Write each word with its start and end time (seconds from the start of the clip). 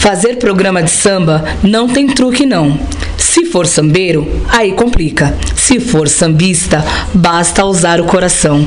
Fazer 0.00 0.36
programa 0.36 0.82
de 0.82 0.90
samba 0.90 1.44
não 1.62 1.86
tem 1.86 2.06
truque 2.06 2.46
não. 2.46 2.80
Se 3.18 3.44
for 3.44 3.66
sambeiro, 3.66 4.26
aí 4.48 4.72
complica. 4.72 5.36
Se 5.54 5.78
for 5.78 6.08
sambista, 6.08 6.82
basta 7.12 7.66
usar 7.66 8.00
o 8.00 8.04
coração. 8.04 8.66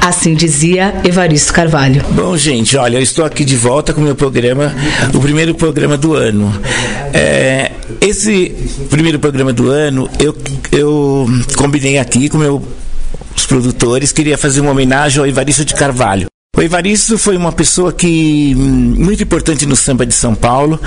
Assim 0.00 0.34
dizia 0.34 0.94
Evaristo 1.04 1.52
Carvalho. 1.52 2.04
Bom, 2.10 2.36
gente, 2.36 2.76
olha, 2.76 2.96
eu 2.96 3.02
estou 3.02 3.24
aqui 3.24 3.44
de 3.44 3.56
volta 3.56 3.92
com 3.92 4.00
o 4.00 4.04
meu 4.04 4.14
programa, 4.14 4.72
o 5.12 5.18
primeiro 5.18 5.52
programa 5.52 5.96
do 5.98 6.14
ano. 6.14 6.48
É, 7.12 7.72
esse 8.00 8.54
primeiro 8.88 9.18
programa 9.18 9.52
do 9.52 9.68
ano, 9.70 10.08
eu, 10.20 10.32
eu 10.70 11.26
combinei 11.56 11.98
aqui 11.98 12.28
com 12.28 12.38
meus 12.38 12.62
produtores, 13.48 14.12
queria 14.12 14.38
fazer 14.38 14.60
uma 14.60 14.70
homenagem 14.70 15.18
ao 15.18 15.26
Evaristo 15.26 15.64
de 15.64 15.74
Carvalho. 15.74 16.28
O 16.58 16.60
Evaristo 16.60 17.16
foi 17.16 17.36
uma 17.36 17.52
pessoa 17.52 17.92
que 17.92 18.52
hum, 18.58 18.94
muito 18.98 19.22
importante 19.22 19.64
no 19.64 19.76
samba 19.76 20.04
de 20.04 20.12
São 20.12 20.34
Paulo. 20.34 20.80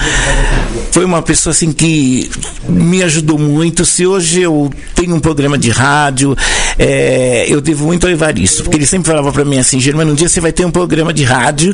Foi 0.91 1.05
uma 1.05 1.21
pessoa 1.21 1.51
assim 1.51 1.71
que 1.71 2.29
me 2.67 3.01
ajudou 3.03 3.39
muito. 3.39 3.85
Se 3.85 4.05
hoje 4.05 4.41
eu 4.41 4.69
tenho 4.93 5.15
um 5.15 5.19
programa 5.21 5.57
de 5.57 5.69
rádio, 5.69 6.35
é, 6.77 7.45
eu 7.47 7.61
devo 7.61 7.85
muito 7.85 8.05
ao 8.05 8.11
Evaristo, 8.11 8.63
porque 8.63 8.75
ele 8.75 8.85
sempre 8.85 9.07
falava 9.07 9.31
para 9.31 9.45
mim 9.45 9.59
assim, 9.59 9.79
Germano, 9.79 10.11
um 10.11 10.15
dia 10.15 10.27
você 10.27 10.41
vai 10.41 10.51
ter 10.51 10.65
um 10.65 10.71
programa 10.71 11.13
de 11.13 11.23
rádio. 11.23 11.73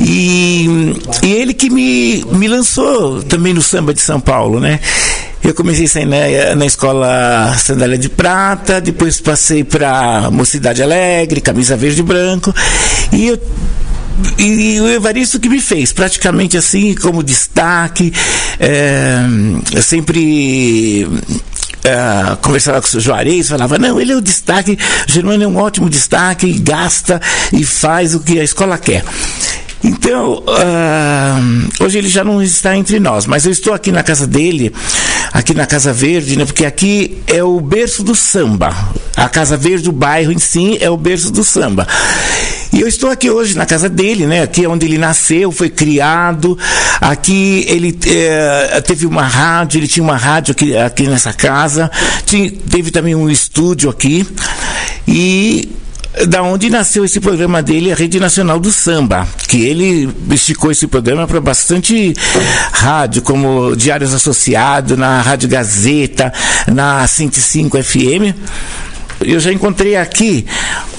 E, 0.00 0.66
e 1.24 1.32
ele 1.32 1.52
que 1.52 1.68
me, 1.68 2.24
me 2.30 2.46
lançou 2.46 3.24
também 3.24 3.52
no 3.52 3.60
samba 3.60 3.92
de 3.92 4.00
São 4.00 4.20
Paulo, 4.20 4.60
né? 4.60 4.78
Eu 5.42 5.54
comecei 5.54 6.02
a 6.02 6.06
na, 6.06 6.54
na 6.54 6.66
escola 6.66 7.56
Sandália 7.58 7.98
de 7.98 8.08
Prata, 8.08 8.80
depois 8.80 9.20
passei 9.20 9.64
para 9.64 10.30
Mocidade 10.30 10.82
Alegre, 10.82 11.40
Camisa 11.40 11.76
Verde 11.76 12.00
e 12.00 12.04
Branco, 12.04 12.54
e 13.12 13.28
eu 13.28 13.40
e, 14.38 14.80
o 14.80 14.88
Evaristo 14.88 15.40
que 15.40 15.48
me 15.48 15.60
fez, 15.60 15.92
praticamente 15.92 16.56
assim, 16.56 16.94
como 16.94 17.22
destaque, 17.22 18.12
é, 18.58 19.18
eu 19.72 19.82
sempre 19.82 21.08
é, 21.84 22.36
conversava 22.42 22.80
com 22.80 22.86
o 22.86 22.90
seu 22.90 23.00
Juarez, 23.00 23.48
falava, 23.48 23.78
não, 23.78 24.00
ele 24.00 24.12
é 24.12 24.16
o 24.16 24.20
destaque, 24.20 24.78
o 25.08 25.12
Germano 25.12 25.44
é 25.44 25.46
um 25.46 25.56
ótimo 25.56 25.88
destaque, 25.88 26.52
gasta 26.58 27.20
e 27.52 27.64
faz 27.64 28.14
o 28.14 28.20
que 28.20 28.38
a 28.38 28.44
escola 28.44 28.76
quer. 28.78 29.04
Então, 29.82 30.42
uh, 30.46 31.84
hoje 31.84 31.98
ele 31.98 32.08
já 32.08 32.22
não 32.22 32.42
está 32.42 32.76
entre 32.76 33.00
nós, 33.00 33.26
mas 33.26 33.46
eu 33.46 33.52
estou 33.52 33.72
aqui 33.72 33.90
na 33.90 34.02
casa 34.02 34.26
dele, 34.26 34.72
aqui 35.32 35.54
na 35.54 35.64
Casa 35.64 35.92
Verde, 35.92 36.36
né, 36.36 36.44
porque 36.44 36.66
aqui 36.66 37.18
é 37.26 37.42
o 37.42 37.58
berço 37.60 38.02
do 38.02 38.14
samba. 38.14 38.74
A 39.16 39.28
Casa 39.28 39.56
Verde, 39.56 39.88
o 39.88 39.92
bairro 39.92 40.32
em 40.32 40.38
si, 40.38 40.76
é 40.80 40.90
o 40.90 40.96
berço 40.96 41.30
do 41.30 41.42
samba. 41.42 41.86
E 42.72 42.80
eu 42.80 42.86
estou 42.86 43.10
aqui 43.10 43.28
hoje 43.28 43.56
na 43.56 43.66
casa 43.66 43.88
dele, 43.88 44.26
né? 44.26 44.42
Aqui 44.42 44.64
é 44.64 44.68
onde 44.68 44.86
ele 44.86 44.96
nasceu, 44.96 45.50
foi 45.50 45.68
criado. 45.68 46.56
Aqui 47.00 47.64
ele 47.68 47.98
é, 48.06 48.80
teve 48.80 49.06
uma 49.06 49.24
rádio, 49.24 49.78
ele 49.78 49.88
tinha 49.88 50.04
uma 50.04 50.16
rádio 50.16 50.52
aqui, 50.52 50.76
aqui 50.76 51.06
nessa 51.08 51.32
casa. 51.32 51.90
Tinha, 52.24 52.50
teve 52.70 52.92
também 52.92 53.14
um 53.14 53.28
estúdio 53.28 53.90
aqui. 53.90 54.24
E 55.06 55.68
da 56.26 56.42
onde 56.42 56.68
nasceu 56.68 57.04
esse 57.04 57.20
programa 57.20 57.62
dele, 57.62 57.92
a 57.92 57.94
Rede 57.94 58.18
Nacional 58.18 58.58
do 58.58 58.72
Samba, 58.72 59.26
que 59.46 59.64
ele 59.64 60.08
esticou 60.30 60.70
esse 60.70 60.86
programa 60.86 61.26
para 61.26 61.40
bastante 61.40 62.14
rádio, 62.72 63.22
como 63.22 63.76
Diários 63.76 64.12
Associados, 64.12 64.98
na 64.98 65.20
Rádio 65.22 65.48
Gazeta, 65.48 66.32
na 66.66 67.06
105 67.06 67.82
FM. 67.82 68.34
Eu 69.20 69.38
já 69.38 69.52
encontrei 69.52 69.96
aqui 69.96 70.46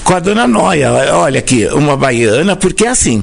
com 0.04 0.14
a 0.14 0.20
dona 0.20 0.46
Noia, 0.46 0.90
olha 1.14 1.40
aqui, 1.40 1.66
uma 1.66 1.96
baiana, 1.96 2.56
porque 2.56 2.86
assim, 2.86 3.22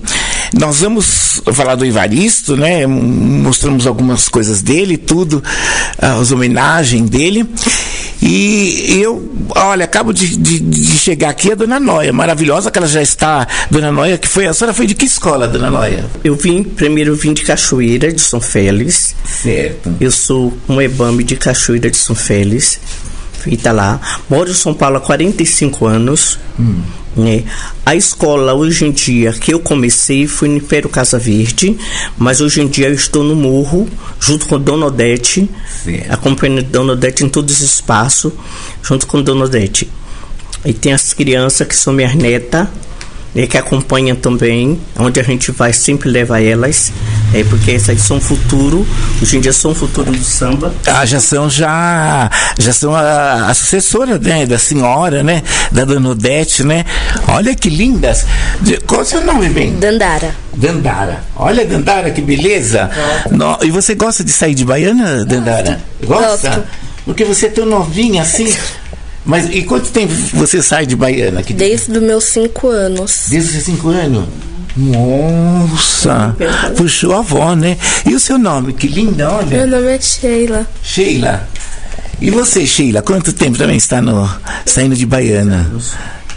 nós 0.53 0.81
vamos 0.81 1.41
falar 1.53 1.75
do 1.75 1.85
Ivaristo, 1.85 2.57
né? 2.57 2.85
Mostramos 2.85 3.87
algumas 3.87 4.27
coisas 4.27 4.61
dele, 4.61 4.97
tudo, 4.97 5.43
as 5.97 6.31
homenagens 6.31 7.09
dele. 7.09 7.47
E 8.21 9.01
eu, 9.01 9.31
olha, 9.55 9.85
acabo 9.85 10.11
de, 10.11 10.35
de, 10.35 10.59
de, 10.59 10.97
chegar 10.97 11.29
aqui 11.29 11.51
a 11.51 11.55
Dona 11.55 11.79
Noia, 11.79 12.11
maravilhosa 12.11 12.69
que 12.69 12.77
ela 12.77 12.87
já 12.87 13.01
está, 13.01 13.47
Dona 13.71 13.91
Noia, 13.91 14.17
que 14.17 14.27
foi, 14.27 14.45
a 14.45 14.53
senhora 14.53 14.73
foi 14.73 14.85
de 14.85 14.93
que 14.93 15.05
escola, 15.05 15.47
Dona 15.47 15.69
Noia? 15.69 16.05
Eu 16.23 16.35
vim, 16.35 16.63
primeiro 16.63 17.11
eu 17.11 17.15
vim 17.15 17.33
de 17.33 17.43
Cachoeira, 17.43 18.11
de 18.11 18.19
São 18.19 18.41
Félix. 18.41 19.15
Certo. 19.23 19.95
Eu 20.01 20.11
sou 20.11 20.57
um 20.67 20.81
EBAME 20.81 21.23
de 21.23 21.37
Cachoeira 21.37 21.89
de 21.89 21.97
São 21.97 22.15
Félix, 22.15 22.79
feita 23.39 23.71
lá. 23.71 23.99
Moro 24.29 24.51
em 24.51 24.53
São 24.53 24.73
Paulo 24.73 24.97
há 24.97 25.01
45 25.01 25.85
anos. 25.85 26.39
Hum. 26.59 26.81
Né? 27.15 27.43
A 27.85 27.95
escola 27.95 28.53
hoje 28.53 28.85
em 28.85 28.91
dia 28.91 29.33
que 29.33 29.53
eu 29.53 29.59
comecei 29.59 30.27
foi 30.27 30.47
no 30.47 30.57
Império 30.57 30.87
Casa 30.89 31.17
Verde, 31.17 31.75
mas 32.17 32.39
hoje 32.39 32.61
em 32.61 32.67
dia 32.67 32.87
eu 32.87 32.93
estou 32.93 33.23
no 33.23 33.35
Morro, 33.35 33.89
junto 34.19 34.45
com 34.45 34.59
Dona 34.59 34.85
Odete, 34.85 35.49
acompanhando 36.07 36.63
Dona 36.63 36.93
Odete 36.93 37.25
em 37.25 37.29
todos 37.29 37.61
os 37.61 37.73
espaços, 37.73 38.31
junto 38.83 39.07
com 39.07 39.21
Dona 39.21 39.45
Odete. 39.45 39.89
E 40.63 40.71
tem 40.71 40.93
as 40.93 41.13
crianças 41.13 41.67
que 41.67 41.75
são 41.75 41.93
minhas 41.93 42.13
netas, 42.13 42.67
né, 43.33 43.47
que 43.47 43.57
acompanham 43.57 44.15
também, 44.15 44.79
onde 44.97 45.19
a 45.19 45.23
gente 45.23 45.51
vai 45.51 45.73
sempre 45.73 46.09
levar 46.09 46.41
elas, 46.41 46.91
é, 47.33 47.43
porque 47.43 47.71
essas 47.71 48.01
são 48.01 48.19
futuro, 48.19 48.85
hoje 49.21 49.37
em 49.37 49.39
dia 49.39 49.53
são 49.53 49.73
futuro 49.73 50.11
do 50.11 50.23
samba. 50.23 50.73
Ah, 50.87 51.05
já 51.05 51.19
são 51.19 51.49
já, 51.49 52.29
já 52.57 52.73
são 52.73 52.95
a, 52.95 53.49
a 53.49 53.53
sucessora 53.53 54.17
né, 54.17 54.45
da 54.45 54.57
senhora, 54.57 55.23
né, 55.23 55.43
da 55.71 55.85
Dona 55.85 56.09
Odete, 56.09 56.63
né? 56.63 56.85
Olha 57.27 57.55
que 57.55 57.69
lindas. 57.69 58.25
Qual 58.87 59.01
é 59.01 59.03
o 59.03 59.07
seu 59.07 59.21
nome, 59.21 59.49
bem? 59.49 59.75
Dandara. 59.75 60.35
Dandara. 60.53 61.23
Olha, 61.35 61.65
Dandara, 61.65 62.11
que 62.11 62.21
beleza. 62.21 62.89
No, 63.31 63.57
e 63.61 63.71
você 63.71 63.95
gosta 63.95 64.23
de 64.23 64.31
sair 64.31 64.55
de 64.55 64.65
baiana, 64.65 65.23
Dandara? 65.25 65.79
Gosta? 66.03 66.49
Gosto. 66.49 66.63
Porque 67.05 67.25
você 67.25 67.47
é 67.47 67.49
tão 67.49 67.65
novinha 67.65 68.21
assim. 68.21 68.53
Mas 69.25 69.49
e 69.49 69.63
quanto 69.63 69.89
tempo 69.89 70.13
você 70.33 70.61
sai 70.61 70.85
de 70.85 70.95
Baiana? 70.95 71.41
Aqui 71.41 71.53
Desde 71.53 71.91
os 71.91 72.01
meus 72.01 72.23
cinco 72.25 72.69
anos. 72.69 73.25
Desde 73.29 73.57
os 73.57 73.63
cinco 73.63 73.89
anos? 73.89 74.25
Nossa, 74.77 76.35
puxou 76.77 77.13
a 77.13 77.19
avó, 77.19 77.53
né? 77.53 77.77
E 78.05 78.15
o 78.15 78.19
seu 78.19 78.37
nome? 78.37 78.71
Que 78.73 78.87
linda, 78.87 79.29
olha. 79.29 79.57
Meu 79.57 79.67
nome 79.67 79.87
é 79.87 79.99
Sheila. 79.99 80.65
Sheila. 80.81 81.47
E 82.21 82.29
você, 82.29 82.65
Sheila, 82.65 83.01
quanto 83.01 83.33
tempo 83.33 83.57
também 83.57 83.77
está 83.77 84.01
no, 84.01 84.29
saindo 84.65 84.95
de 84.95 85.05
Baiana? 85.05 85.69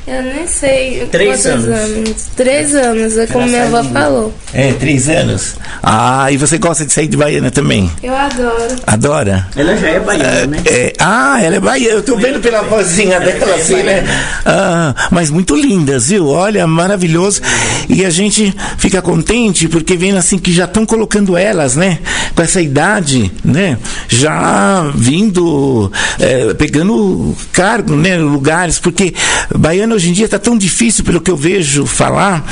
Eu 0.05 0.21
nem 0.21 0.49
sei 0.49 1.07
três 1.13 1.47
anos. 1.47 1.69
anos. 1.69 2.27
Três 2.35 2.75
anos, 2.75 3.17
é 3.17 3.27
como 3.29 3.47
minha 3.47 3.65
avó 3.65 3.85
falou. 3.85 4.35
É, 4.53 4.73
três 4.73 5.09
anos? 5.09 5.55
Ah, 5.81 6.31
e 6.33 6.37
você 6.37 6.59
gosta 6.59 6.85
de 6.85 6.93
sair 6.93 7.07
de 7.07 7.17
Baiana 7.17 7.53
também? 7.53 7.89
Eu 8.03 8.15
adoro. 8.15 8.77
Adora? 8.85 9.47
Ela 9.57 9.77
já 9.77 9.89
é 9.89 10.01
baiana, 10.01 10.47
né? 10.47 10.62
É, 10.67 10.93
ah, 10.99 11.41
ela 11.41 11.57
é 11.57 11.61
baiana. 11.61 11.95
Eu 11.95 12.03
tô 12.03 12.17
vendo 12.17 12.41
pela 12.41 12.62
vozinha 12.62 13.21
dela, 13.21 13.55
assim, 13.55 13.83
né? 13.83 14.05
Ah, 14.45 14.93
mas 15.12 15.31
muito 15.31 15.55
lindas, 15.55 16.09
viu? 16.09 16.27
Olha, 16.27 16.67
maravilhoso. 16.67 17.41
E 17.89 18.05
a 18.05 18.11
gente 18.11 18.53
fica 18.79 19.01
contente 19.01 19.69
porque 19.69 19.97
vem 19.97 20.17
assim 20.17 20.37
que 20.37 20.53
já 20.53 20.65
estão 20.65 20.85
colocando 20.85 21.37
elas, 21.37 21.77
né? 21.77 22.01
Com 22.35 22.43
essa 22.43 22.61
idade, 22.61 23.31
né? 23.45 23.79
Já 24.09 24.91
vindo, 24.97 25.93
é, 26.19 26.55
pegando 26.55 27.37
cargo, 27.53 27.95
né? 27.95 28.17
Lugares, 28.19 28.81
porque 28.81 29.15
Baiana 29.57 29.92
hoje 29.95 30.11
em 30.11 30.13
dia 30.13 30.25
está 30.25 30.39
tão 30.39 30.57
difícil, 30.57 31.05
pelo 31.05 31.21
que 31.21 31.31
eu 31.31 31.37
vejo 31.37 31.87
falar, 31.87 32.45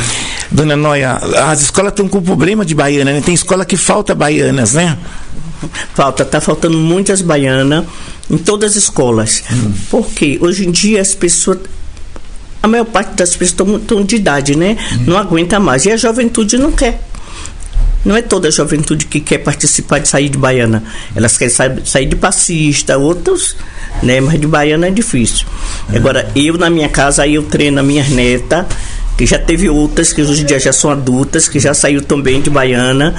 dona 0.50 0.76
Noia, 0.76 1.14
as 1.50 1.62
escolas 1.62 1.92
estão 1.92 2.08
com 2.08 2.20
problema 2.20 2.64
de 2.64 2.74
baiana, 2.74 3.12
né? 3.12 3.20
Tem 3.20 3.34
escola 3.34 3.64
que 3.64 3.76
falta 3.76 4.14
baianas, 4.14 4.74
né? 4.74 4.96
Falta, 5.94 6.22
está 6.22 6.40
faltando 6.40 6.78
muitas 6.78 7.20
baianas 7.20 7.84
em 8.30 8.38
todas 8.38 8.72
as 8.72 8.76
escolas. 8.84 9.42
Hum. 9.52 9.72
Porque 9.90 10.38
hoje 10.40 10.66
em 10.66 10.70
dia 10.70 11.00
as 11.00 11.14
pessoas 11.14 11.58
a 12.62 12.68
maior 12.68 12.84
parte 12.84 13.14
das 13.14 13.34
pessoas 13.34 13.80
estão 13.80 14.04
de 14.04 14.16
idade, 14.16 14.56
né? 14.56 14.76
Hum. 14.92 15.04
Não 15.06 15.18
aguenta 15.18 15.58
mais. 15.58 15.86
E 15.86 15.92
a 15.92 15.96
juventude 15.96 16.58
não 16.58 16.72
quer. 16.72 17.02
Não 18.04 18.16
é 18.16 18.22
toda 18.22 18.48
a 18.48 18.50
juventude 18.50 19.06
que 19.06 19.20
quer 19.20 19.38
participar 19.38 19.98
de 19.98 20.08
sair 20.08 20.28
de 20.28 20.38
baiana. 20.38 20.82
Elas 21.14 21.36
querem 21.36 21.52
sair, 21.52 21.82
sair 21.84 22.06
de 22.06 22.16
passista, 22.16 22.96
outros, 22.96 23.56
né? 24.02 24.20
Mas 24.20 24.40
de 24.40 24.46
baiana 24.46 24.88
é 24.88 24.90
difícil. 24.90 25.46
É. 25.92 25.96
Agora, 25.96 26.30
eu 26.34 26.56
na 26.56 26.70
minha 26.70 26.88
casa, 26.88 27.22
aí 27.22 27.34
eu 27.34 27.42
treino 27.42 27.80
a 27.80 27.82
minha 27.82 28.04
neta, 28.04 28.66
que 29.16 29.26
já 29.26 29.38
teve 29.38 29.68
outras 29.68 30.12
que 30.12 30.22
hoje 30.22 30.42
em 30.42 30.46
dia 30.46 30.58
já 30.58 30.72
são 30.72 30.90
adultas, 30.90 31.48
que 31.48 31.60
já 31.60 31.74
saiu 31.74 32.00
também 32.00 32.40
de 32.40 32.48
baiana, 32.48 33.14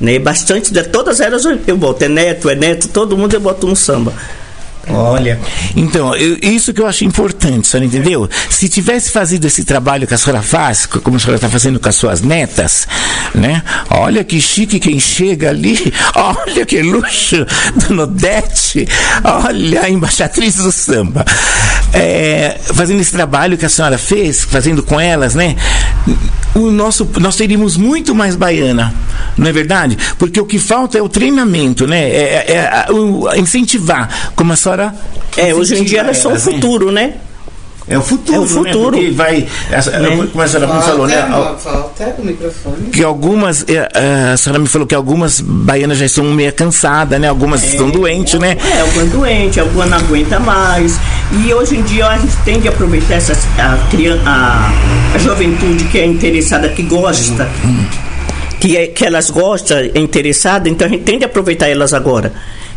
né? 0.00 0.18
Bastante, 0.18 0.72
de 0.72 0.82
todas 0.82 1.20
elas 1.20 1.44
eu 1.44 1.76
boto, 1.76 2.04
é 2.04 2.08
neto, 2.08 2.50
é 2.50 2.56
neto, 2.56 2.88
todo 2.88 3.16
mundo 3.16 3.34
eu 3.34 3.40
boto 3.40 3.66
no 3.66 3.76
samba. 3.76 4.12
Olha, 4.88 5.40
então, 5.76 6.14
eu, 6.14 6.38
isso 6.42 6.72
que 6.72 6.80
eu 6.80 6.86
acho 6.86 7.04
importante, 7.04 7.66
senhora 7.66 7.86
entendeu? 7.86 8.28
Se 8.50 8.68
tivesse 8.68 9.10
fazido 9.10 9.46
esse 9.46 9.64
trabalho 9.64 10.06
que 10.06 10.14
a 10.14 10.18
senhora 10.18 10.42
faz, 10.42 10.86
como 10.86 11.16
a 11.16 11.20
senhora 11.20 11.36
está 11.36 11.48
fazendo 11.48 11.80
com 11.80 11.88
as 11.88 11.96
suas 11.96 12.20
netas, 12.20 12.86
né? 13.34 13.62
Olha 13.90 14.22
que 14.22 14.40
chique 14.40 14.78
quem 14.78 15.00
chega 15.00 15.50
ali, 15.50 15.92
olha 16.14 16.66
que 16.66 16.82
luxo 16.82 17.46
do 17.76 17.94
Nodete, 17.94 18.86
olha 19.24 19.82
a 19.82 19.90
embaixatriz 19.90 20.56
do 20.56 20.72
samba. 20.72 21.24
É, 21.92 22.58
fazendo 22.74 23.00
esse 23.00 23.12
trabalho 23.12 23.56
que 23.56 23.64
a 23.64 23.68
senhora 23.68 23.96
fez, 23.96 24.44
fazendo 24.44 24.82
com 24.82 25.00
elas, 25.00 25.34
né? 25.34 25.56
O 26.54 26.70
nosso, 26.70 27.08
nós 27.20 27.36
teríamos 27.36 27.76
muito 27.76 28.14
mais 28.14 28.36
baiana, 28.36 28.94
não 29.36 29.46
é 29.48 29.52
verdade? 29.52 29.96
Porque 30.18 30.40
o 30.40 30.44
que 30.46 30.58
falta 30.58 30.96
é 30.98 31.02
o 31.02 31.08
treinamento, 31.08 31.86
né? 31.86 32.00
É, 32.08 32.44
é- 32.48 32.86
é 32.88 32.92
o- 32.92 33.28
incentivar, 33.36 34.32
como 34.36 34.52
a 34.52 34.56
senhora. 34.56 34.94
É, 35.36 35.52
hoje 35.54 35.76
em 35.76 35.84
dia 35.84 36.00
elas 36.00 36.18
são 36.18 36.32
o 36.32 36.34
incentiva 36.36 36.60
futuro, 36.60 36.92
né? 36.92 37.14
É 37.86 37.98
o 37.98 38.02
futuro, 38.02 38.36
É 38.38 38.40
o 38.40 38.46
futuro. 38.46 38.96
Né? 39.00 39.10
Vai, 39.10 39.46
essa- 39.70 39.92
como 40.32 40.42
a 40.42 40.48
senhora 40.48 40.74
me 40.74 40.82
falou, 40.82 41.06
né? 41.06 41.22
Volta 41.30 42.14
o 42.18 42.24
microfone. 42.24 42.76
que 42.90 43.04
algumas, 43.04 43.62
eh, 43.68 43.88
eh, 43.94 44.30
a 44.32 44.36
senhora 44.38 44.58
me 44.58 44.66
falou 44.66 44.86
que 44.86 44.94
algumas 44.94 45.40
baianas 45.40 45.98
já 45.98 46.06
estão 46.06 46.24
meio 46.24 46.52
cansadas, 46.52 47.20
né? 47.20 47.28
Algumas 47.28 47.62
estão 47.62 47.90
doentes, 47.90 48.40
né? 48.40 48.56
É, 48.72 48.80
alguma 48.80 49.04
doente, 49.04 49.60
alguma 49.60 49.84
não 49.84 49.98
aguenta 49.98 50.40
mais. 50.40 50.98
E 51.32 51.52
hoje 51.52 51.76
em 51.76 51.82
dia 51.82 52.06
a 52.06 52.16
gente 52.18 52.36
tem 52.38 52.60
que 52.60 52.68
aproveitar 52.68 53.14
essa, 53.14 53.36
a, 53.58 53.76
a, 54.26 54.72
a 55.14 55.18
juventude 55.18 55.84
que 55.84 55.98
é 55.98 56.06
interessada, 56.06 56.70
que 56.70 56.82
gosta, 56.82 57.46
que, 58.60 58.76
é, 58.78 58.86
que 58.86 59.04
elas 59.04 59.28
gostam, 59.28 59.76
é 59.78 59.98
interessada, 59.98 60.70
então 60.70 60.86
a 60.86 60.90
gente 60.90 61.02
tem 61.04 61.18
que 61.18 61.24
aproveitar 61.26 61.68
elas 61.68 61.92
agora. 61.92 62.32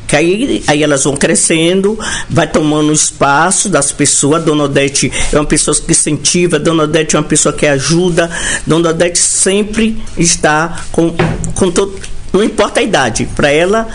Que 0.07 0.15
aí, 0.15 0.63
aí 0.67 0.81
elas 0.81 1.03
vão 1.03 1.15
crescendo, 1.15 1.99
vai 2.29 2.47
tomando 2.47 2.93
espaço 2.93 3.69
das 3.69 3.91
pessoas. 3.91 4.43
Dona 4.43 4.63
Odete 4.63 5.11
é 5.31 5.35
uma 5.35 5.45
pessoa 5.45 5.75
que 5.75 5.91
incentiva, 5.91 6.57
Dona 6.57 6.83
Odete 6.83 7.15
é 7.15 7.19
uma 7.19 7.25
pessoa 7.25 7.53
que 7.53 7.65
ajuda. 7.65 8.31
Dona 8.65 8.89
Odete 8.89 9.19
sempre 9.19 10.01
está 10.17 10.83
com, 10.91 11.13
com 11.53 11.69
todo. 11.69 11.99
Não 12.31 12.43
importa 12.43 12.79
a 12.79 12.83
idade, 12.83 13.27
para 13.35 13.49
ela 13.49 13.87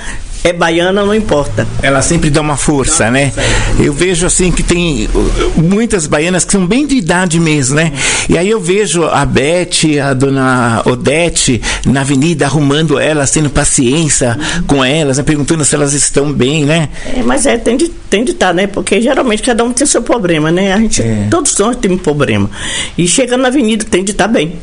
é 0.45 0.53
baiana, 0.53 1.05
não 1.05 1.15
importa. 1.15 1.67
Ela 1.83 2.03
sempre 2.03 2.29
dá 2.29 2.41
uma 2.41 2.57
força, 2.57 3.11
né? 3.11 3.33
Eu 3.79 3.93
vejo 3.93 4.27
assim 4.27 4.51
que 4.51 4.63
tem 4.63 5.09
uh, 5.15 5.61
muitas 5.61 6.07
baianas 6.07 6.45
que 6.45 6.53
são 6.53 6.67
bem 6.67 6.87
de 6.87 6.97
idade 6.97 7.39
mesmo, 7.39 7.77
né? 7.77 7.93
E 8.29 8.37
aí 8.37 8.49
eu 8.49 8.61
vejo 8.61 9.05
a 9.05 9.25
Beth, 9.25 10.01
a 10.03 10.13
dona 10.15 10.83
Odete 10.85 11.61
na 11.87 12.01
avenida 12.01 12.47
arrumando 12.47 12.99
elas, 12.99 13.31
tendo 13.31 13.51
paciência 13.51 14.39
com 14.67 14.85
elas, 14.85 15.19
né? 15.19 15.23
perguntando 15.23 15.65
se 15.65 15.75
elas 15.75 15.93
estão 15.93 16.33
bem, 16.33 16.65
né? 16.65 16.89
É, 17.17 17.23
mas 17.23 17.47
é, 17.47 17.57
tem 17.57 17.77
de 17.77 17.85
estar, 17.85 17.97
tem 18.11 18.25
de 18.25 18.35
tá, 18.35 18.53
né? 18.53 18.67
Porque 18.67 19.01
geralmente 19.01 19.43
cada 19.43 19.63
um 19.63 19.73
tem 19.73 19.87
seu 19.87 20.03
problema, 20.03 20.51
né? 20.51 20.73
A 20.73 20.79
gente, 20.79 21.03
É. 21.03 21.29
Todos 21.31 21.57
nós 21.59 21.77
temos 21.77 21.99
um 21.99 22.03
problema. 22.03 22.51
E 22.97 23.07
chegando 23.07 23.43
na 23.43 23.49
avenida 23.49 23.85
tem 23.89 24.03
de 24.03 24.13
estar 24.13 24.29
bem. 24.29 24.55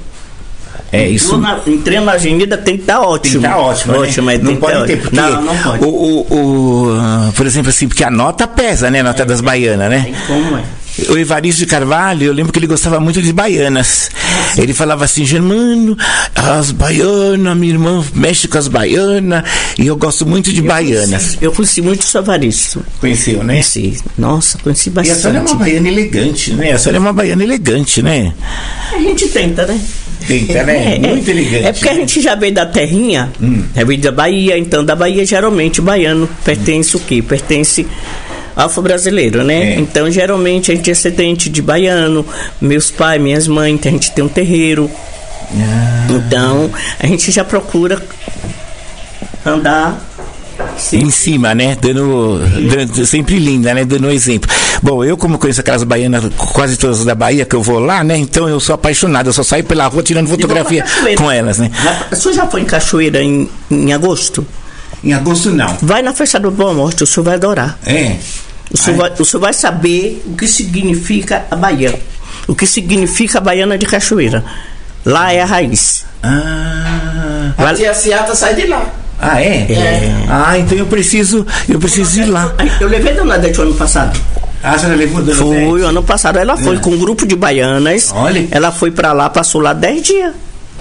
É 0.91 1.07
isso. 1.07 1.35
Entrou 1.35 1.41
na, 1.41 1.59
entrei 1.67 1.99
na 1.99 2.13
avenida 2.13 2.57
tem 2.57 2.75
que 2.75 2.81
estar 2.81 2.99
Tem 2.99 3.07
ótimo. 3.07 3.41
que 3.41 3.47
tá 3.47 3.57
ótimo, 3.57 3.93
né? 3.93 3.99
ótimo, 3.99 4.25
mas 4.25 4.39
não 4.39 4.45
tem 4.47 4.55
que 4.55 4.61
pode 4.61 4.77
tá 4.79 4.85
ter, 4.85 5.01
porque 5.01 5.15
Não, 5.15 5.41
não 5.41 5.57
pode. 5.57 5.83
O, 5.85 5.87
o, 5.87 7.27
o, 7.29 7.33
por 7.33 7.45
exemplo, 7.45 7.69
assim, 7.69 7.87
porque 7.87 8.03
a 8.03 8.09
nota 8.09 8.47
pesa, 8.47 8.89
né? 8.89 9.01
A 9.01 9.03
nota 9.03 9.25
das 9.25 9.41
baianas, 9.41 9.89
né? 9.89 10.01
Tem 10.03 10.15
como, 10.27 10.57
é. 10.57 10.63
O 11.07 11.17
Evaristo 11.17 11.59
de 11.59 11.65
Carvalho, 11.65 12.25
eu 12.25 12.33
lembro 12.33 12.51
que 12.51 12.59
ele 12.59 12.67
gostava 12.67 12.99
muito 12.99 13.21
de 13.21 13.31
baianas. 13.31 14.09
Ele 14.57 14.73
falava 14.73 15.05
assim, 15.05 15.23
Germano, 15.23 15.95
as 16.35 16.71
baianas, 16.71 17.55
minha 17.55 17.71
irmã 17.71 18.03
mexe 18.13 18.47
com 18.49 18.57
as 18.57 18.67
baianas, 18.67 19.43
e 19.77 19.87
eu 19.87 19.95
gosto 19.95 20.25
muito 20.25 20.51
de 20.51 20.61
baianas. 20.61 21.37
Eu 21.39 21.53
conheci 21.53 21.81
muito 21.81 22.01
o 22.01 22.05
Savaristo. 22.05 22.83
Conheceu, 22.99 23.43
né? 23.43 23.53
Conheci. 23.53 23.97
Nossa, 24.17 24.57
conheci 24.57 24.91
E 24.93 24.99
a 24.99 25.03
senhora 25.15 25.37
é 25.37 25.41
bastante. 25.41 25.51
uma 25.53 25.59
baiana 25.59 25.87
elegante, 25.87 26.53
né? 26.53 26.71
A 26.73 26.77
senhora 26.77 26.97
é 26.97 26.99
uma 26.99 27.13
baiana 27.13 27.43
elegante, 27.43 28.01
né? 28.01 28.33
A 28.93 28.99
gente 28.99 29.27
tenta, 29.29 29.65
né? 29.65 29.79
Tenta, 30.29 30.63
né? 30.63 30.95
É, 30.95 30.99
muito 30.99 31.27
é. 31.27 31.31
elegante. 31.31 31.65
É 31.65 31.73
porque 31.73 31.89
a 31.89 31.93
gente 31.95 32.21
já 32.21 32.35
veio 32.35 32.53
da 32.53 32.67
terrinha, 32.67 33.31
já 33.75 33.83
veio 33.83 33.99
da 33.99 34.11
Bahia, 34.11 34.57
então 34.57 34.85
da 34.85 34.95
Bahia 34.95 35.25
geralmente 35.25 35.79
o 35.79 35.83
baiano 35.83 36.29
pertence 36.45 36.95
o 36.95 36.99
quê? 36.99 37.19
Pertence 37.21 37.87
ao 38.55 38.67
afro-brasileiro, 38.67 39.43
né? 39.43 39.73
É. 39.73 39.79
Então 39.79 40.09
geralmente 40.11 40.71
a 40.71 40.75
gente 40.75 40.87
é 40.87 40.93
descendente 40.93 41.49
de 41.49 41.63
baiano, 41.63 42.23
meus 42.61 42.91
pais, 42.91 43.19
minhas 43.19 43.47
mães, 43.47 43.73
então 43.73 43.89
a 43.91 43.93
gente 43.95 44.11
tem 44.11 44.23
um 44.23 44.29
terreiro. 44.29 44.89
Ah. 45.51 46.07
Então 46.11 46.69
a 46.99 47.07
gente 47.07 47.31
já 47.31 47.43
procura 47.43 47.99
andar 49.43 50.08
em 50.93 51.09
cima, 51.11 51.53
né? 51.55 51.77
Dando, 51.81 52.39
dando- 52.69 53.05
sempre 53.05 53.37
linda, 53.39 53.73
né? 53.73 53.85
Dando 53.85 54.07
um 54.07 54.11
exemplo. 54.11 54.49
Bom, 54.81 55.03
eu 55.03 55.17
como 55.17 55.37
conheço 55.37 55.59
aquelas 55.61 55.83
baianas 55.83 56.23
quase 56.53 56.77
todas 56.77 57.03
da 57.03 57.13
Bahia 57.15 57.45
que 57.45 57.55
eu 57.55 57.61
vou 57.61 57.79
lá, 57.79 58.03
né? 58.03 58.17
Então 58.17 58.47
eu 58.47 58.59
sou 58.59 58.75
apaixonado, 58.75 59.27
eu 59.29 59.33
só 59.33 59.43
saio 59.43 59.63
pela 59.63 59.87
rua 59.87 60.01
tirando 60.03 60.27
fotografia 60.27 60.83
com 61.17 61.29
elas, 61.31 61.57
né? 61.59 61.69
O 62.11 62.15
senhor 62.15 62.33
já 62.35 62.47
foi 62.47 62.61
em 62.61 62.65
Cachoeira 62.65 63.21
em, 63.21 63.49
em 63.69 63.93
agosto? 63.93 64.45
Em 65.03 65.13
agosto 65.13 65.49
não. 65.51 65.77
Vai 65.81 66.01
na 66.01 66.13
festa 66.13 66.39
do 66.39 66.51
Boa 66.51 66.73
Morte, 66.73 67.03
o 67.03 67.07
senhor 67.07 67.23
vai 67.23 67.35
adorar. 67.35 67.77
É. 67.85 68.15
O 68.71 68.77
senhor, 68.77 68.97
vai, 68.97 69.11
o 69.17 69.25
senhor 69.25 69.41
vai 69.41 69.53
saber 69.53 70.21
o 70.25 70.35
que 70.35 70.47
significa 70.47 71.45
a 71.49 71.55
Bahia. 71.55 71.99
O 72.47 72.53
que 72.55 72.65
significa 72.67 73.37
a 73.37 73.41
baiana 73.41 73.77
de 73.77 73.85
Cachoeira. 73.85 74.43
Lá 75.05 75.31
é 75.33 75.41
a 75.41 75.45
raiz. 75.45 76.05
Ah, 76.21 77.53
A 77.57 77.73
tia 77.73 77.93
Ciata 77.93 78.35
sai 78.35 78.53
de 78.55 78.67
lá. 78.67 78.85
Ah 79.21 79.41
é? 79.41 79.67
Ah, 80.29 80.57
então 80.57 80.77
eu 80.77 80.85
preciso, 80.85 81.45
eu 81.67 81.79
preciso 81.79 82.21
ir 82.21 82.25
lá. 82.25 82.53
Eu 82.79 82.87
levei 82.87 83.13
a 83.13 83.15
Dona 83.15 83.37
Dete 83.37 83.59
o 83.59 83.63
ano 83.63 83.73
passado. 83.73 84.19
Ah, 84.63 84.71
a 84.73 84.77
senhora 84.77 84.97
levou 84.97 85.21
dona 85.21 85.37
Foi, 85.37 85.81
o 85.81 85.85
ano 85.87 86.03
passado. 86.03 86.37
Ela 86.37 86.57
foi 86.57 86.77
com 86.79 86.91
um 86.91 86.97
grupo 86.99 87.25
de 87.25 87.35
baianas. 87.35 88.11
Olha. 88.13 88.45
Ela 88.51 88.71
foi 88.71 88.91
pra 88.91 89.13
lá, 89.13 89.29
passou 89.29 89.61
lá 89.61 89.71
10 89.73 90.01
dias. 90.03 90.33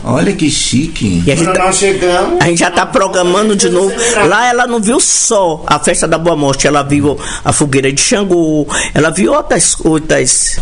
Olha 0.05 0.33
que 0.33 0.51
chique. 0.51 1.23
E 1.27 1.33
a 1.33 1.37
gente, 1.37 1.53
tá- 1.53 1.65
nós 1.65 1.77
chegamos. 1.77 2.41
a 2.41 2.45
gente 2.47 2.59
já 2.59 2.71
tá 2.71 2.87
programando 2.87 3.55
de 3.57 3.69
novo. 3.69 3.93
Lá 4.29 4.49
ela 4.49 4.67
não 4.67 4.81
viu 4.81 5.01
só 5.01 5.65
a 5.67 5.79
festa 5.79 6.07
da 6.07 6.17
Boa 6.19 6.37
Morte, 6.37 6.67
ela 6.67 6.83
viu 6.83 7.19
a 7.45 7.53
fogueira 7.53 7.93
de 7.93 8.01
Xangô, 8.01 8.67
ela 8.95 9.11
viu 9.11 9.33
outras. 9.33 9.77
outras 9.85 10.59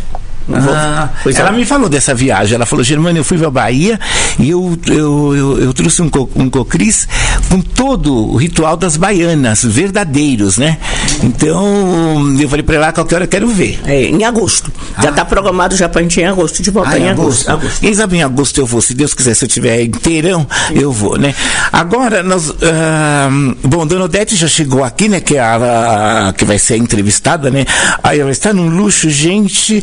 Ah, 0.52 1.08
coisa- 1.22 1.40
ela 1.40 1.52
me 1.52 1.64
falou 1.64 1.88
dessa 1.88 2.14
viagem. 2.14 2.54
Ela 2.54 2.66
falou, 2.66 2.84
Germano, 2.84 3.19
eu 3.19 3.25
fui 3.25 3.37
pra 3.38 3.50
Bahia 3.50 3.98
e 4.38 4.50
eu, 4.50 4.78
eu, 4.87 5.34
eu, 5.37 5.58
eu 5.60 5.75
trouxe 5.75 6.02
um, 6.02 6.08
co 6.08 6.28
um 6.37 6.48
cocris 6.48 7.08
com 7.50 7.60
todo 7.60 8.14
o 8.32 8.37
ritual 8.37 8.76
das 8.76 8.96
baianas, 8.96 9.64
verdadeiros, 9.64 10.58
né? 10.58 10.78
Então, 11.22 12.37
eu 12.40 12.48
falei 12.48 12.62
pra 12.62 12.76
ela, 12.76 12.93
qualquer 12.93 13.16
hora 13.16 13.25
eu 13.25 13.28
quero 13.28 13.48
ver. 13.48 13.81
É, 13.87 14.02
em 14.04 14.25
agosto. 14.25 14.70
Já 15.02 15.12
tá 15.12 15.25
programado 15.25 15.75
já 15.76 15.88
pra 15.88 16.02
gente 16.02 16.19
ir 16.20 16.22
em 16.22 16.26
agosto 16.26 16.62
de 16.62 16.70
volta. 16.70 16.90
Ah, 16.90 16.99
em 16.99 17.08
agosto. 17.08 17.49
agosto. 17.50 17.81
Quem 17.81 17.94
sabe 17.94 18.16
em 18.19 18.22
agosto 18.22 18.58
eu 18.60 18.66
vou, 18.66 18.81
se 18.81 18.94
Deus 18.94 19.14
quiser, 19.14 19.34
se 19.34 19.44
eu 19.44 19.49
tiver 19.49 19.82
inteirão, 19.82 20.46
eu 20.75 20.92
vou, 20.92 21.16
né? 21.19 21.34
Agora, 21.72 22.22
nós. 22.22 22.50
ah, 22.62 23.28
bom, 23.64 23.87
Dona 23.87 24.04
Odete 24.04 24.37
já 24.37 24.49
chegou 24.49 24.84
aqui, 24.84 25.08
né? 25.08 25.20
Que, 25.20 25.37
é 25.37 25.40
a, 25.40 26.28
a- 26.28 26.32
que 26.32 26.44
vai 26.44 26.58
ser 26.58 26.76
entrevistada, 26.76 27.50
né? 27.50 27.64
Aí 28.02 28.20
ela 28.20 28.31
está 28.31 28.52
num 28.52 28.69
luxo, 28.69 29.08
gente. 29.10 29.82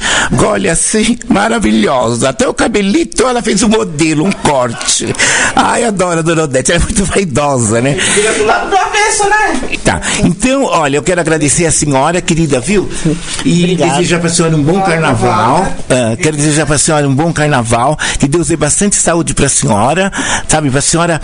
Olha 0.54 0.74
assim, 0.74 1.18
maravilhosa. 1.30 2.30
Até 2.30 2.48
o 2.48 2.54
cabelito 2.54 3.26
ela 3.26 3.42
fez 3.42 3.64
um 3.64 3.70
modelo, 3.70 4.24
um 4.24 4.32
corte. 4.32 5.12
Ai, 5.56 5.84
adoro 5.84 6.20
a 6.20 6.22
Dona 6.22 6.44
Odete, 6.44 6.72
ela 6.72 6.80
é 6.80 6.84
muito 6.84 7.04
vaidosa, 7.06 7.82
né? 7.82 7.94
Vira 8.14 8.34
do 8.34 8.46
lado 8.46 8.70
do 8.70 8.78
avesso, 8.78 9.28
né? 9.28 9.78
Tá. 9.84 10.00
Então, 10.24 10.66
olha, 10.66 10.98
eu 10.98 11.02
quero 11.02 11.20
agradecer 11.20 11.66
a 11.66 11.72
senhora, 11.72 12.22
querida, 12.22 12.60
viu? 12.60 12.88
E 13.44 13.64
Obrigado. 13.64 13.98
desejar 13.98 14.20
para 14.20 14.28
a 14.30 14.32
senhora 14.32 14.56
um 14.56 14.62
bom 14.62 14.80
carnaval. 14.84 15.68
Ah, 15.90 16.16
quero 16.22 16.38
desejar 16.38 16.68
para 16.68 16.76
a 16.76 16.80
senhora 16.80 17.08
um 17.08 17.16
bom 17.16 17.34
carnaval. 17.34 17.98
Que 18.20 18.28
Deus 18.28 18.50
dê 18.50 18.56
bastante 18.56 18.96
saúde 18.96 19.34
para 19.34 19.48
a 19.48 19.50
senhora, 19.50 20.12
sabe? 20.48 20.70
Para 20.70 20.80
a 20.80 20.84
senhora. 20.84 21.22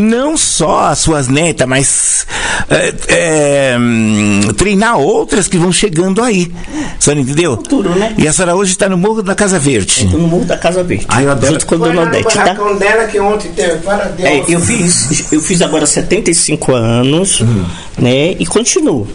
Não 0.00 0.36
só 0.36 0.88
as 0.88 0.98
suas 0.98 1.26
netas, 1.26 1.66
mas 1.66 2.26
é, 2.68 2.94
é, 3.08 3.76
hum, 3.78 4.40
treinar 4.56 4.98
outras 4.98 5.48
que 5.48 5.56
vão 5.56 5.72
chegando 5.72 6.22
aí. 6.22 6.52
A 6.98 7.00
senhora 7.00 7.20
entendeu? 7.20 7.56
Futuro, 7.56 7.94
né? 7.94 8.14
E 8.18 8.28
a 8.28 8.32
senhora 8.32 8.54
hoje 8.54 8.72
está 8.72 8.88
no 8.90 8.98
Morro 8.98 9.22
da 9.22 9.34
Casa 9.34 9.58
Verde. 9.58 10.04
No 10.06 10.18
Morro 10.28 10.44
da 10.44 10.58
Casa 10.58 10.82
Verde. 10.84 11.06
Ai, 11.08 11.24
eu 11.24 11.30
adoro. 11.30 11.52
Junto 11.54 11.66
com 11.66 11.74
a 11.76 11.78
Dona 11.78 12.02
Odete, 12.02 12.34
tá? 12.34 12.52
dela 12.78 13.06
que 13.06 13.18
ontem 13.18 13.50
teve. 13.52 13.78
Para 13.78 14.04
Deus. 14.04 14.28
É, 14.28 14.44
eu 14.48 14.60
fiz, 14.60 15.32
eu 15.32 15.40
fiz 15.40 15.62
agora 15.62 15.86
75 15.86 16.74
anos, 16.74 17.40
Uhum. 17.40 17.64
né? 17.98 18.32
E 18.38 18.44
continuo. 18.44 19.08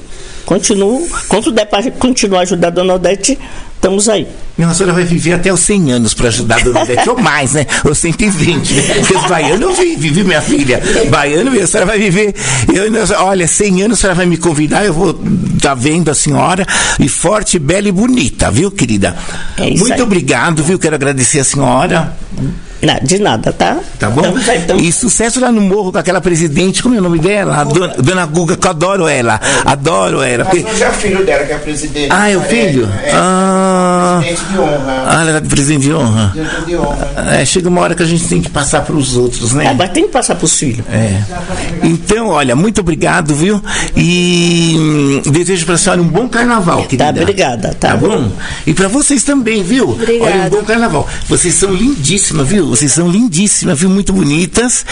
Continuo. 0.46 1.08
Quanto 1.28 1.52
der 1.52 1.66
para 1.66 1.92
continuar 1.92 2.42
ajudar 2.42 2.70
a 2.70 2.72
Dona 2.72 2.96
Odete, 2.96 3.38
estamos 3.82 4.08
aí. 4.08 4.28
Não, 4.58 4.70
a 4.70 4.74
senhora 4.76 4.94
vai 4.94 5.04
viver 5.04 5.34
até 5.34 5.52
os 5.52 5.60
100 5.62 5.92
anos 5.94 6.14
para 6.14 6.28
ajudar 6.28 6.58
a 6.58 6.60
Dona 6.60 6.82
Odete, 6.84 7.10
ou 7.10 7.18
mais, 7.20 7.54
né? 7.54 7.66
Ou 7.84 7.96
120. 7.96 8.74
né? 8.74 8.82
Porque 9.00 9.16
os 9.18 9.26
baianos 9.26 9.62
eu 9.62 9.74
vi, 9.74 9.96
vivi, 9.96 10.24
minha 10.24 10.42
filha. 10.42 10.80
Baiano, 11.10 11.52
a 11.60 11.66
senhora 11.68 11.88
vai 11.88 11.98
viver. 11.98 12.36
Eu, 12.72 12.84
olha, 13.26 13.48
100 13.48 13.82
anos 13.84 13.98
a 13.98 14.02
senhora 14.02 14.16
vai 14.16 14.26
me 14.28 14.38
convidar, 14.38 14.86
eu 14.86 14.94
vou 14.94 15.20
estar 15.56 15.74
vendo 15.74 16.12
a 16.12 16.14
senhora. 16.14 16.66
E 17.00 17.10
forte, 17.10 17.58
bela 17.58 17.88
e 17.88 17.92
bonita, 17.92 18.52
viu, 18.52 18.70
querida? 18.70 19.16
É 19.58 19.68
isso 19.70 19.80
Muito 19.80 19.94
aí. 19.94 20.02
obrigado, 20.02 20.64
viu? 20.64 20.78
Quero 20.78 20.94
agradecer 20.96 21.40
a 21.40 21.44
senhora. 21.44 22.16
Na- 22.84 22.98
de 22.98 23.20
nada, 23.20 23.54
tá? 23.54 23.78
Tá 24.00 24.10
bom? 24.10 24.24
E 24.80 24.92
sucesso 24.92 25.40
lá 25.40 25.52
no 25.52 25.62
morro 25.62 25.92
com 25.92 26.00
aquela 26.00 26.20
presidente, 26.20 26.82
como 26.82 26.96
é 26.96 26.98
o 26.98 27.02
nome 27.02 27.20
dela? 27.20 27.58
A 27.58 27.64
dona, 27.64 27.94
dona 28.00 28.26
Guga, 28.26 28.58
que 28.58 28.66
eu 28.66 28.72
adoro 28.72 29.08
ela. 29.08 29.40
Adoro 29.64 30.22
ela. 30.24 30.46
Mas 30.46 30.62
porque- 30.64 30.72
hoje 30.74 30.84
é 30.84 30.90
o 30.90 30.94
filho 30.94 31.24
dela 31.26 31.46
que 31.46 31.54
é 31.54 31.58
presidente. 31.60 32.08
Ah, 32.12 32.30
é 32.32 32.36
o 32.38 32.42
filho? 32.42 32.90
É, 33.04 33.12
Ah. 33.14 33.71
Presidente 34.22 34.52
de 34.52 34.60
honra. 34.60 35.04
Ah, 35.06 35.22
ela 35.22 35.30
era 35.30 35.42
de 35.42 35.48
presidente 35.48 35.82
de 35.84 35.94
honra. 35.94 36.30
Presidente 36.34 36.66
de 36.66 36.76
honra. 36.78 37.12
É, 37.40 37.46
chega 37.46 37.70
uma 37.70 37.82
hora 37.82 37.96
que 37.96 38.04
a 38.04 38.06
gente 38.06 38.28
tem 38.28 38.42
que 38.42 38.50
passar 38.50 38.82
para 38.82 38.96
os 38.96 39.16
outros, 39.16 39.54
né? 39.54 39.68
É, 39.68 39.74
mas 39.74 39.90
tem 39.92 40.06
que 40.06 40.12
passar 40.12 40.36
pros 40.36 40.58
filhos. 40.58 40.86
É. 40.90 41.22
Então, 41.84 42.30
olha, 42.30 42.56
muito 42.56 42.82
obrigado, 42.82 43.36
viu? 43.36 43.62
E 43.96 45.22
desejo 45.26 45.66
para 45.66 45.76
a 45.76 45.78
senhora 45.78 46.02
um 46.02 46.08
bom 46.08 46.28
carnaval, 46.28 46.84
querida. 46.86 47.10
obrigada, 47.10 47.76
tá. 47.80 47.92
Tá 47.92 47.98
bom? 47.98 48.32
E 48.66 48.74
para 48.74 48.88
vocês 48.88 49.24
também, 49.24 49.64
viu? 49.64 49.90
Obrigada. 49.90 50.32
Olha, 50.32 50.48
um 50.48 50.50
bom 50.50 50.64
carnaval. 50.64 51.10
Vocês 51.28 51.54
são 51.56 51.74
lindíssimas, 51.74 52.48
viu? 52.48 52.68
Vocês 52.68 52.92
são 52.92 53.10
lindíssimas, 53.10 53.78
viu? 53.78 53.90
Muito 53.90 54.14
bonitas. 54.14 54.86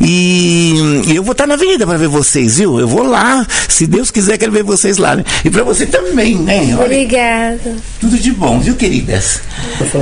E, 0.00 1.02
e 1.08 1.16
eu 1.16 1.22
vou 1.24 1.32
estar 1.32 1.46
na 1.46 1.54
avenida 1.54 1.84
para 1.86 1.98
ver 1.98 2.08
vocês, 2.08 2.58
viu? 2.58 2.78
Eu 2.78 2.86
vou 2.86 3.02
lá. 3.02 3.44
Se 3.68 3.86
Deus 3.86 4.10
quiser, 4.10 4.38
quero 4.38 4.52
ver 4.52 4.62
vocês 4.62 4.98
lá. 4.98 5.16
Né? 5.16 5.24
E 5.44 5.50
para 5.50 5.64
você 5.64 5.84
também, 5.84 6.36
né? 6.36 6.74
Olha, 6.74 6.84
Obrigada. 6.84 7.76
tudo 8.00 8.16
de 8.18 8.23
bom, 8.32 8.58
viu, 8.60 8.74
queridas? 8.74 9.40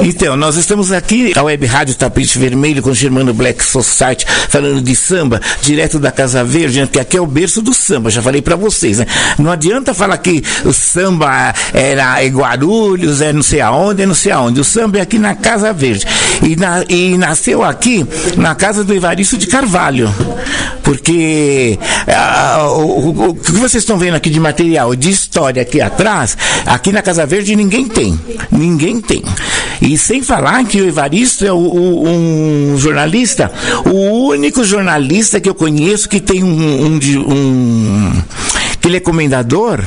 Então, 0.02 0.36
nós 0.36 0.56
estamos 0.56 0.92
aqui, 0.92 1.32
a 1.36 1.42
Web 1.42 1.66
Rádio 1.66 1.94
Tapete 1.94 2.38
Vermelho, 2.38 2.82
com 2.82 2.92
Germano 2.94 3.32
Black 3.34 3.64
Society, 3.64 4.24
falando 4.48 4.80
de 4.80 4.94
samba, 4.96 5.40
direto 5.62 5.98
da 5.98 6.10
Casa 6.10 6.42
Verde, 6.44 6.80
né? 6.80 6.88
que 6.90 6.98
aqui 7.00 7.16
é 7.16 7.20
o 7.20 7.26
berço 7.26 7.60
do 7.62 7.72
samba, 7.74 8.10
já 8.10 8.20
falei 8.22 8.42
pra 8.42 8.56
vocês, 8.56 8.98
né? 8.98 9.06
Não 9.38 9.50
adianta 9.50 9.94
falar 9.94 10.16
que 10.18 10.42
o 10.64 10.72
samba 10.72 11.54
era 11.72 12.24
em 12.24 12.30
Guarulhos, 12.30 13.20
é 13.20 13.32
não 13.32 13.42
sei 13.42 13.60
aonde, 13.60 14.02
é 14.02 14.06
não 14.06 14.14
sei 14.14 14.32
aonde. 14.32 14.60
O 14.60 14.64
samba 14.64 14.98
é 14.98 15.00
aqui 15.02 15.18
na 15.18 15.34
Casa 15.34 15.72
Verde. 15.72 16.06
E, 16.42 16.56
na- 16.56 16.84
e 16.88 17.16
nasceu 17.16 17.62
aqui, 17.62 18.04
na 18.36 18.54
casa 18.54 18.82
do 18.82 18.92
Evaristo 18.94 19.36
de 19.38 19.46
Carvalho. 19.46 20.12
Porque 20.82 21.78
o, 22.74 22.80
o- 22.80 23.28
o 23.30 23.34
que 23.34 23.52
vocês 23.52 23.82
estão 23.82 23.96
vendo 23.98 24.14
aqui 24.14 24.28
de 24.30 24.40
material, 24.40 24.94
de 24.96 25.10
história 25.10 25.62
aqui 25.62 25.80
atrás, 25.80 26.36
aqui 26.66 26.90
na 26.92 27.00
Casa 27.02 27.24
Verde 27.24 27.54
ninguém 27.54 27.86
tem. 27.86 28.11
Ninguém 28.50 29.00
tem. 29.00 29.22
E 29.80 29.96
sem 29.98 30.22
falar 30.22 30.64
que 30.64 30.80
o 30.80 30.86
Evaristo 30.88 31.44
é 31.46 31.52
o- 31.52 31.56
o- 31.56 32.08
um 32.08 32.76
jornalista, 32.78 33.50
o 33.84 34.28
único 34.28 34.64
jornalista 34.64 35.40
que 35.40 35.48
eu 35.48 35.54
conheço 35.54 36.08
que 36.08 36.20
tem 36.20 36.42
um, 36.44 36.86
um, 36.86 36.98
um 37.28 38.22
que 38.80 38.88
ele 38.88 38.96
é 38.96 39.00
comendador 39.00 39.80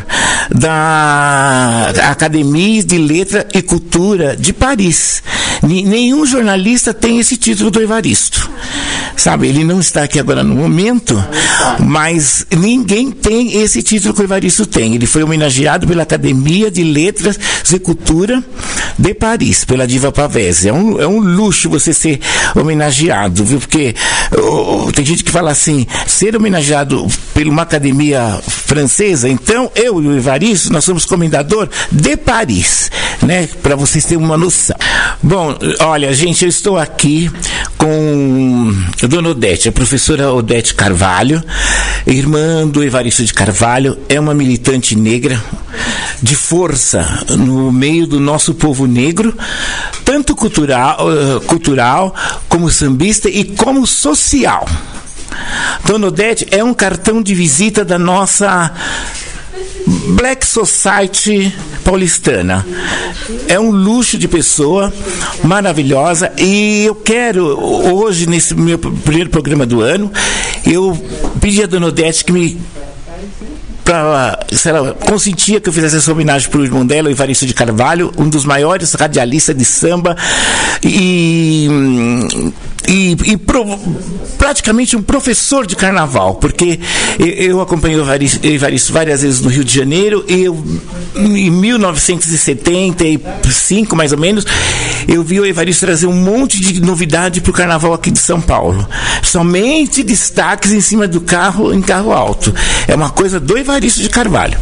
da 0.49 1.91
Academia 2.09 2.83
de 2.83 2.97
Letra 2.97 3.45
e 3.53 3.61
Cultura 3.61 4.35
de 4.37 4.53
Paris. 4.53 5.21
Nenhum 5.63 6.25
jornalista 6.25 6.93
tem 6.93 7.19
esse 7.19 7.35
título 7.37 7.71
do 7.71 7.81
Evaristo. 7.81 8.49
Sabe, 9.15 9.47
ele 9.47 9.63
não 9.63 9.79
está 9.79 10.03
aqui 10.03 10.19
agora 10.19 10.43
no 10.43 10.55
momento, 10.55 11.23
mas 11.79 12.45
ninguém 12.51 13.11
tem 13.11 13.61
esse 13.61 13.81
título 13.81 14.13
que 14.13 14.21
o 14.21 14.23
Evaristo 14.23 14.65
tem. 14.65 14.93
Ele 14.93 15.05
foi 15.05 15.23
homenageado 15.23 15.87
pela 15.87 16.03
Academia 16.03 16.69
de 16.69 16.83
Letras 16.83 17.39
e 17.71 17.79
Cultura 17.79 18.43
de 18.97 19.13
Paris, 19.13 19.65
pela 19.65 19.87
Diva 19.87 20.11
Pavese. 20.11 20.69
É 20.69 20.73
um, 20.73 21.01
é 21.01 21.07
um 21.07 21.19
luxo 21.19 21.69
você 21.69 21.93
ser 21.93 22.19
homenageado, 22.55 23.43
viu? 23.43 23.59
Porque 23.59 23.95
oh, 24.37 24.91
tem 24.91 25.05
gente 25.05 25.23
que 25.23 25.31
fala 25.31 25.51
assim, 25.51 25.87
ser 26.07 26.35
homenageado 26.35 27.07
por 27.33 27.47
uma 27.47 27.63
academia 27.63 28.39
francesa, 28.45 29.29
então 29.29 29.71
eu 29.75 30.01
e 30.01 30.07
o 30.07 30.17
Evaristo, 30.17 30.71
nós 30.71 30.83
somos 30.83 31.05
comendador 31.05 31.69
de 31.91 32.17
Paris, 32.17 32.89
né? 33.21 33.47
Para 33.61 33.75
vocês 33.75 34.05
terem 34.05 34.23
uma 34.23 34.37
noção. 34.37 34.75
Bom, 35.21 35.55
olha, 35.79 36.13
gente, 36.13 36.43
eu 36.43 36.49
estou 36.49 36.77
aqui 36.77 37.31
com 37.77 38.73
Dona 39.07 39.29
Odete, 39.29 39.69
a 39.69 39.71
professora 39.71 40.33
Odete 40.33 40.73
Carvalho, 40.73 41.43
irmã 42.07 42.67
do 42.67 42.83
Evaristo 42.83 43.23
de 43.23 43.33
Carvalho, 43.33 43.97
é 44.09 44.19
uma 44.19 44.33
militante 44.33 44.95
negra 44.95 45.41
de 46.21 46.35
força 46.35 47.25
no 47.37 47.71
meio 47.71 48.07
do 48.07 48.19
nosso 48.19 48.53
povo 48.53 48.87
negro, 48.87 49.37
tanto 50.03 50.35
cultural, 50.35 50.97
eh, 51.11 51.39
cultural 51.45 52.15
como 52.47 52.69
sambista 52.69 53.29
e 53.29 53.43
como 53.43 53.85
social. 53.85 54.65
Dona 55.85 56.07
Odete 56.07 56.47
é 56.49 56.63
um 56.63 56.73
cartão 56.73 57.21
de 57.21 57.35
visita 57.35 57.85
da 57.85 57.99
nossa 57.99 58.71
Black 59.87 60.45
Society 60.45 61.53
paulistana. 61.83 62.65
É 63.47 63.59
um 63.59 63.69
luxo 63.69 64.17
de 64.17 64.27
pessoa, 64.27 64.93
maravilhosa. 65.43 66.31
E 66.37 66.85
eu 66.85 66.95
quero, 66.95 67.45
hoje, 67.93 68.27
nesse 68.27 68.55
meu 68.55 68.77
primeiro 68.77 69.29
programa 69.29 69.65
do 69.65 69.81
ano, 69.81 70.11
eu 70.65 70.97
pedi 71.39 71.61
a 71.63 71.67
Dona 71.67 71.87
Odete 71.87 72.25
que 72.25 72.31
me 72.31 72.59
pra, 73.85 74.39
se 74.51 74.67
ela 74.67 74.93
consentia 74.93 75.61
que 75.61 75.69
eu 75.69 75.73
fizesse 75.73 75.97
essa 75.97 76.11
homenagem 76.11 76.49
para 76.49 76.59
o 76.59 76.65
irmão 76.65 76.85
dela, 76.85 77.07
o 77.07 77.11
Evaristo 77.11 77.45
de 77.45 77.53
Carvalho, 77.53 78.11
um 78.17 78.27
dos 78.27 78.43
maiores 78.43 78.91
radialistas 78.95 79.55
de 79.55 79.63
samba 79.63 80.17
e, 80.83 81.69
e, 82.87 83.17
e 83.25 83.37
pro- 83.37 83.77
praticamente 84.37 84.95
um 84.95 85.01
professor 85.01 85.65
de 85.65 85.75
carnaval, 85.75 86.35
porque 86.35 86.79
eu, 87.19 87.61
acompanhei 87.61 87.97
o 87.97 88.03
Evaristo, 88.43 88.93
várias 88.93 89.21
vezes 89.21 89.41
no 89.41 89.49
Rio 89.49 89.63
de 89.63 89.73
Janeiro 89.73 90.23
eu, 90.27 90.63
em 91.15 91.49
1975, 91.49 93.95
mais 93.95 94.11
ou 94.11 94.17
menos, 94.17 94.45
eu 95.07 95.23
vi 95.23 95.39
o 95.39 95.45
Evaristo 95.45 95.85
trazer 95.85 96.07
um 96.07 96.13
monte 96.13 96.59
de 96.59 96.81
novidade 96.81 97.41
para 97.41 97.51
o 97.51 97.53
carnaval 97.53 97.93
aqui 97.93 98.11
de 98.11 98.19
São 98.19 98.41
Paulo. 98.41 98.87
Somente 99.23 100.03
destaques 100.03 100.71
em 100.71 100.81
cima 100.81 101.07
do 101.07 101.21
carro, 101.21 101.73
em 101.73 101.81
carro 101.81 102.11
alto. 102.11 102.53
É 102.87 102.95
uma 102.95 103.09
coisa 103.09 103.39
do 103.39 103.57
Evaristo 103.57 104.01
de 104.01 104.09
Carvalho. 104.09 104.57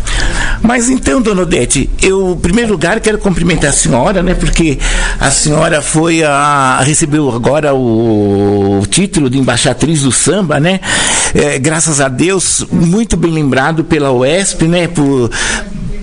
Mas 0.61 0.89
então, 0.89 1.21
dona 1.21 1.41
Odete, 1.41 1.89
eu, 2.01 2.31
em 2.31 2.37
primeiro 2.37 2.71
lugar, 2.71 2.99
quero 2.99 3.17
cumprimentar 3.17 3.69
a 3.69 3.73
senhora, 3.73 4.23
né? 4.23 4.33
Porque 4.33 4.79
a 5.19 5.29
senhora 5.29 5.81
foi 5.81 6.23
a. 6.23 6.79
recebeu 6.83 7.29
agora 7.31 7.73
o, 7.73 8.12
título 8.89 9.29
de 9.29 9.37
embaixatriz 9.37 10.01
do 10.01 10.11
samba, 10.11 10.59
né? 10.59 10.79
É, 11.33 11.57
graças 11.59 11.99
a 11.99 12.07
Deus, 12.07 12.65
muito 12.71 13.17
bem 13.17 13.31
lembrado 13.31 13.83
pela 13.83 14.11
UESP, 14.11 14.67
né? 14.67 14.87
Por, 14.87 15.31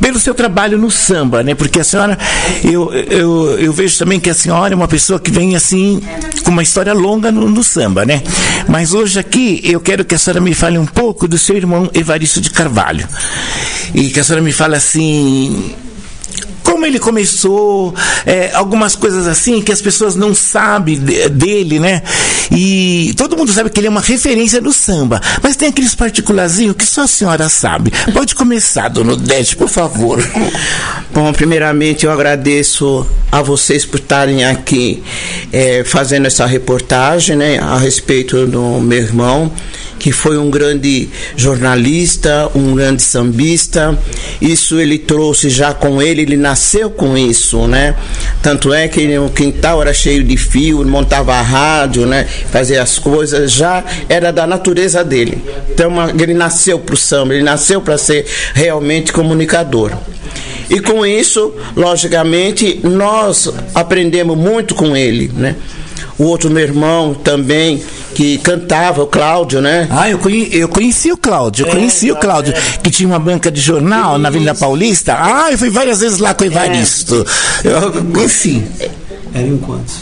pelo 0.01 0.19
seu 0.19 0.35
trabalho 0.35 0.79
no 0.79 0.91
samba, 0.91 1.43
né? 1.43 1.55
Porque 1.55 1.81
a 1.81 1.85
senhora, 1.85 2.19
eu, 2.65 2.93
eu, 2.93 3.59
eu 3.59 3.73
vejo 3.73 3.99
também 3.99 4.19
que 4.19 4.31
a 4.31 4.35
senhora 4.35 4.75
é 4.75 4.77
uma 4.77 4.89
pessoa 4.89 5.21
que 5.21 5.31
vem 5.31 5.55
assim, 5.55 6.03
com 6.43 6.51
uma 6.51 6.63
história 6.63 6.93
longa 6.93 7.31
no, 7.31 7.49
no 7.49 7.63
samba, 7.63 8.05
né? 8.05 8.23
Mas 8.67 8.95
hoje 8.95 9.19
aqui 9.19 9.61
eu 9.65 9.81
quero 9.81 10.05
que 10.05 10.15
a 10.15 10.19
senhora 10.19 10.41
me 10.41 10.55
fale 10.55 10.79
um 10.79 10.87
pouco 10.87 11.29
do 11.29 11.39
seu 11.39 11.57
irmão 11.57 11.91
Evaristo 11.93 12.41
de 12.41 12.51
Carvalho. 12.51 13.07
E 13.95 14.09
que 14.11 14.21
a 14.21 14.25
senhora 14.25 14.43
me 14.43 14.53
fale 14.53 14.77
assim. 14.77 15.75
Como 16.71 16.87
ele 16.87 16.99
começou, 16.99 17.95
é, 18.25 18.51
algumas 18.55 18.95
coisas 18.95 19.27
assim 19.27 19.61
que 19.61 19.73
as 19.73 19.83
pessoas 19.83 20.15
não 20.15 20.35
sabem 20.35 20.99
de- 20.99 21.29
dele, 21.29 21.79
né? 21.81 22.03
E 22.51 23.13
todo 23.17 23.37
mundo 23.37 23.53
sabe 23.53 23.71
que 23.71 23.81
ele 23.81 23.87
é 23.87 23.91
uma 23.91 24.01
referência 24.01 24.61
do 24.61 24.73
samba, 24.73 25.21
mas 25.43 25.57
tem 25.57 25.69
aqueles 25.69 25.95
particularzinhos 25.95 26.77
que 26.77 26.85
só 26.87 27.03
a 27.03 27.07
senhora 27.07 27.49
sabe. 27.49 27.93
Pode 28.13 28.35
começar, 28.35 28.89
dona 28.89 29.13
Odete, 29.13 29.57
por 29.57 29.69
favor. 29.69 30.23
Bom, 31.13 31.33
primeiramente 31.33 32.07
eu 32.07 32.13
agradeço 32.13 33.07
a 33.31 33.43
vocês 33.43 33.85
por 33.85 33.99
estarem 34.01 34.45
aqui 34.45 35.03
eh, 35.53 35.83
fazendo 35.85 36.27
essa 36.27 36.47
reportagem 36.47 37.37
né, 37.37 37.59
a 37.59 37.79
respeito 37.79 38.47
do 38.47 38.81
meu 38.81 38.99
irmão, 38.99 39.51
que 40.01 40.11
foi 40.11 40.39
um 40.39 40.51
grande 40.51 41.11
jornalista, 41.37 42.51
um 42.55 42.75
grande 42.75 43.03
sambista. 43.03 43.97
Isso 44.41 44.81
ele 44.81 44.99
trouxe 44.99 45.51
já 45.51 45.75
com 45.75 46.01
ele, 46.01 46.23
ele 46.23 46.39
nasceu 46.39 46.91
com 46.91 47.17
isso, 47.17 47.69
né? 47.69 47.95
Tanto 48.43 48.73
é 48.73 48.89
que 48.89 49.19
o 49.19 49.29
quintal 49.29 49.83
era 49.83 49.93
cheio 49.93 50.25
de 50.25 50.39
fio, 50.39 50.85
montava 50.87 51.35
a 51.35 51.43
rádio, 51.43 52.07
né? 52.07 52.27
Fazia 52.51 52.83
as 52.83 52.99
coisas, 52.99 53.53
já 53.53 53.85
era 54.09 54.33
da 54.33 54.47
natureza 54.47 55.05
dele. 55.05 55.45
Então 55.71 55.93
ele 56.19 56.33
nasceu 56.33 56.79
para 56.79 56.95
o 56.95 56.99
samba, 56.99 57.35
ele 57.35 57.45
nasceu 57.45 57.83
para 57.83 57.99
ser 57.99 58.25
realmente 58.55 59.13
comunicador. 59.13 59.93
E 60.71 60.81
com 60.81 61.05
isso, 61.05 61.53
logicamente, 61.77 62.81
nós 62.83 63.53
aprendemos 63.75 64.39
muito 64.39 64.75
com 64.75 64.97
ele, 64.97 65.31
né? 65.35 65.57
O 66.19 66.25
outro 66.25 66.51
meu 66.51 66.63
irmão 66.63 67.15
também, 67.15 67.83
que 68.15 68.39
cantava, 68.39 69.03
o 69.03 69.07
Cláudio, 69.07 69.61
né? 69.61 69.87
Ah, 69.91 70.09
eu, 70.11 70.19
conhe- 70.19 70.49
eu 70.53 70.69
conheci 70.69 71.11
o 71.13 71.17
Cláudio, 71.17 71.67
eu 71.67 71.71
conheci 71.71 72.11
o 72.11 72.17
Cláudio, 72.17 72.53
que 72.83 72.91
tinha 72.91 73.09
uma 73.09 73.19
banca 73.19 73.51
de 73.51 73.61
jornal 73.61 74.19
na 74.19 74.29
Avenida 74.29 74.55
Paulista. 74.55 75.15
Ah, 75.19 75.51
eu 75.51 75.59
fui 75.59 75.71
várias 75.71 76.01
vezes 76.01 76.19
lá 76.19 76.35
com 76.35 76.45
o 76.45 76.47
Evaristo. 76.47 77.27
Eu 77.65 77.93
conheci. 78.13 78.63
Eram 79.33 79.59
quantos? 79.59 79.97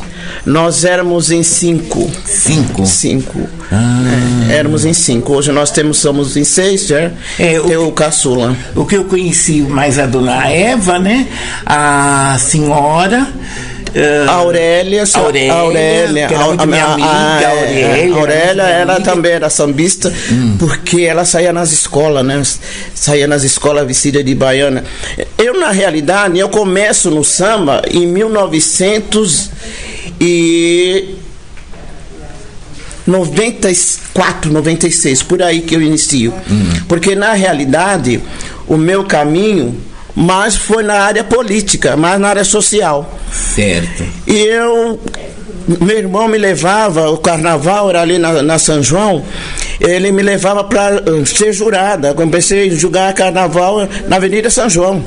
Nós 0.47 0.85
éramos 0.87 1.31
em 1.31 1.43
cinco. 1.43 2.11
Cinco. 2.25 2.87
Cinco. 2.87 3.39
É, 4.51 4.55
éramos 4.57 4.87
em 4.87 4.95
cinco. 4.95 5.35
Hoje 5.35 5.53
nós 5.53 5.71
temos, 5.71 5.99
somos 5.99 6.35
em 6.37 6.45
seis, 6.45 6.87
já. 6.87 7.11
É, 7.39 7.61
o- 7.61 7.65
Tem 7.65 7.77
o 7.77 7.93
caçula. 7.93 8.57
O 8.75 8.87
que 8.87 8.97
eu 8.97 9.05
conheci 9.05 9.61
mais 9.61 9.99
a 9.99 10.07
dona 10.07 10.49
Eva, 10.49 10.99
né? 10.99 11.27
A 11.67 12.39
senhora. 12.41 13.27
A 14.29 14.33
Aurélia, 14.33 15.07
só- 15.07 15.21
Aurélia, 15.21 15.53
a 15.53 15.57
Aurélia, 15.59 16.29
a- 16.29 16.63
a- 16.63 16.67
minha 16.67 16.85
amiga, 16.85 17.09
a- 17.09 17.39
a 17.47 17.51
Aurélia, 17.51 18.15
Aurélia, 18.15 18.63
ela 18.63 18.95
amiga. 18.97 19.11
também 19.11 19.33
era 19.33 19.49
sambista, 19.51 20.13
porque 20.59 21.03
ela 21.03 21.25
saía 21.25 21.53
nas 21.53 21.73
escolas, 21.73 22.25
né? 22.25 22.43
Saía 22.95 23.27
nas 23.27 23.43
escolas 23.45 23.87
vestida 23.87 24.23
de 24.23 24.35
baiana. 24.35 24.85
Eu, 25.37 25.59
na 25.59 25.71
realidade, 25.71 26.39
eu 26.39 26.49
começo 26.49 27.11
no 27.11 27.25
samba 27.25 27.83
em 27.91 28.07
1900 28.07 29.51
e 30.21 31.15
94, 33.07 34.53
96, 34.53 35.23
por 35.23 35.43
aí 35.43 35.61
que 35.63 35.75
eu 35.75 35.83
inicio. 35.83 36.33
Porque 36.87 37.15
na 37.15 37.33
realidade, 37.33 38.21
o 38.67 38.77
meu 38.77 39.05
caminho 39.05 39.77
mais 40.15 40.57
foi 40.57 40.83
na 40.83 41.01
área 41.01 41.25
política, 41.25 41.97
mais 41.97 42.21
na 42.21 42.29
área 42.29 42.45
social. 42.45 43.19
Certo. 43.33 44.05
E 44.27 44.37
eu 44.37 44.99
meu 45.81 45.99
irmão 45.99 46.27
me 46.27 46.39
levava, 46.39 47.11
o 47.11 47.19
carnaval 47.19 47.91
era 47.91 48.01
ali 48.01 48.17
na, 48.17 48.43
na 48.43 48.59
São 48.59 48.83
João, 48.83 49.23
ele 49.79 50.11
me 50.11 50.23
levava 50.23 50.65
para 50.65 51.03
ser 51.27 51.53
jurada. 51.53 52.15
Comecei 52.15 52.69
a 52.69 52.75
julgar 52.75 53.13
carnaval 53.13 53.87
na 54.09 54.17
Avenida 54.17 54.49
São 54.49 54.69
João. 54.71 55.05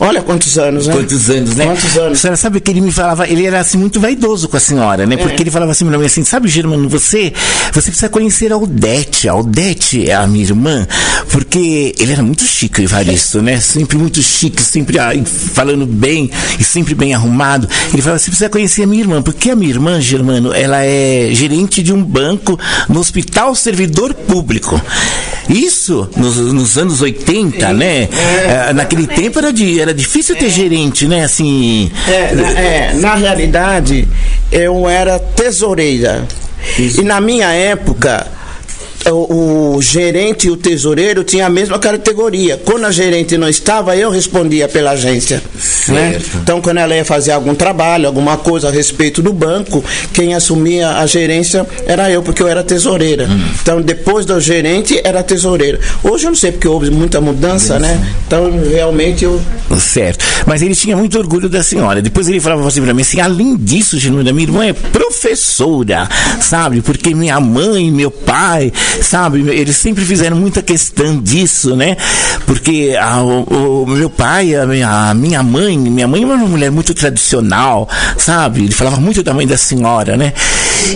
Olha 0.00 0.22
quantos 0.22 0.58
anos, 0.58 0.86
né? 0.86 0.94
Quantos 0.94 1.28
anos, 1.28 1.56
né? 1.56 1.66
Quantos 1.66 1.96
anos. 1.98 2.12
A 2.12 2.20
senhora 2.20 2.36
sabe 2.38 2.58
que 2.58 2.70
ele 2.70 2.80
me 2.80 2.90
falava, 2.90 3.28
ele 3.28 3.44
era 3.44 3.60
assim 3.60 3.76
muito 3.76 4.00
vaidoso 4.00 4.48
com 4.48 4.56
a 4.56 4.60
senhora, 4.60 5.06
né? 5.06 5.18
Porque 5.18 5.42
ele 5.42 5.50
falava 5.50 5.72
assim 5.72 5.84
pra 5.84 5.98
mim 5.98 6.06
assim, 6.06 6.24
sabe, 6.24 6.48
Germano, 6.48 6.88
você, 6.88 7.34
você 7.70 7.90
precisa 7.90 8.08
conhecer 8.08 8.50
a 8.50 8.56
Odete. 8.56 9.28
A 9.28 9.34
Odete 9.34 10.08
é 10.08 10.14
a 10.14 10.26
minha 10.26 10.42
irmã, 10.42 10.88
porque 11.30 11.94
ele 11.98 12.12
era 12.12 12.22
muito 12.22 12.44
chique, 12.44 12.80
o 12.80 12.84
Evaristo, 12.84 13.42
né? 13.42 13.60
Sempre 13.60 13.98
muito 13.98 14.22
chique, 14.22 14.62
sempre 14.62 14.96
falando 15.26 15.84
bem 15.84 16.30
e 16.58 16.64
sempre 16.64 16.94
bem 16.94 17.12
arrumado. 17.12 17.68
Ele 17.92 18.00
falava, 18.00 18.18
você 18.18 18.30
precisa 18.30 18.48
conhecer 18.48 18.84
a 18.84 18.86
minha 18.86 19.02
irmã, 19.02 19.20
porque 19.20 19.50
a 19.50 19.56
minha 19.56 19.70
irmã, 19.70 20.00
Germano, 20.00 20.54
ela 20.54 20.82
é 20.82 21.28
gerente 21.32 21.82
de 21.82 21.92
um 21.92 22.02
banco 22.02 22.58
no 22.88 23.00
Hospital 23.00 23.54
Servidor 23.54 24.14
Público. 24.14 24.80
Isso 25.48 26.08
nos, 26.16 26.36
nos 26.36 26.78
anos 26.78 27.02
80, 27.02 27.72
né? 27.72 28.08
Eh, 28.12 28.72
naquele 28.72 29.06
tempo 29.06 29.38
era, 29.38 29.52
de, 29.52 29.80
era 29.80 29.89
difícil 29.92 30.36
ter 30.36 30.50
gerente, 30.50 31.06
né? 31.06 31.24
Assim. 31.24 31.90
É, 32.08 32.34
na, 32.34 32.50
é, 32.50 32.94
na 32.94 33.14
realidade, 33.14 34.08
eu 34.50 34.88
era 34.88 35.18
tesoureira. 35.18 36.26
E 36.78 37.02
na 37.02 37.20
minha 37.20 37.48
época, 37.48 38.26
o, 39.06 39.76
o 39.76 39.82
gerente 39.82 40.46
e 40.48 40.50
o 40.50 40.56
tesoureiro 40.56 41.24
tinham 41.24 41.46
a 41.46 41.50
mesma 41.50 41.78
categoria. 41.78 42.60
Quando 42.64 42.84
a 42.84 42.90
gerente 42.90 43.36
não 43.38 43.48
estava, 43.48 43.96
eu 43.96 44.10
respondia 44.10 44.68
pela 44.68 44.90
agência. 44.92 45.42
Né? 45.88 46.20
Então, 46.36 46.60
quando 46.60 46.78
ela 46.78 46.94
ia 46.94 47.04
fazer 47.04 47.32
algum 47.32 47.54
trabalho, 47.54 48.06
alguma 48.06 48.36
coisa 48.36 48.68
a 48.68 48.70
respeito 48.70 49.22
do 49.22 49.32
banco, 49.32 49.82
quem 50.12 50.34
assumia 50.34 50.98
a 50.98 51.06
gerência 51.06 51.66
era 51.86 52.10
eu, 52.10 52.22
porque 52.22 52.42
eu 52.42 52.48
era 52.48 52.62
tesoureira. 52.62 53.28
Então, 53.62 53.80
depois 53.80 54.26
do 54.26 54.38
gerente, 54.40 55.00
era 55.02 55.22
tesoureira. 55.22 55.80
Hoje 56.02 56.26
eu 56.26 56.30
não 56.30 56.36
sei, 56.36 56.52
porque 56.52 56.68
houve 56.68 56.90
muita 56.90 57.20
mudança, 57.20 57.78
né? 57.78 58.00
Então, 58.26 58.50
realmente 58.70 59.24
eu. 59.24 59.40
Certo. 59.78 60.24
Mas 60.46 60.62
ele 60.62 60.74
tinha 60.74 60.96
muito 60.96 61.18
orgulho 61.18 61.48
da 61.48 61.62
senhora. 61.62 62.02
Depois 62.02 62.28
ele 62.28 62.40
falava 62.40 62.66
assim 62.66 62.82
pra 62.82 62.92
mim 62.94 63.02
assim, 63.02 63.20
além 63.20 63.56
disso, 63.56 63.98
Genuína, 63.98 64.32
minha 64.32 64.46
irmã 64.46 64.66
é 64.66 64.72
professora, 64.72 66.08
sabe? 66.40 66.80
Porque 66.80 67.14
minha 67.14 67.40
mãe, 67.40 67.90
meu 67.90 68.10
pai, 68.10 68.72
sabe? 69.02 69.40
Eles 69.50 69.76
sempre 69.76 70.04
fizeram 70.04 70.36
muita 70.36 70.62
questão 70.62 71.20
disso, 71.20 71.74
né? 71.76 71.96
Porque 72.46 72.96
a- 73.00 73.22
o, 73.22 73.82
o 73.82 73.86
meu 73.86 74.10
pai, 74.10 74.54
a 74.54 74.66
minha, 74.66 75.10
a 75.10 75.14
minha 75.14 75.42
mãe, 75.42 75.78
minha 75.78 76.08
mãe 76.08 76.22
é 76.22 76.26
uma 76.26 76.36
mulher 76.36 76.70
muito 76.70 76.94
tradicional, 76.94 77.88
sabe? 78.16 78.64
Ele 78.64 78.72
falava 78.72 78.96
muito 78.98 79.22
da 79.22 79.32
mãe 79.34 79.46
da 79.46 79.56
senhora, 79.56 80.16
né? 80.16 80.32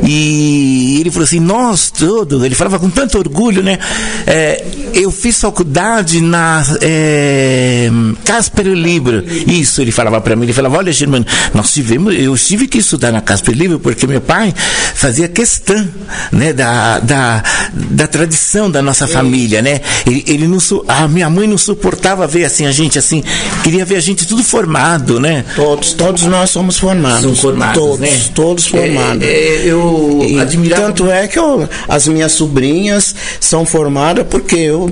E 0.03 0.99
ele 1.01 1.11
falou 1.11 1.25
assim, 1.25 1.41
nós 1.41 1.91
todos, 1.91 2.43
ele 2.43 2.55
falava 2.55 2.79
com 2.79 2.89
tanto 2.91 3.19
orgulho, 3.19 3.63
né? 3.63 3.79
É, 4.27 4.65
eu 4.95 5.11
fiz 5.11 5.41
faculdade 5.41 6.21
na 6.21 6.65
é, 6.81 7.89
Casper 8.25 8.67
Libro. 8.69 9.23
Isso, 9.47 9.81
ele 9.83 9.93
falava 9.93 10.21
para 10.21 10.35
mim, 10.35 10.45
ele 10.45 10.53
falava, 10.53 10.79
olha, 10.79 10.93
Germano, 10.93 11.27
nós 11.53 11.73
tivemos, 11.73 12.15
eu 12.15 12.37
tive 12.37 12.67
que 12.67 12.79
estudar 12.79 13.13
na 13.13 13.21
Casper 13.21 13.55
Libro 13.55 13.79
porque 13.79 14.07
meu 14.07 14.21
pai 14.21 14.55
fazia 14.95 15.29
questão, 15.29 15.87
né, 16.33 16.53
da, 16.53 16.99
da, 17.01 17.43
da 17.91 18.07
tradição 18.07 18.71
da 18.71 18.81
nossa 18.83 19.07
família, 19.07 19.61
né? 19.63 19.81
Ele, 20.07 20.25
ele 20.27 20.49
não, 20.49 20.59
su- 20.61 20.85
a 20.89 21.07
minha 21.09 21.29
mãe 21.31 21.47
não 21.47 21.59
suportava 21.59 22.27
ver 22.27 22.45
assim 22.45 22.67
a 22.67 22.73
gente 22.73 22.99
assim, 22.99 23.23
queria 23.63 23.85
ver 23.85 23.97
a 23.97 24.01
gente 24.01 24.27
tudo 24.27 24.43
formado, 24.43 25.21
né? 25.21 25.45
Todos, 25.55 25.93
todos 25.93 26.23
nós 26.25 26.51
somos 26.51 26.79
formados. 26.79 27.23
São 27.23 27.35
formados, 27.35 27.75
todos, 27.75 27.99
né? 28.01 28.21
todos 28.35 28.67
formados. 28.67 29.23
É, 29.23 29.27
é, 29.27 29.63
eu 29.67 30.25
E 30.27 30.39
admirava 30.41 30.83
Tanto 30.83 31.11
é 31.11 31.27
que 31.29 31.39
eu- 31.39 31.69
as 31.89 32.07
minhas 32.09 32.33
sobrinhas 32.33 33.15
são 33.41 33.65
formadas 33.65 34.27
porque 34.29 34.57
eu 34.57 34.91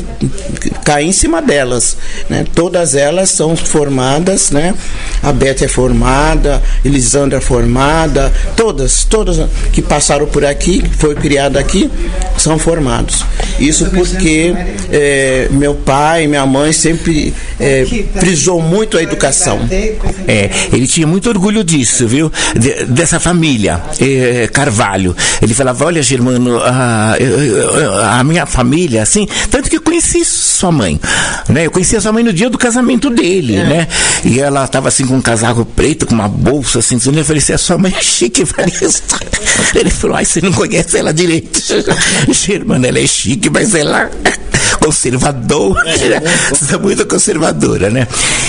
caí 0.84 1.06
em 1.08 1.12
cima 1.12 1.40
delas. 1.42 1.96
Né? 2.28 2.44
Todas 2.54 2.94
elas 2.94 3.30
são 3.30 3.56
formadas, 3.56 4.50
né? 4.50 4.74
A 5.22 5.32
Beth 5.32 5.62
é 5.62 5.68
formada, 5.68 6.62
Elisandra 6.84 7.38
é 7.38 7.40
formada, 7.40 8.32
todas, 8.56 9.04
todas 9.04 9.40
que 9.72 9.80
passaram 9.82 10.26
por 10.26 10.44
aqui, 10.44 10.82
foi 10.98 11.14
criada 11.14 11.58
aqui, 11.58 11.90
são 12.36 12.58
Isso 13.58 13.86
porque 13.90 14.54
eh, 14.90 15.48
meu 15.50 15.74
pai 15.74 16.24
e 16.24 16.28
minha 16.28 16.44
mãe 16.46 16.72
sempre 16.72 17.32
frisou 18.18 18.60
muito 18.60 18.96
a 18.98 19.02
educação. 19.02 19.60
É, 20.26 20.50
ele 20.72 20.86
tinha 20.86 21.06
muito 21.06 21.28
orgulho 21.28 21.62
disso, 21.62 22.06
viu? 22.06 22.30
De- 22.58 22.84
dessa 22.86 23.20
família, 23.20 23.80
eh, 24.00 24.48
Carvalho. 24.52 25.14
Ele 25.40 25.54
falava, 25.54 25.84
olha, 25.84 26.02
Germano, 26.02 26.58
a, 26.62 27.14
a 28.18 28.24
minha 28.24 28.46
família, 28.46 29.02
assim, 29.02 29.28
tanto 29.50 29.68
que 29.70 29.76
eu 29.76 29.80
conheci 29.82 30.24
sua 30.24 30.72
mãe, 30.72 30.98
né? 31.48 31.66
Eu 31.66 31.70
conheci 31.70 31.96
a 31.96 32.00
sua 32.00 32.12
mãe 32.12 32.24
no 32.24 32.32
dia 32.32 32.48
do 32.50 32.58
casamento 32.58 33.10
dele, 33.10 33.56
né? 33.62 33.86
E 34.24 34.40
ela 34.40 34.66
tava 34.66 34.88
assim 34.88 35.06
com 35.06 35.16
um 35.16 35.22
casaco 35.22 35.64
preto, 35.64 36.06
com 36.06 36.14
uma 36.14 36.28
bolsa, 36.28 36.78
assim, 36.80 36.98
tudo. 36.98 37.18
eu 37.18 37.24
falei 37.24 37.40
assim, 37.42 37.52
a 37.52 37.58
sua 37.58 37.78
mãe 37.78 37.94
é 37.96 38.02
chique. 38.02 38.42
Ele 39.74 39.90
falou, 39.90 40.16
ai, 40.16 40.24
você 40.24 40.40
não 40.40 40.52
conhece 40.52 40.98
ela 40.98 41.12
direito. 41.12 41.60
Germano, 42.32 42.71
ela 42.74 42.98
é 42.98 43.06
chique, 43.06 43.50
mas 43.50 43.74
ela 43.74 44.10
conservadora, 44.82 45.90
é 46.72 46.78
muito 46.78 47.06
conservadora, 47.06 47.90
né? 47.90 48.06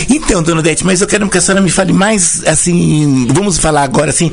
Então, 0.09 0.41
dona 0.43 0.59
Odete, 0.59 0.85
mas 0.85 1.01
eu 1.01 1.07
quero 1.07 1.29
que 1.29 1.37
a 1.37 1.41
senhora 1.41 1.61
me 1.61 1.69
fale 1.69 1.93
mais, 1.93 2.43
assim, 2.45 3.27
vamos 3.33 3.57
falar 3.57 3.83
agora, 3.83 4.09
assim, 4.09 4.31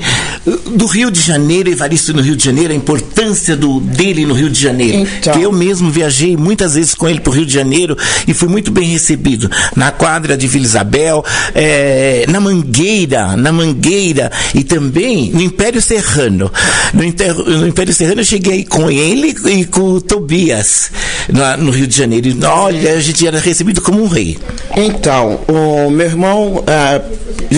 do 0.74 0.86
Rio 0.86 1.10
de 1.10 1.20
Janeiro, 1.20 1.70
Evaristo 1.70 2.12
no 2.12 2.22
Rio 2.22 2.36
de 2.36 2.44
Janeiro, 2.44 2.72
a 2.72 2.76
importância 2.76 3.56
do, 3.56 3.80
dele 3.80 4.26
no 4.26 4.34
Rio 4.34 4.50
de 4.50 4.60
Janeiro. 4.60 5.06
Então. 5.20 5.40
Eu 5.40 5.52
mesmo 5.52 5.90
viajei 5.90 6.36
muitas 6.36 6.74
vezes 6.74 6.94
com 6.94 7.08
ele 7.08 7.20
para 7.20 7.30
o 7.30 7.34
Rio 7.34 7.46
de 7.46 7.52
Janeiro 7.52 7.96
e 8.26 8.34
fui 8.34 8.48
muito 8.48 8.70
bem 8.70 8.88
recebido. 8.88 9.50
Na 9.76 9.90
quadra 9.90 10.36
de 10.36 10.46
Vila 10.46 10.64
Isabel, 10.64 11.24
eh, 11.54 12.24
na 12.28 12.40
Mangueira, 12.40 13.36
na 13.36 13.52
Mangueira 13.52 14.30
e 14.54 14.64
também 14.64 15.30
no 15.30 15.40
Império 15.40 15.80
Serrano. 15.80 16.50
No, 16.92 17.04
Inter- 17.04 17.34
no 17.34 17.66
Império 17.66 17.92
Serrano 17.94 18.20
eu 18.20 18.24
cheguei 18.24 18.64
com 18.64 18.90
ele 18.90 19.34
e 19.46 19.64
com 19.64 19.94
o 19.94 20.00
Tobias 20.00 20.90
lá 21.32 21.56
no 21.56 21.70
Rio 21.70 21.86
de 21.90 21.96
Janeiro. 21.96 22.30
Olha, 22.46 22.94
a 22.94 23.00
gente 23.00 23.26
era 23.26 23.38
recebido 23.38 23.82
como 23.82 24.02
um 24.02 24.06
rei. 24.06 24.38
Então, 24.76 25.40
o 25.48 25.90
meu 25.90 26.06
irmão, 26.06 26.64
ah, 26.66 27.00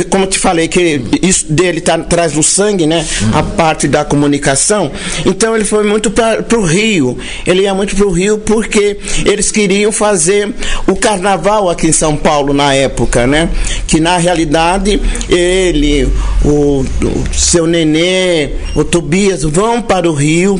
como 0.08 0.26
te 0.26 0.38
falei, 0.38 0.68
que 0.68 1.02
isso 1.22 1.52
dele 1.52 1.78
está 1.78 1.94
atrás 1.94 2.32
do 2.32 2.42
sangue, 2.42 2.86
né? 2.86 3.06
A 3.34 3.42
parte 3.42 3.86
da 3.86 4.04
comunicação. 4.04 4.90
Então 5.26 5.54
ele 5.54 5.64
foi 5.64 5.84
muito 5.84 6.10
para 6.10 6.58
o 6.58 6.64
Rio. 6.64 7.18
Ele 7.46 7.62
ia 7.62 7.74
muito 7.74 7.94
para 7.94 8.06
o 8.06 8.10
Rio 8.10 8.38
porque 8.38 8.98
eles 9.26 9.50
queriam 9.50 9.92
fazer 9.92 10.52
o 10.86 10.96
carnaval 10.96 11.68
aqui 11.68 11.88
em 11.88 11.92
São 11.92 12.16
Paulo 12.16 12.54
na 12.54 12.74
época, 12.74 13.26
né? 13.26 13.50
Que 13.86 14.00
na 14.00 14.16
realidade 14.16 15.00
ele, 15.28 16.08
o, 16.42 16.80
o 16.80 17.34
seu 17.34 17.66
nenê, 17.66 18.52
o 18.74 18.82
Tobias 18.84 19.42
vão 19.42 19.82
para 19.82 20.10
o 20.10 20.14
Rio. 20.14 20.58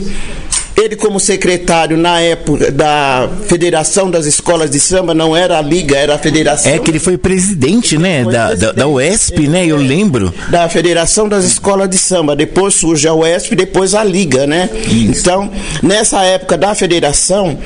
Ele, 0.76 0.96
como 0.96 1.20
secretário 1.20 1.96
na 1.96 2.20
época 2.20 2.70
da 2.70 3.28
Federação 3.46 4.10
das 4.10 4.26
Escolas 4.26 4.70
de 4.70 4.80
Samba, 4.80 5.12
não 5.14 5.36
era 5.36 5.58
a 5.58 5.62
Liga, 5.62 5.96
era 5.96 6.14
a 6.14 6.18
Federação 6.18 6.72
É 6.72 6.78
que 6.78 6.90
ele 6.90 6.98
foi 6.98 7.18
presidente, 7.18 7.98
né, 7.98 8.24
Foi 8.24 8.32
da, 8.32 8.46
presidente. 8.48 8.76
da 8.76 8.88
UESP, 8.88 9.48
né, 9.48 9.66
eu 9.66 9.76
lembro. 9.76 10.32
da 10.48 10.68
Federação 10.68 11.28
das 11.28 11.44
Escolas 11.44 11.88
de 11.90 11.98
Samba. 11.98 12.34
Depois 12.34 12.74
surge 12.74 13.06
a 13.06 13.14
UESP, 13.14 13.54
depois 13.54 13.94
a 13.94 14.02
Liga, 14.02 14.46
né? 14.46 14.68
Então, 14.88 15.50
nessa 15.82 16.22
época 16.22 16.56
da 16.56 16.74
federação, 16.74 17.58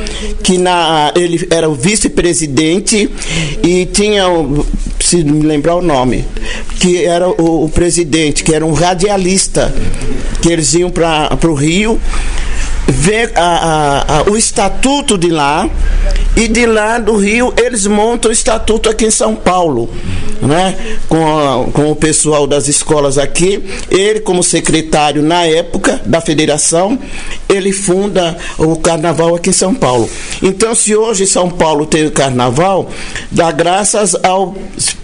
que 0.43 0.59
na, 0.59 1.13
ele 1.15 1.47
era 1.51 1.69
o 1.69 1.75
vice-presidente 1.75 3.09
e 3.63 3.87
tinha, 3.87 4.25
se 5.01 5.23
me 5.23 5.47
lembrar 5.47 5.77
o 5.77 5.83
nome, 5.83 6.25
que 6.81 7.05
era 7.05 7.29
o, 7.29 7.65
o 7.65 7.69
presidente, 7.69 8.43
que 8.43 8.55
era 8.55 8.65
um 8.67 8.73
radialista, 8.73 9.73
que 10.43 10.49
eles 10.51 10.75
iam 10.75 10.91
para 10.91 11.39
o 11.45 11.55
Rio 11.55 12.01
ver 12.87 13.33
a- 13.35 13.41
a- 13.41 14.19
a- 14.19 14.31
o 14.31 14.37
estatuto 14.37 15.19
de 15.19 15.31
lá 15.31 15.69
e 16.37 16.49
de 16.49 16.67
lá 16.67 16.99
do 16.99 17.17
Rio 17.17 17.53
eles 17.57 17.87
montam 17.87 18.31
o 18.31 18.33
estatuto 18.33 18.89
aqui 18.89 19.07
em 19.07 19.11
São 19.11 19.35
Paulo, 19.35 19.89
né? 20.47 20.75
Com, 21.09 21.27
a- 21.27 21.65
com 21.73 21.91
o 21.91 21.97
pessoal 21.97 22.47
das 22.47 22.69
escolas 22.69 23.19
aqui, 23.19 23.63
ele 23.91 24.21
como 24.21 24.43
secretário 24.43 25.23
na 25.23 25.45
época 25.45 26.01
da 26.05 26.21
federação, 26.21 26.99
ele 27.49 27.73
funda 27.73 28.37
o 28.59 28.77
carnaval 28.77 29.35
aqui 29.35 29.51
em 29.51 29.53
São 29.53 29.75
Paulo. 29.75 30.09
Então, 30.43 30.75
se 30.75 30.95
hoje 30.95 31.27
São 31.27 31.49
Paulo 31.51 31.87
tem 31.87 32.07
o 32.07 32.11
carnaval, 32.11 32.91
dá 33.31 33.51
graças 33.53 34.15
ao 34.23 34.55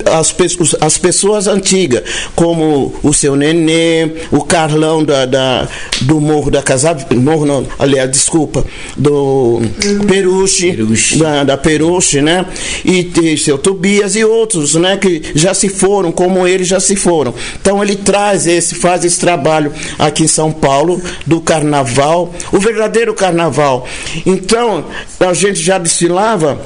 as, 0.04 0.32
pessoas- 0.32 0.74
as 0.80 0.98
pessoas 0.98 1.46
antigas, 1.46 2.02
como 2.34 2.94
o 3.02 3.12
seu 3.12 3.36
Nenê, 3.36 4.10
o 4.30 4.42
Carlão 4.42 5.04
da, 5.04 5.24
da- 5.26 5.68
do 6.02 6.20
Morro 6.20 6.50
da 6.50 6.62
Casa 6.62 6.92
Morro 7.14 7.46
não, 7.46 7.66
aliás, 7.78 8.10
desculpa, 8.10 8.64
do 8.96 9.60
Peruche. 10.06 10.72
Da, 11.18 11.44
da 11.44 11.56
Peruche, 11.56 12.20
né? 12.20 12.44
E, 12.84 13.04
tem 13.04 13.36
seu 13.36 13.56
Tobias 13.58 14.16
e 14.16 14.24
outros, 14.24 14.74
né? 14.74 14.96
Que 14.96 15.20
já 15.34 15.54
se 15.54 15.68
foram, 15.68 16.12
como 16.12 16.46
ele 16.46 16.64
já 16.64 16.80
se 16.80 16.96
foram. 16.96 17.34
Então 17.60 17.82
ele 17.82 17.96
traz 17.96 18.46
esse, 18.46 18.74
faz 18.74 19.04
esse 19.04 19.18
trabalho 19.18 19.72
aqui 19.98 20.24
em 20.24 20.28
São 20.28 20.52
Paulo 20.52 21.00
do 21.26 21.40
carnaval, 21.40 22.32
o 22.52 22.58
verdadeiro 22.58 23.14
carnaval. 23.14 23.86
Então 24.26 24.84
a 25.20 25.32
gente 25.32 25.60
já 25.60 25.78
desfilava 25.78 26.60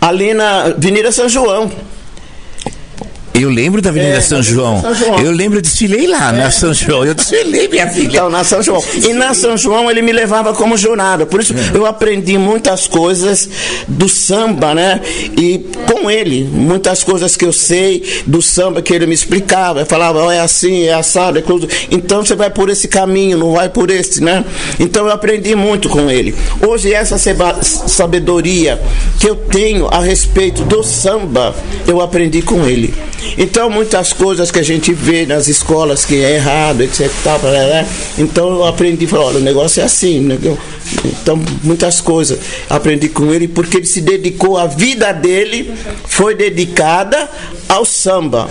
ali 0.00 0.34
na 0.34 0.62
Avenida 0.64 1.12
São 1.12 1.28
João. 1.28 1.70
Eu 3.32 3.48
lembro 3.48 3.80
da 3.80 3.90
Avenida 3.90 4.16
É, 4.16 4.20
São, 4.20 4.42
João. 4.42 4.80
São 4.80 4.94
João. 4.94 5.20
Eu 5.20 5.30
lembro, 5.30 5.58
eu 5.58 5.62
desfilei 5.62 6.06
lá 6.06 6.32
na 6.32 6.50
São 6.50 6.74
João. 6.74 7.04
Eu 7.04 7.14
desfilei, 7.14 7.68
minha 7.68 7.88
filha. 7.88 8.06
Então, 8.08 8.28
na 8.30 8.42
São 8.44 8.62
João. 8.62 8.82
E 9.08 9.12
na 9.12 9.32
São 9.34 9.56
João 9.56 9.90
ele 9.90 10.02
me 10.02 10.12
levava 10.12 10.52
como 10.52 10.76
jurado. 10.76 11.26
Por 11.26 11.40
isso 11.40 11.54
eu 11.72 11.86
aprendi 11.86 12.36
muitas 12.36 12.86
coisas 12.86 13.48
do 13.86 14.08
samba, 14.08 14.74
né? 14.74 15.00
E 15.38 15.58
com 15.86 16.10
ele, 16.10 16.44
muitas 16.44 17.02
coisas 17.04 17.36
que 17.36 17.44
eu 17.44 17.52
sei 17.52 18.02
do 18.26 18.42
samba 18.42 18.82
que 18.82 18.92
ele 18.92 19.06
me 19.06 19.14
explicava. 19.14 19.80
Eu 19.80 19.86
falava, 19.86 20.18
"Ó, 20.24 20.30
é 20.30 20.40
assim, 20.40 20.84
é 20.84 20.92
assado, 20.94 21.38
é 21.38 21.42
tudo. 21.42 21.68
Então 21.90 22.24
você 22.24 22.34
vai 22.34 22.50
por 22.50 22.68
esse 22.68 22.88
caminho, 22.88 23.38
não 23.38 23.52
vai 23.52 23.68
por 23.68 23.90
esse, 23.90 24.22
né? 24.22 24.44
Então 24.78 25.06
eu 25.06 25.12
aprendi 25.12 25.54
muito 25.54 25.88
com 25.88 26.10
ele. 26.10 26.34
Hoje 26.66 26.92
essa 26.92 27.16
sabedoria 27.86 28.80
que 29.18 29.28
eu 29.28 29.36
tenho 29.36 29.86
a 29.88 30.00
respeito 30.00 30.62
do 30.64 30.82
samba, 30.82 31.54
eu 31.86 32.00
aprendi 32.00 32.42
com 32.42 32.66
ele. 32.66 32.92
Então 33.36 33.70
muitas 33.70 34.12
coisas 34.12 34.50
que 34.50 34.58
a 34.58 34.62
gente 34.62 34.92
vê 34.92 35.26
nas 35.26 35.48
escolas 35.48 36.04
que 36.04 36.22
é 36.22 36.36
errado, 36.36 36.82
etc. 36.82 37.10
Tal. 37.22 37.40
Então 38.18 38.50
eu 38.50 38.64
aprendi, 38.64 39.06
falei, 39.06 39.26
olha, 39.26 39.38
o 39.38 39.42
negócio 39.42 39.80
é 39.80 39.84
assim, 39.84 40.20
né? 40.20 40.38
Então 41.04 41.40
muitas 41.62 42.00
coisas 42.00 42.38
aprendi 42.68 43.08
com 43.08 43.32
ele 43.32 43.48
porque 43.48 43.78
ele 43.78 43.86
se 43.86 44.00
dedicou, 44.00 44.56
a 44.58 44.66
vida 44.66 45.12
dele 45.12 45.72
foi 46.06 46.34
dedicada 46.34 47.28
ao 47.68 47.84
samba, 47.84 48.48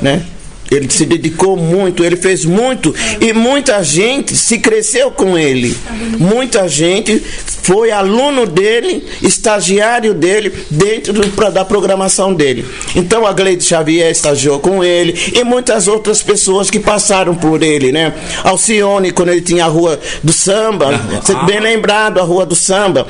né? 0.00 0.24
Ele 0.70 0.88
se 0.90 1.06
dedicou 1.06 1.56
muito, 1.56 2.04
ele 2.04 2.16
fez 2.16 2.44
muito 2.44 2.94
e 3.20 3.32
muita 3.32 3.82
gente 3.82 4.36
se 4.36 4.58
cresceu 4.58 5.10
com 5.10 5.36
ele. 5.38 5.76
Muita 6.18 6.68
gente 6.68 7.22
foi 7.62 7.90
aluno 7.90 8.46
dele, 8.46 9.04
estagiário 9.22 10.12
dele, 10.14 10.52
dentro 10.70 11.12
do- 11.12 11.28
pra- 11.28 11.50
da 11.50 11.64
programação 11.64 12.34
dele. 12.34 12.66
Então 12.94 13.26
a 13.26 13.32
Gleide 13.32 13.62
Xavier 13.64 14.10
estagiou 14.10 14.58
com 14.58 14.82
ele 14.84 15.14
e 15.34 15.44
muitas 15.44 15.88
outras 15.88 16.22
pessoas 16.22 16.70
que 16.70 16.78
passaram 16.80 17.34
por 17.34 17.62
ele, 17.62 17.92
né? 17.92 18.12
Alcione, 18.44 19.10
quando 19.10 19.30
ele 19.30 19.40
tinha 19.42 19.64
a 19.64 19.68
Rua 19.68 19.98
do 20.22 20.32
Samba, 20.32 20.88
você 21.22 21.34
bem 21.46 21.60
lembrado, 21.60 22.18
a 22.20 22.22
Rua 22.24 22.44
do 22.44 22.54
Samba. 22.54 23.06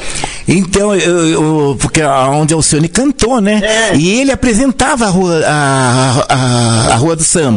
Então, 0.47 0.95
eu, 0.95 1.29
eu- 1.29 1.77
porque 1.81 2.03
onde 2.03 2.55
Alcione 2.55 2.89
cantou, 2.89 3.41
né? 3.41 3.61
É. 3.93 3.97
E 3.97 4.21
ele 4.21 4.33
apresentava 4.33 5.05
a 5.07 5.09
rua, 5.09 5.43
a, 5.47 6.25
a, 6.29 6.93
a 6.95 6.97
rua 6.97 7.15
do 7.17 7.23
samba, 7.23 7.48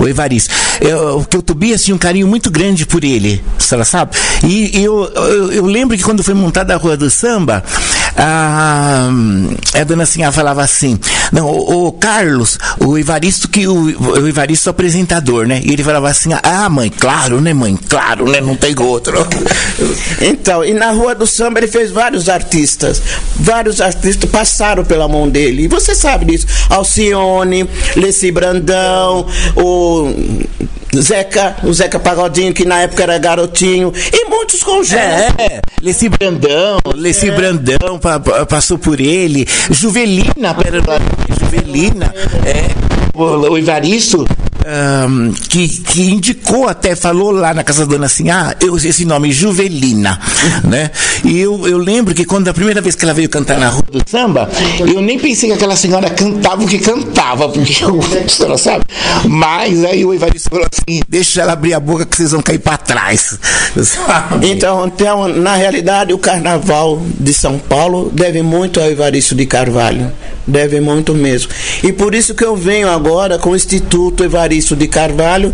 o 0.00 0.08
Evaristo. 0.08 0.54
Eu, 0.80 1.18
porque 1.20 1.36
o 1.36 1.42
Tobias 1.42 1.82
tinha 1.82 1.94
um 1.94 1.98
carinho 1.98 2.26
muito 2.26 2.50
grande 2.50 2.86
por 2.86 3.04
ele, 3.04 3.42
senhora 3.58 3.84
sabe? 3.84 4.16
E, 4.44 4.82
eu, 4.82 5.10
eu, 5.14 5.52
eu 5.52 5.66
lembro 5.66 5.96
que 5.96 6.02
quando 6.02 6.22
foi 6.22 6.34
montada 6.34 6.74
a 6.74 6.76
rua 6.76 6.96
do 6.96 7.10
samba, 7.10 7.62
a, 8.16 9.08
a 9.74 9.84
dona 9.84 10.06
Sinhá 10.06 10.30
falava 10.30 10.62
assim: 10.62 10.98
não, 11.32 11.46
o, 11.46 11.88
o 11.88 11.92
Carlos, 11.92 12.58
o 12.78 12.96
Evaristo, 12.96 13.48
que 13.48 13.66
o, 13.66 13.74
o 13.74 14.28
Evaristo 14.28 14.68
é 14.68 14.70
o 14.70 14.72
apresentador, 14.72 15.46
né? 15.46 15.60
E 15.64 15.72
ele 15.72 15.82
falava 15.82 16.08
assim: 16.08 16.30
ah, 16.42 16.68
mãe, 16.68 16.90
claro, 16.90 17.40
né, 17.40 17.52
mãe? 17.52 17.78
Claro, 17.88 18.28
né? 18.28 18.40
Não 18.40 18.56
tem 18.56 18.74
outro. 18.78 19.14
Então, 20.20 20.64
e 20.64 20.72
na 20.72 20.90
Rua 20.92 21.14
do 21.14 21.26
Samba 21.26 21.58
ele 21.58 21.66
fez 21.66 21.90
vários 21.90 22.28
artistas. 22.28 23.02
Vários 23.36 23.80
artistas 23.80 24.30
passaram 24.30 24.84
pela 24.84 25.08
mão 25.08 25.28
dele. 25.28 25.64
E 25.64 25.68
você 25.68 25.94
sabe 25.94 26.24
disso. 26.26 26.46
Alcione, 26.70 27.68
Leci 27.96 28.30
Brandão, 28.30 29.26
o 29.56 30.12
Zeca, 30.96 31.56
o 31.64 31.72
Zeca 31.72 31.98
Pagodinho, 31.98 32.52
que 32.54 32.64
na 32.64 32.80
época 32.80 33.02
era 33.02 33.18
garotinho, 33.18 33.92
e 34.12 34.28
muitos 34.28 34.62
congêneros. 34.62 35.34
É, 35.38 35.60
Leci 35.82 36.08
Brandão, 36.08 36.78
Leci 36.94 37.30
Brandão 37.30 37.98
pa- 37.98 38.20
pa- 38.20 38.46
passou 38.46 38.78
por 38.78 39.00
ele, 39.00 39.46
Juvelina, 39.70 40.54
Juvelina, 41.40 42.14
é, 42.46 42.70
o, 43.12 43.22
o 43.52 43.58
Evaristo, 43.58 44.26
ahn, 44.64 45.32
que, 45.48 45.68
que 45.68 46.10
indicou 46.10 46.68
até, 46.68 46.96
falou 46.96 47.30
lá 47.30 47.52
na 47.52 47.62
casa 47.62 47.86
da 47.86 47.92
dona 47.92 48.06
assim, 48.06 48.30
ah, 48.30 48.54
eu, 48.60 48.76
esse 48.76 49.04
nome, 49.04 49.32
Juvelina, 49.32 50.18
né? 50.64 50.90
E 51.24 51.38
eu, 51.38 51.66
eu 51.68 51.78
lembro 51.78 52.14
que 52.14 52.24
quando 52.24 52.48
a 52.48 52.54
primeira 52.54 52.80
vez 52.80 52.94
que 52.94 53.04
ela 53.04 53.14
veio 53.14 53.28
cantar 53.28 53.58
na 53.58 53.68
rua 53.68 53.84
do 53.90 54.02
samba, 54.08 54.48
eu 54.80 55.00
nem 55.00 55.18
pensei 55.18 55.50
que 55.50 55.54
aquela 55.54 55.76
senhora 55.76 56.08
cantava 56.10 56.62
o 56.62 56.66
que 56.66 56.78
cantava, 56.78 57.48
porque 57.48 57.76
eu, 57.84 58.00
a 58.00 58.28
senhora 58.28 58.58
sabe? 58.58 58.84
Mas 59.28 59.84
aí 59.84 60.04
o 60.04 60.14
Evaristo 60.14 60.50
falou 60.50 60.66
assim, 60.72 61.02
deixa 61.08 61.42
ela 61.42 61.52
abrir 61.52 61.74
a 61.74 61.80
boca 61.80 62.06
que 62.06 62.16
vocês 62.16 62.32
vão 62.32 62.40
cair 62.40 62.58
pra 62.58 62.76
trás, 62.76 63.38
sabe? 63.82 64.50
Então, 64.50 64.86
então, 64.86 65.28
na 65.28 65.56
realidade, 65.56 66.12
o 66.12 66.18
carnaval 66.18 67.02
de 67.18 67.34
São 67.34 67.58
Paulo 67.58 68.10
deve 68.12 68.42
muito 68.42 68.80
ao 68.80 68.90
Evaristo 68.90 69.34
de 69.34 69.46
Carvalho. 69.46 70.10
Deve 70.46 70.78
muito 70.78 71.14
mesmo. 71.14 71.50
E 71.82 71.90
por 71.90 72.14
isso 72.14 72.34
que 72.34 72.44
eu 72.44 72.54
venho 72.54 72.90
agora 72.90 73.38
com 73.38 73.50
o 73.50 73.56
Instituto 73.56 74.22
Evaristo 74.22 74.53
de 74.76 74.86
Carvalho 74.86 75.52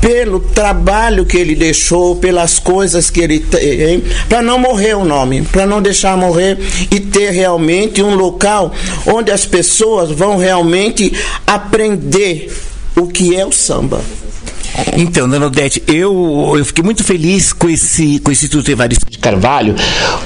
pelo 0.00 0.40
trabalho 0.40 1.24
que 1.24 1.36
ele 1.36 1.54
deixou, 1.54 2.16
pelas 2.16 2.58
coisas 2.58 3.08
que 3.08 3.20
ele 3.20 3.38
tem, 3.38 4.02
para 4.28 4.42
não 4.42 4.58
morrer 4.58 4.94
o 4.96 5.04
nome, 5.04 5.42
para 5.42 5.64
não 5.64 5.80
deixar 5.80 6.16
morrer 6.16 6.58
e 6.90 6.98
ter 6.98 7.30
realmente 7.30 8.02
um 8.02 8.16
local 8.16 8.74
onde 9.06 9.30
as 9.30 9.46
pessoas 9.46 10.10
vão 10.10 10.36
realmente 10.36 11.12
aprender 11.46 12.52
o 12.96 13.06
que 13.06 13.36
é 13.36 13.46
o 13.46 13.52
samba. 13.52 14.00
Então, 14.96 15.28
dona 15.28 15.46
Odete, 15.46 15.82
eu, 15.86 16.54
eu 16.56 16.64
fiquei 16.64 16.82
muito 16.82 17.04
feliz 17.04 17.52
com 17.52 17.68
esse 17.68 18.18
com 18.20 18.30
o 18.30 18.32
Instituto 18.32 18.70
Evaristo 18.70 19.10
de 19.10 19.18
Carvalho, 19.18 19.74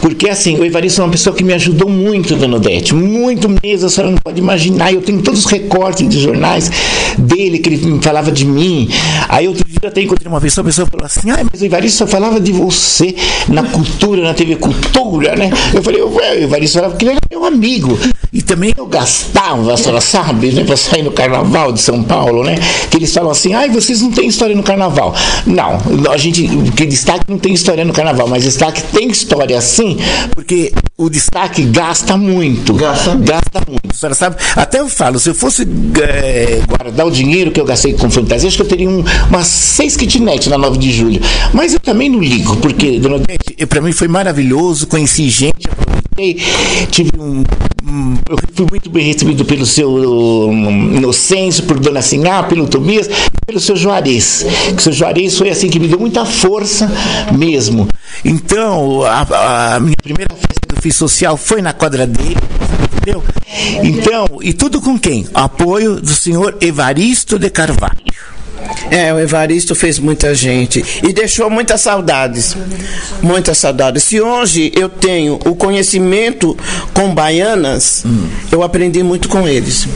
porque 0.00 0.28
assim, 0.28 0.58
o 0.58 0.64
Evaristo 0.64 1.00
é 1.00 1.04
uma 1.04 1.10
pessoa 1.10 1.34
que 1.34 1.42
me 1.42 1.52
ajudou 1.52 1.88
muito, 1.88 2.34
dona 2.36 2.56
Odete, 2.56 2.94
muito 2.94 3.48
mesmo, 3.62 3.86
a 3.86 3.90
senhora 3.90 4.12
não 4.12 4.18
pode 4.18 4.40
imaginar, 4.40 4.92
eu 4.92 5.02
tenho 5.02 5.20
todos 5.22 5.44
os 5.44 5.46
recortes 5.46 6.08
de 6.08 6.20
jornais 6.20 6.70
dele, 7.18 7.58
que 7.58 7.68
ele 7.68 8.00
falava 8.00 8.30
de 8.30 8.44
mim, 8.44 8.88
aí 9.28 9.48
outro 9.48 9.64
dia 9.66 9.78
eu 9.82 9.88
até 9.88 10.02
encontrei 10.02 10.30
uma 10.30 10.40
pessoa, 10.40 10.62
a 10.62 10.66
pessoa 10.66 10.86
falou 10.86 11.06
assim, 11.06 11.30
ah, 11.30 11.44
mas 11.50 11.60
o 11.60 11.64
Evaristo 11.64 11.98
só 11.98 12.06
falava 12.06 12.40
de 12.40 12.52
você 12.52 13.14
na 13.48 13.62
cultura, 13.64 14.22
na 14.22 14.34
TV 14.34 14.56
Cultura, 14.56 15.36
né? 15.36 15.50
Eu 15.74 15.82
falei, 15.82 16.02
o 16.02 16.20
Evaristo 16.20 16.78
falava 16.78 16.96
que 16.96 17.04
ele 17.04 17.12
era 17.12 17.20
meu 17.30 17.44
amigo, 17.44 17.98
e 18.32 18.42
também 18.42 18.72
eu 18.76 18.86
gastava, 18.86 19.74
a 19.74 19.76
senhora 19.76 20.00
sabe, 20.00 20.52
né, 20.52 20.64
pra 20.64 20.76
sair 20.76 21.02
no 21.02 21.10
carnaval 21.10 21.72
de 21.72 21.80
São 21.80 22.02
Paulo, 22.02 22.44
né? 22.44 22.56
Que 22.90 22.98
eles 22.98 23.12
falam 23.12 23.30
assim, 23.30 23.54
ai, 23.54 23.68
vocês 23.70 24.02
não 24.02 24.10
têm 24.10 24.28
história 24.36 24.54
no 24.54 24.62
carnaval. 24.62 25.14
Não, 25.46 25.78
a 26.12 26.16
gente, 26.16 26.46
que 26.76 26.84
destaque 26.84 27.24
não 27.28 27.38
tem 27.38 27.54
história 27.54 27.84
no 27.84 27.92
carnaval, 27.92 28.28
mas 28.28 28.44
destaque 28.44 28.82
tem 28.92 29.08
história 29.08 29.60
sim, 29.60 29.96
porque 30.34 30.72
o 30.98 31.10
destaque 31.10 31.62
gasta 31.64 32.16
muito. 32.16 32.72
Gasta. 32.74 33.14
Gasta 33.16 33.60
muito. 33.68 33.90
A 33.90 33.94
senhora 33.94 34.14
sabe? 34.14 34.36
Até 34.54 34.80
eu 34.80 34.88
falo, 34.88 35.18
se 35.18 35.28
eu 35.28 35.34
fosse 35.34 35.62
eh, 36.02 36.62
guardar 36.66 37.06
o 37.06 37.10
dinheiro 37.10 37.50
que 37.50 37.60
eu 37.60 37.64
gastei 37.66 37.92
com 37.92 38.10
fantasia, 38.10 38.48
acho 38.48 38.56
que 38.56 38.62
eu 38.62 38.68
teria 38.68 38.88
um, 38.88 39.04
umas 39.28 39.46
seis 39.46 39.94
kitnet 39.96 40.48
na 40.48 40.56
9 40.56 40.78
de 40.78 40.90
julho. 40.92 41.20
Mas 41.52 41.74
eu 41.74 41.80
também 41.80 42.08
não 42.08 42.20
ligo, 42.20 42.56
porque, 42.56 42.98
dona 42.98 43.16
Odete, 43.16 43.66
pra 43.66 43.80
mim 43.82 43.92
foi 43.92 44.08
maravilhoso, 44.08 44.86
conheci 44.86 45.28
gente, 45.28 45.68
aproveitei, 45.70 46.42
tive 46.90 47.10
um. 47.18 47.44
um- 47.86 48.16
eu 48.28 48.36
fui 48.54 48.66
muito 48.70 48.88
bem 48.90 49.04
recebido 49.12 49.44
pelo 49.44 49.66
seu 49.66 49.90
um, 49.94 50.96
Inocêncio, 50.96 51.64
por 51.64 51.78
Dona 51.78 52.00
Sinhá, 52.00 52.42
pelo 52.42 52.66
Tobias, 52.66 53.08
pelo 53.46 53.60
seu 53.60 53.76
Juarez. 53.76 54.44
Que 54.68 54.76
o 54.76 54.80
seu 54.80 54.92
Juarez 54.92 55.36
foi 55.36 55.50
assim 55.50 55.68
que 55.68 55.78
me 55.78 55.88
deu 55.88 55.98
muita 56.00 56.24
força 56.24 56.90
mesmo. 57.36 57.86
Então, 58.24 59.02
a, 59.02 59.74
a 59.76 59.80
minha 59.80 59.94
primeira 60.02 60.34
festa 60.34 60.55
que 60.74 60.88
eu 60.88 60.92
social 60.92 61.36
foi 61.36 61.62
na 61.62 61.72
quadra 61.72 62.06
dele. 62.06 62.36
Entendeu? 62.96 63.22
Então, 63.82 64.26
e 64.42 64.52
tudo 64.52 64.80
com 64.80 64.98
quem? 64.98 65.26
Apoio 65.32 66.00
do 66.00 66.14
senhor 66.14 66.56
Evaristo 66.60 67.38
de 67.38 67.50
Carvalho. 67.50 67.94
É, 68.90 69.12
o 69.12 69.18
Evaristo 69.18 69.74
fez 69.74 69.98
muita 69.98 70.34
gente 70.34 70.84
e 71.02 71.12
deixou 71.12 71.48
muitas 71.48 71.80
saudades. 71.80 72.56
Muitas 73.22 73.58
saudades. 73.58 74.02
Se 74.02 74.20
hoje 74.20 74.72
eu 74.74 74.88
tenho 74.88 75.38
o 75.44 75.54
conhecimento 75.54 76.56
com 76.92 77.14
baianas, 77.14 78.04
eu 78.50 78.62
aprendi 78.62 79.02
muito 79.02 79.28
com 79.28 79.46
eles. 79.46 79.86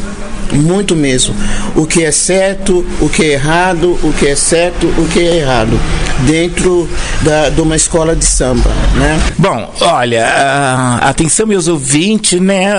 Muito 0.52 0.96
mesmo. 0.96 1.34
O 1.74 1.86
que 1.86 2.04
é 2.04 2.10
certo, 2.10 2.84
o 3.00 3.08
que 3.08 3.22
é 3.22 3.32
errado, 3.32 3.98
o 4.02 4.12
que 4.12 4.26
é 4.26 4.34
certo, 4.34 4.86
o 4.86 5.08
que 5.08 5.20
é 5.20 5.36
errado. 5.36 5.78
Dentro 6.26 6.88
da, 7.22 7.48
de 7.48 7.60
uma 7.60 7.76
escola 7.76 8.14
de 8.14 8.24
samba, 8.24 8.70
né? 8.94 9.18
Bom, 9.38 9.72
olha, 9.80 10.26
ah, 10.26 11.08
atenção 11.08 11.46
meus 11.46 11.66
ouvintes, 11.66 12.38
né? 12.40 12.72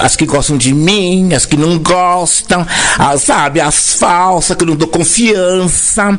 As 0.00 0.16
que 0.16 0.26
gostam 0.26 0.56
de 0.56 0.74
mim, 0.74 1.32
as 1.32 1.46
que 1.46 1.56
não 1.56 1.78
gostam, 1.78 2.66
as, 2.98 3.22
sabe, 3.22 3.60
as 3.60 3.94
falsas, 3.94 4.56
que 4.56 4.64
eu 4.64 4.68
não 4.68 4.76
dou 4.76 4.88
confiança. 4.88 6.18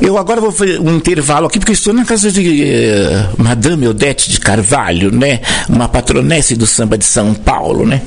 Eu 0.00 0.16
agora 0.16 0.40
vou 0.40 0.52
fazer 0.52 0.80
um 0.80 0.96
intervalo 0.96 1.46
aqui, 1.46 1.58
porque 1.58 1.72
estou 1.72 1.92
na 1.92 2.04
casa 2.04 2.30
de 2.30 2.62
eh, 2.62 3.26
Madame 3.36 3.88
Odete 3.88 4.30
de 4.30 4.38
Carvalho, 4.38 5.10
né? 5.10 5.40
Uma 5.68 5.88
patronesse 5.88 6.54
do 6.54 6.66
samba 6.66 6.96
de 6.96 7.04
São 7.04 7.34
Paulo, 7.34 7.84
né? 7.84 8.02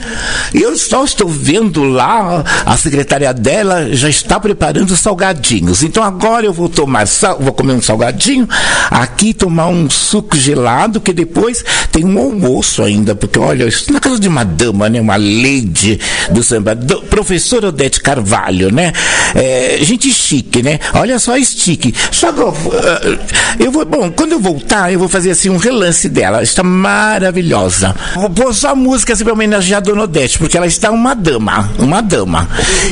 E 0.54 0.62
eu 0.62 0.76
só 0.78 1.04
estou 1.04 1.28
vendo 1.28 1.84
lá 1.84 2.35
a 2.66 2.78
secretária 2.78 3.34
dela 3.34 3.94
já 3.94 4.10
está 4.10 4.40
preparando 4.40 4.92
os 4.92 5.00
salgadinhos. 5.00 5.84
Então 5.84 6.04
agora 6.04 6.46
eu 6.46 6.54
vou 6.54 6.70
tomar, 6.70 7.08
sal, 7.08 7.38
vou 7.40 7.54
comer 7.54 7.74
um 7.74 7.82
salgadinho, 7.82 8.48
aqui 8.90 9.34
tomar 9.34 9.68
um 9.68 9.90
suco 9.90 10.38
gelado, 10.38 11.00
que 11.00 11.14
depois 11.14 11.64
tem 11.92 12.06
um 12.06 12.18
almoço 12.18 12.84
ainda, 12.84 13.16
porque 13.16 13.40
olha, 13.40 13.66
isso 13.66 13.92
na 13.92 14.00
casa 14.00 14.20
de 14.20 14.28
uma 14.28 14.44
dama, 14.44 14.90
né? 14.90 15.00
Uma 15.00 15.16
lady 15.16 16.00
do 16.32 16.44
samba, 16.44 16.76
do, 16.76 17.02
professora 17.04 17.70
Odete 17.70 18.02
Carvalho, 18.02 18.72
né? 18.72 18.92
É, 19.34 19.78
gente 19.82 20.12
chique, 20.12 20.62
né? 20.62 20.80
Olha 20.94 21.20
só, 21.20 21.38
estique. 21.38 21.92
Que 21.92 22.26
eu, 22.26 23.66
eu 23.66 23.72
vou, 23.72 23.86
bom, 23.86 24.12
quando 24.12 24.34
eu 24.34 24.40
voltar, 24.40 24.92
eu 24.92 25.00
vou 25.00 25.08
fazer 25.08 25.32
assim 25.32 25.50
um 25.50 25.58
relance 25.58 26.10
dela. 26.10 26.42
Está 26.42 26.64
maravilhosa. 26.64 27.96
Vou 28.16 28.30
pôr 28.30 28.54
só 28.54 28.76
música 28.76 29.14
assim, 29.14 29.24
para 29.24 29.34
homenagear 29.34 29.78
a 29.78 29.82
Dona 29.82 30.04
Odete, 30.04 30.40
porque 30.40 30.58
ela 30.58 30.68
está 30.68 30.92
uma 30.92 31.14
dama, 31.14 31.70
uma 31.80 32.02
dama. 32.02 32.25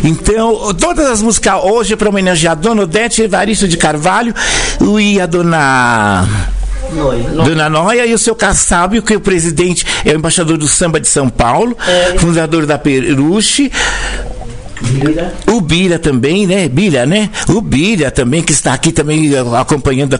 Então, 0.03 0.73
todas 0.73 1.07
as 1.07 1.21
músicas 1.21 1.55
hoje 1.63 1.95
para 1.95 2.09
homenagear 2.09 2.53
a 2.53 2.55
Dona 2.55 2.83
Odete, 2.83 3.21
Evaristo 3.21 3.67
de 3.67 3.77
Carvalho 3.77 4.33
e 4.99 5.19
a 5.19 5.25
Dona 5.25 6.27
Noia. 6.93 7.29
Dona 7.29 7.69
Noia 7.69 8.05
e 8.05 8.13
o 8.13 8.17
seu 8.17 8.35
Kassab, 8.35 9.01
que 9.01 9.13
é 9.13 9.17
o 9.17 9.21
presidente, 9.21 9.85
é 10.05 10.11
o 10.11 10.15
embaixador 10.15 10.57
do 10.57 10.67
samba 10.67 10.99
de 10.99 11.07
São 11.07 11.29
Paulo, 11.29 11.75
É. 11.87 12.17
fundador 12.19 12.65
da 12.65 12.77
Peruche. 12.77 13.71
Vira. 14.81 15.33
O 15.47 15.61
Bira 15.61 15.97
também, 15.97 16.45
né? 16.45 16.67
Bira, 16.67 17.05
né? 17.05 17.29
O 17.47 17.61
Bira 17.61 18.11
também, 18.11 18.41
que 18.43 18.51
está 18.51 18.73
aqui 18.73 18.91
também 18.91 19.33
eh, 19.33 19.39
acompanhando 19.57 20.15
a 20.15 20.19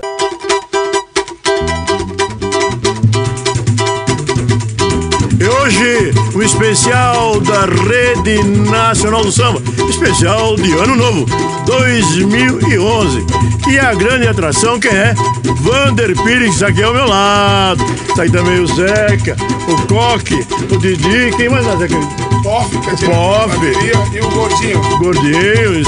o 6.36 6.42
especial 6.42 7.40
da 7.42 7.66
Rede 7.66 8.44
Nacional 8.70 9.24
do 9.24 9.32
Samba, 9.32 9.62
especial 9.90 10.56
de 10.56 10.72
Ano 10.74 10.96
Novo 10.96 11.26
2011. 11.66 13.26
E 13.70 13.80
a 13.80 13.94
grande 13.94 14.28
atração 14.28 14.80
quem 14.80 14.92
é? 14.92 15.14
Vander 15.62 16.16
Pires, 16.24 16.64
aqui 16.64 16.82
ao 16.82 16.94
meu 16.94 17.08
lado. 17.08 17.84
Está 18.10 18.24
aí 18.24 18.32
também 18.32 18.60
o 18.60 18.68
Zeca, 18.68 19.36
o 19.68 19.88
Coque, 19.88 20.46
o 20.72 20.78
Didi, 20.78 21.32
quem 21.38 21.50
mais 21.50 21.66
é 21.68 21.78
Zeca? 21.78 21.96
Pof, 22.44 22.78
quer 22.80 22.96
dizer, 22.96 23.10
Pof. 23.10 23.48
bateria 23.50 23.94
e 24.14 24.20
o 24.20 24.30
gordinho. 24.32 24.82
Gordinhos. 24.98 25.88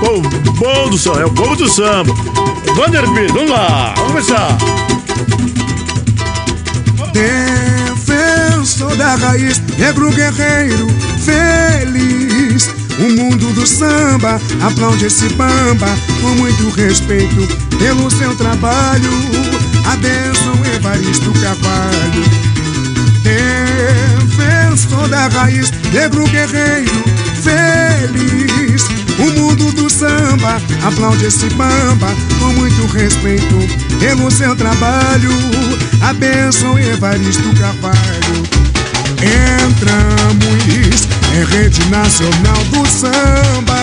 Povo 0.00 0.52
bom 0.58 0.88
do 0.90 0.98
samba, 0.98 1.20
é 1.20 1.24
o 1.24 1.30
povo 1.30 1.56
do 1.56 1.68
samba. 1.68 2.12
Vander 2.74 3.08
Pires, 3.12 3.32
vamos 3.32 3.50
lá, 3.50 3.94
vamos 3.96 4.12
começar. 4.12 4.58
Defensor 8.72 8.96
da 8.96 9.16
raiz, 9.16 9.60
negro 9.76 10.10
guerreiro, 10.12 10.86
feliz. 11.18 12.70
O 12.98 13.20
mundo 13.20 13.52
do 13.52 13.66
samba 13.66 14.40
aplaude 14.62 15.04
esse 15.04 15.28
bamba 15.34 15.88
com 16.22 16.28
muito 16.36 16.70
respeito 16.70 17.46
pelo 17.76 18.10
seu 18.10 18.34
trabalho. 18.34 19.10
A 19.84 19.96
bênção 19.96 20.54
Evaristo 20.74 21.30
Carvalho. 21.32 22.24
Defensor 23.22 25.06
da 25.06 25.28
raiz, 25.28 25.70
negro 25.92 26.26
guerreiro, 26.28 27.04
feliz. 27.42 28.86
O 29.18 29.38
mundo 29.38 29.70
do 29.72 29.90
samba 29.90 30.62
aplaude 30.82 31.26
esse 31.26 31.50
bamba 31.50 32.08
com 32.38 32.54
muito 32.54 32.86
respeito 32.86 33.54
pelo 34.00 34.30
seu 34.30 34.56
trabalho. 34.56 35.30
A 36.00 36.14
bênção 36.14 36.78
Evaristo 36.78 37.52
Carvalho. 37.60 38.61
Entramos 39.22 41.06
em 41.32 41.44
rede 41.44 41.84
nacional 41.90 42.58
do 42.70 42.86
samba. 42.88 43.78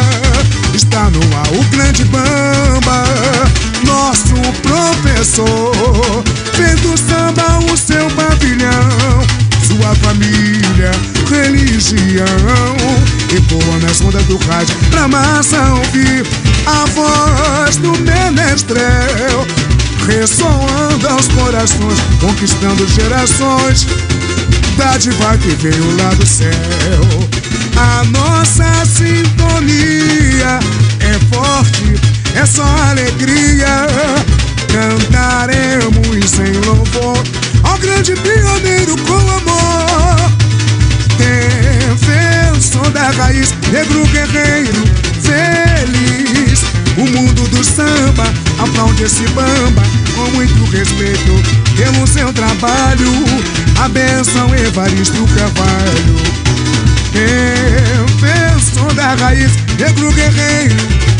Está 0.75 1.09
no 1.09 1.19
ar 1.37 1.47
o 1.53 1.63
grande 1.71 2.03
bamba, 2.05 3.03
nosso 3.85 4.35
professor. 4.61 6.23
Fez 6.53 6.79
do 6.81 6.97
samba 6.97 7.59
o 7.71 7.77
seu 7.77 8.09
pavilhão, 8.11 9.25
sua 9.65 9.95
família, 9.95 10.91
religião. 11.29 12.25
Ecoa 13.33 13.79
nas 13.81 14.01
ondas 14.01 14.23
do 14.25 14.37
rádio 14.37 14.75
pra 14.91 15.07
massa 15.07 15.73
ouvir 15.73 16.25
a 16.65 16.85
voz 16.87 17.77
do 17.77 17.97
menestrel. 17.99 19.47
Ressoando 20.05 21.07
aos 21.07 21.27
corações, 21.27 21.99
conquistando 22.19 22.87
gerações 22.87 23.85
dádiva 24.79 25.37
que 25.37 25.49
veio 25.61 25.97
lá 25.97 26.09
do 26.13 26.25
céu. 26.25 26.49
A 27.75 28.03
nossa 28.05 28.85
sintonia 28.85 30.59
é 31.01 31.35
forte, 31.35 31.99
é 32.33 32.45
só 32.45 32.63
alegria. 32.89 33.87
Cantaremos 34.71 36.39
em 36.39 36.65
louvor 36.65 37.21
ao 37.63 37.77
grande 37.79 38.15
pioneiro 38.15 38.95
com 38.99 39.15
amor. 39.15 40.31
Defensor 41.17 42.89
da 42.91 43.09
raiz, 43.11 43.53
negro 43.71 44.05
guerreiro, 44.07 44.83
feliz. 45.21 46.63
O 46.97 47.05
mundo 47.05 47.47
do 47.49 47.63
samba 47.65 48.33
aplaude 48.59 49.03
esse 49.03 49.27
bamba 49.29 49.83
com 50.15 50.31
muito 50.31 50.63
respeito 50.71 51.68
pelo 51.79 52.05
seu 52.05 52.33
trabalho. 52.33 53.09
A 53.81 53.87
bênção 53.87 54.53
Evaristo 54.53 55.25
Carvalho. 55.27 56.15
Defensor 57.13 58.93
da 58.93 59.15
raiz, 59.15 59.53
negro 59.79 60.11
guerreiro, 60.11 60.75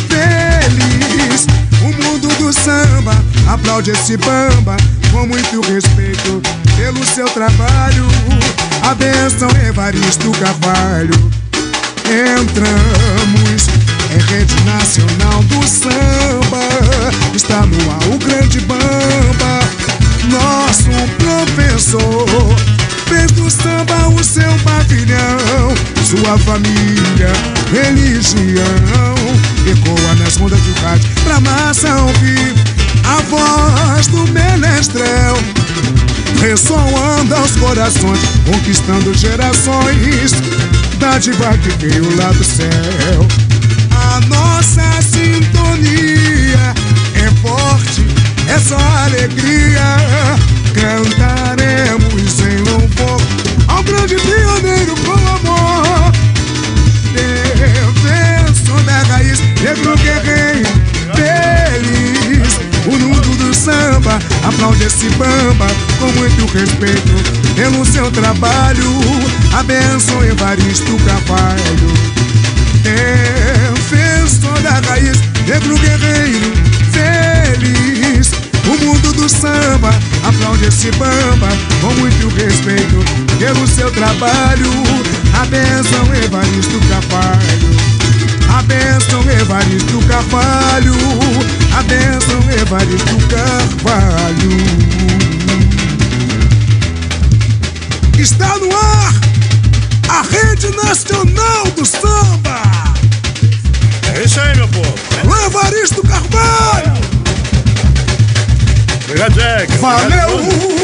feliz. 0.10 1.48
O 1.82 2.04
mundo 2.04 2.28
do 2.38 2.52
samba 2.52 3.16
aplaude 3.48 3.92
esse 3.92 4.18
bamba 4.18 4.76
com 5.12 5.26
muito 5.26 5.62
respeito 5.62 6.42
pelo 6.76 7.06
seu 7.06 7.28
trabalho. 7.30 8.06
A 8.84 8.94
bênção 8.94 9.50
Evaristo 9.66 10.32
Carvalho. 10.32 11.32
Entramos 12.06 13.79
Ressoando 36.60 37.34
aos 37.36 37.56
corações, 37.56 38.20
conquistando 38.46 39.14
gerações. 39.14 40.34
Dádiva 41.00 41.58
que 41.58 41.70
veio 41.78 42.18
lá 42.18 42.34
do 42.34 42.44
céu. 42.44 43.26
A 43.96 44.20
nossa 44.28 45.02
sintonia 45.02 46.74
é 47.16 47.32
forte, 47.42 48.06
é 48.50 48.60
só 48.60 48.78
alegria. 49.06 49.82
Cantaremos 50.74 52.40
em 52.42 52.58
louvor 52.70 53.22
ao 53.70 53.82
grande 53.82 54.16
pioneiro 54.16 54.96
com 55.06 55.14
amor. 55.14 56.12
Defensor 57.14 58.84
da 58.84 59.02
raiz, 59.04 59.40
negro 59.62 59.96
guerreiro, 59.98 60.79
aplaude 64.50 64.84
esse 64.84 65.08
bamba 65.12 65.68
com 66.00 66.12
muito 66.14 66.46
respeito 66.48 67.56
pelo 67.56 67.86
seu 67.86 68.12
trabalho. 68.12 69.00
A 69.54 69.64
bênção 69.64 70.24
Evaristo 70.24 70.98
Carvalho. 71.06 71.94
Defensor 72.82 74.60
da 74.62 74.82
raiz, 74.90 75.20
negro 75.48 75.78
guerreiro, 75.78 76.52
feliz. 76.92 78.32
O 78.66 78.86
mundo 78.86 79.14
do 79.14 79.30
samba 79.30 79.92
aplaude 80.24 80.66
esse 80.66 80.92
bamba 80.92 81.50
com 81.82 81.94
muito 82.00 82.28
respeito 82.30 83.04
pelo 83.38 83.68
seu 83.68 83.92
trabalho. 83.92 84.72
A 85.40 85.46
bênção 85.46 86.16
Evaristo 86.24 86.80
Carvalho. 86.90 87.99
A 88.58 88.62
bênção 88.64 89.22
Evaristo 89.40 90.00
Carvalho. 90.08 90.96
A 91.78 91.84
bênção 91.84 92.40
Evaristo 92.62 93.18
Carvalho. 93.28 94.50
Está 98.18 98.58
no 98.58 98.76
ar 98.76 99.14
a 100.10 100.22
Rede 100.24 100.76
Nacional 100.76 101.66
do 101.76 101.86
Samba. 101.86 102.62
É 104.16 104.24
isso 104.24 104.40
aí, 104.40 104.56
meu 104.56 104.68
povo. 104.68 104.96
Evaristo 105.46 106.02
Carvalho. 106.02 106.94
Obrigado. 109.06 109.32
Obrigado, 109.32 109.80
Valeu. 109.80 110.38
povo. 110.38 110.79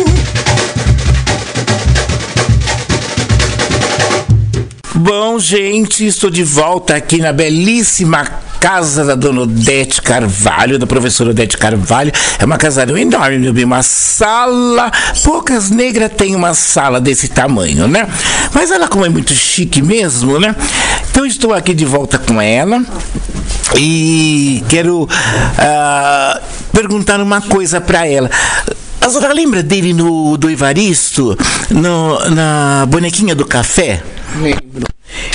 Bom, 5.06 5.38
gente, 5.38 6.04
estou 6.04 6.32
de 6.32 6.44
volta 6.44 6.96
aqui 6.96 7.20
na 7.20 7.32
belíssima 7.32 8.26
casa 8.60 9.06
da 9.06 9.14
dona 9.14 9.42
Odete 9.42 10.02
Carvalho, 10.02 10.80
da 10.80 10.88
professora 10.88 11.30
Odete 11.30 11.60
Carvalho. 11.60 12.12
É 12.40 12.44
uma 12.44 12.58
casarão 12.58 12.98
enorme, 12.98 13.38
meu 13.38 13.54
bem, 13.54 13.66
uma 13.66 13.84
sala. 13.84 14.92
Poucas 15.24 15.70
negras 15.70 16.12
têm 16.18 16.36
uma 16.36 16.56
sala 16.56 17.00
desse 17.00 17.28
tamanho, 17.28 17.88
né? 17.88 18.08
Mas 18.52 18.72
ela, 18.72 18.88
como 18.88 19.06
é 19.06 19.10
muito 19.10 19.32
chique 19.32 19.80
mesmo, 19.80 20.40
né? 20.40 20.56
Então, 21.12 21.24
estou 21.24 21.54
aqui 21.54 21.76
de 21.76 21.86
volta 21.86 22.18
com 22.18 22.42
ela 22.42 22.84
e 23.78 24.64
quero 24.68 25.08
ah, 25.60 26.42
perguntar 26.74 27.22
uma 27.22 27.42
coisa 27.42 27.80
para 27.80 28.08
ela. 28.08 28.32
A 29.02 29.10
senhora 29.10 29.34
lembra 29.34 29.62
dele 29.62 29.94
no, 29.94 30.36
do 30.38 30.50
Evaristo, 30.50 31.38
no, 31.70 32.30
na 32.32 32.86
bonequinha 32.88 33.36
do 33.36 33.46
café? 33.46 34.02
Lembro. 34.42 34.86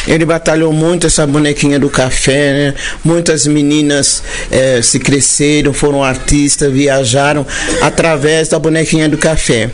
Ele 0.06 0.24
batalhou 0.24 0.72
muito 0.72 1.06
essa 1.06 1.26
bonequinha 1.26 1.78
do 1.78 1.88
café, 1.88 2.52
né? 2.52 2.74
Muitas 3.04 3.46
meninas 3.46 4.22
eh, 4.50 4.80
se 4.82 4.98
cresceram, 4.98 5.72
foram 5.72 6.02
artistas, 6.02 6.72
viajaram 6.72 7.46
através 7.80 8.48
da 8.48 8.58
bonequinha 8.58 9.08
do 9.08 9.16
café. 9.16 9.70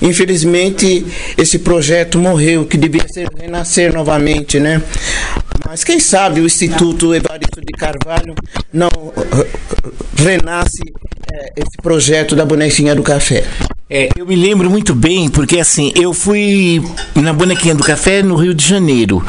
Infelizmente, 0.00 1.04
esse 1.36 1.58
projeto 1.58 2.18
morreu, 2.18 2.64
que 2.64 2.76
devia 2.76 3.06
ser 3.08 3.28
renascer 3.38 3.92
novamente, 3.92 4.58
né? 4.60 4.82
Mas 5.66 5.84
quem 5.84 6.00
sabe 6.00 6.40
o 6.40 6.46
Instituto 6.46 7.14
Evaristo 7.14 7.60
de 7.60 7.72
Carvalho 7.72 8.34
não 8.72 8.88
eh, 9.16 9.46
renasce 10.16 10.82
eh, 11.32 11.52
esse 11.56 11.76
projeto 11.82 12.34
da 12.34 12.44
bonequinha 12.44 12.94
do 12.94 13.02
café. 13.02 13.44
É, 13.90 14.10
eu 14.16 14.26
me 14.26 14.36
lembro 14.36 14.68
muito 14.68 14.94
bem, 14.94 15.30
porque 15.30 15.58
assim, 15.58 15.92
eu 15.96 16.12
fui 16.12 16.82
na 17.14 17.32
Bonequinha 17.32 17.74
do 17.74 17.82
Café 17.82 18.22
no 18.22 18.36
Rio 18.36 18.52
de 18.52 18.62
Janeiro. 18.62 19.24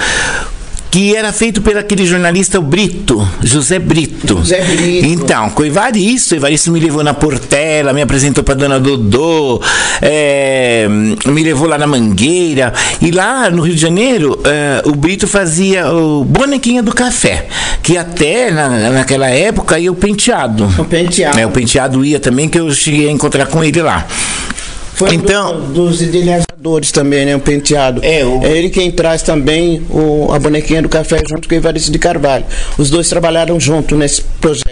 Que 0.91 1.15
era 1.15 1.31
feito 1.31 1.61
por 1.61 1.77
aquele 1.77 2.05
jornalista 2.05 2.59
o 2.59 2.63
Brito, 2.63 3.27
José 3.43 3.77
Brito. 3.77 4.37
José 4.37 4.61
Brito. 4.61 5.05
Então, 5.05 5.49
com 5.51 5.61
o 5.61 5.65
Evaristo, 5.65 6.33
o 6.33 6.37
Evaristo 6.37 6.71
me 6.71 6.79
levou 6.79 7.03
na 7.03 7.13
Portela, 7.13 7.93
me 7.93 8.01
apresentou 8.01 8.43
para 8.43 8.55
Dona 8.55 8.79
Dodô, 8.79 9.61
é, 10.01 10.87
me 10.89 11.43
levou 11.43 11.67
lá 11.67 11.77
na 11.77 11.85
Mangueira. 11.85 12.73
E 13.01 13.11
lá 13.11 13.51
no 13.51 13.61
Rio 13.61 13.75
de 13.75 13.81
Janeiro, 13.81 14.41
é, 14.43 14.81
o 14.87 14.95
Brito 14.95 15.27
fazia 15.27 15.91
o 15.93 16.25
Bonequinha 16.25 16.81
do 16.81 16.93
Café, 16.93 17.47
que 17.83 17.95
até 17.95 18.49
na, 18.49 18.89
naquela 18.89 19.29
época 19.29 19.77
ia 19.77 19.91
o 19.91 19.95
penteado. 19.95 20.67
O 20.79 20.85
penteado. 20.85 21.39
É, 21.39 21.45
o 21.45 21.51
penteado 21.51 22.03
ia 22.03 22.19
também, 22.19 22.49
que 22.49 22.59
eu 22.59 22.71
cheguei 22.73 23.09
a 23.09 23.11
encontrar 23.11 23.45
com 23.45 23.63
ele 23.63 23.81
lá. 23.81 24.07
Foi 24.99 25.13
Então- 25.15 25.55
um 25.55 25.59
do- 25.71 25.85
dos 25.87 26.01
idealizadores 26.01 26.91
também, 26.91 27.25
né? 27.25 27.35
O 27.35 27.39
penteado. 27.39 28.01
É, 28.03 28.25
o- 28.25 28.43
ele 28.43 28.69
quem 28.69 28.91
traz 28.91 29.21
também 29.23 29.81
o, 29.89 30.29
a 30.33 30.37
bonequinha 30.37 30.81
do 30.81 30.89
café 30.89 31.21
junto 31.27 31.47
com 31.47 31.55
o 31.55 31.57
Evaristo 31.57 31.89
de 31.89 31.97
Carvalho. 31.97 32.43
Os 32.77 32.89
dois 32.89 33.07
trabalharam 33.07 33.57
junto 33.59 33.95
nesse 33.95 34.21
projeto. 34.41 34.68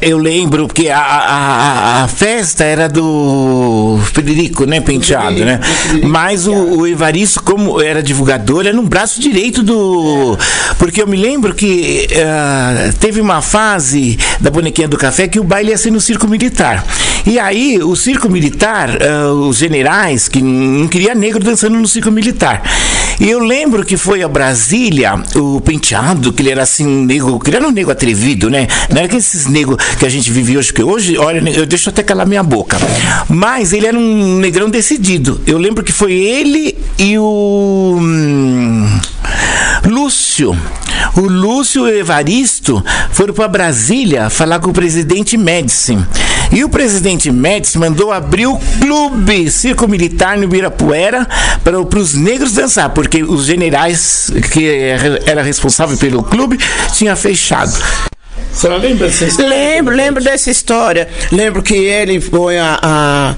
Eu 0.00 0.18
lembro 0.18 0.66
que 0.66 0.88
a, 0.90 0.98
a, 0.98 2.02
a- 2.04 2.08
festa 2.08 2.64
era 2.64 2.88
do 2.88 4.00
Federico, 4.12 4.64
né, 4.66 4.80
Penteado, 4.80 5.44
né? 5.44 5.60
Mas 6.02 6.46
o, 6.48 6.52
o 6.52 6.86
Evaristo, 6.88 7.42
como 7.42 7.80
era 7.80 8.02
divulgador, 8.02 8.66
era 8.66 8.72
no 8.74 8.82
braço 8.82 9.20
direito 9.20 9.62
do. 9.62 10.36
Porque 10.78 11.00
eu 11.00 11.06
me 11.06 11.16
lembro 11.16 11.54
que 11.54 12.08
ah, 12.16 12.90
teve 12.98 13.20
uma 13.20 13.40
fase 13.40 14.18
da 14.40 14.50
bonequinha 14.50 14.88
do 14.88 14.96
café 14.96 15.28
que 15.28 15.38
o 15.38 15.44
baile 15.44 15.70
ia 15.70 15.78
ser 15.78 15.92
no 15.92 16.00
circo 16.00 16.26
militar. 16.26 16.84
E 17.24 17.38
aí, 17.38 17.78
o 17.80 17.94
circo 17.94 18.28
militar, 18.28 18.90
ah, 19.00 19.32
os 19.32 19.56
generais, 19.58 20.26
que 20.28 20.42
não 20.42 20.88
queria 20.88 21.14
negro 21.14 21.44
dançando 21.44 21.76
no 21.78 21.86
circo 21.86 22.10
militar. 22.10 22.60
E 23.20 23.30
eu 23.30 23.38
lembro 23.38 23.84
que 23.84 23.96
foi 23.96 24.22
a 24.22 24.28
Brasília, 24.28 25.14
o 25.36 25.60
penteado, 25.60 26.32
que 26.32 26.42
ele 26.42 26.50
era 26.50 26.62
assim, 26.62 26.84
um 26.84 27.04
negro, 27.04 27.38
que 27.38 27.50
ele 27.50 27.58
era 27.58 27.68
um 27.68 27.70
negro 27.70 27.92
atrevido, 27.92 28.50
né? 28.50 28.66
Não 28.90 28.98
era 28.98 29.06
que 29.08 29.16
esses 29.16 29.41
negros 29.46 29.76
que 29.98 30.06
a 30.06 30.08
gente 30.08 30.30
vive 30.30 30.56
hoje, 30.56 30.68
porque 30.68 30.82
hoje, 30.82 31.18
olha, 31.18 31.42
eu 31.50 31.66
deixo 31.66 31.88
até 31.88 32.02
calar 32.02 32.26
minha 32.26 32.42
boca. 32.42 32.78
Mas 33.28 33.72
ele 33.72 33.86
era 33.86 33.98
um 33.98 34.38
negrão 34.38 34.68
decidido. 34.68 35.40
Eu 35.46 35.58
lembro 35.58 35.84
que 35.84 35.92
foi 35.92 36.12
ele 36.12 36.76
e 36.98 37.18
o. 37.18 37.98
hum, 38.00 39.00
Lúcio. 39.84 40.56
O 41.16 41.20
Lúcio 41.20 41.88
e 41.88 41.92
o 41.92 41.98
Evaristo 41.98 42.82
foram 43.12 43.34
para 43.34 43.48
Brasília 43.48 44.30
falar 44.30 44.60
com 44.60 44.70
o 44.70 44.72
presidente 44.72 45.36
Médici. 45.36 45.98
E 46.52 46.62
o 46.64 46.68
presidente 46.68 47.30
Médici 47.30 47.78
mandou 47.78 48.12
abrir 48.12 48.46
o 48.46 48.58
clube 48.80 49.50
Circo 49.50 49.88
Militar 49.88 50.36
no 50.36 50.44
Ibirapuera 50.44 51.26
para 51.64 51.98
os 51.98 52.14
negros 52.14 52.52
dançar, 52.52 52.90
porque 52.90 53.22
os 53.22 53.46
generais 53.46 54.30
que 54.52 54.66
era 55.26 55.42
responsável 55.42 55.96
pelo 55.96 56.22
clube 56.22 56.58
tinha 56.92 57.16
fechado. 57.16 57.72
A 58.50 58.54
senhora 58.54 58.80
lembra 58.80 59.06
dessa 59.06 59.24
história? 59.24 59.48
Lembro, 59.48 59.94
lembro 59.94 60.24
dessa 60.24 60.50
história. 60.50 61.08
Lembro 61.30 61.62
que 61.62 61.74
ele 61.74 62.20
foi 62.20 62.58
a, 62.58 62.78
a, 62.82 63.34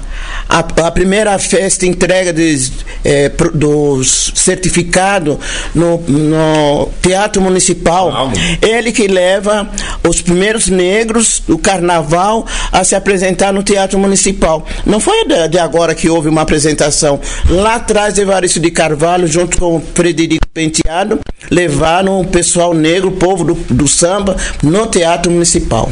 a, 0.47 0.59
a 0.59 0.91
primeira 0.91 1.37
festa 1.39 1.85
entrega 1.85 2.31
dos, 2.31 2.71
eh, 3.03 3.29
pro- 3.29 3.51
dos 3.51 4.31
certificados 4.35 5.37
no, 5.73 5.97
no 6.07 6.89
Teatro 7.01 7.41
Municipal. 7.41 8.31
Ele 8.61 8.91
que 8.91 9.07
leva 9.07 9.69
os 10.07 10.21
primeiros 10.21 10.67
negros 10.67 11.41
do 11.47 11.57
carnaval 11.57 12.45
a 12.71 12.83
se 12.83 12.95
apresentar 12.95 13.51
no 13.53 13.63
Teatro 13.63 13.97
Municipal. 13.99 14.65
Não 14.85 14.99
foi 14.99 15.25
de, 15.25 15.47
de 15.49 15.59
agora 15.59 15.95
que 15.95 16.09
houve 16.09 16.29
uma 16.29 16.41
apresentação. 16.41 17.19
Lá 17.49 17.75
atrás, 17.75 18.17
Evaristo 18.17 18.59
de 18.59 18.71
Carvalho, 18.71 19.27
junto 19.27 19.57
com 19.57 19.77
o 19.77 19.83
Frederico 19.93 20.47
Penteado, 20.53 21.19
levaram 21.51 22.21
o 22.21 22.25
pessoal 22.25 22.73
negro, 22.73 23.09
o 23.09 23.13
povo 23.13 23.43
do, 23.43 23.53
do 23.53 23.87
samba, 23.87 24.35
no 24.63 24.87
Teatro 24.87 25.31
Municipal. 25.31 25.89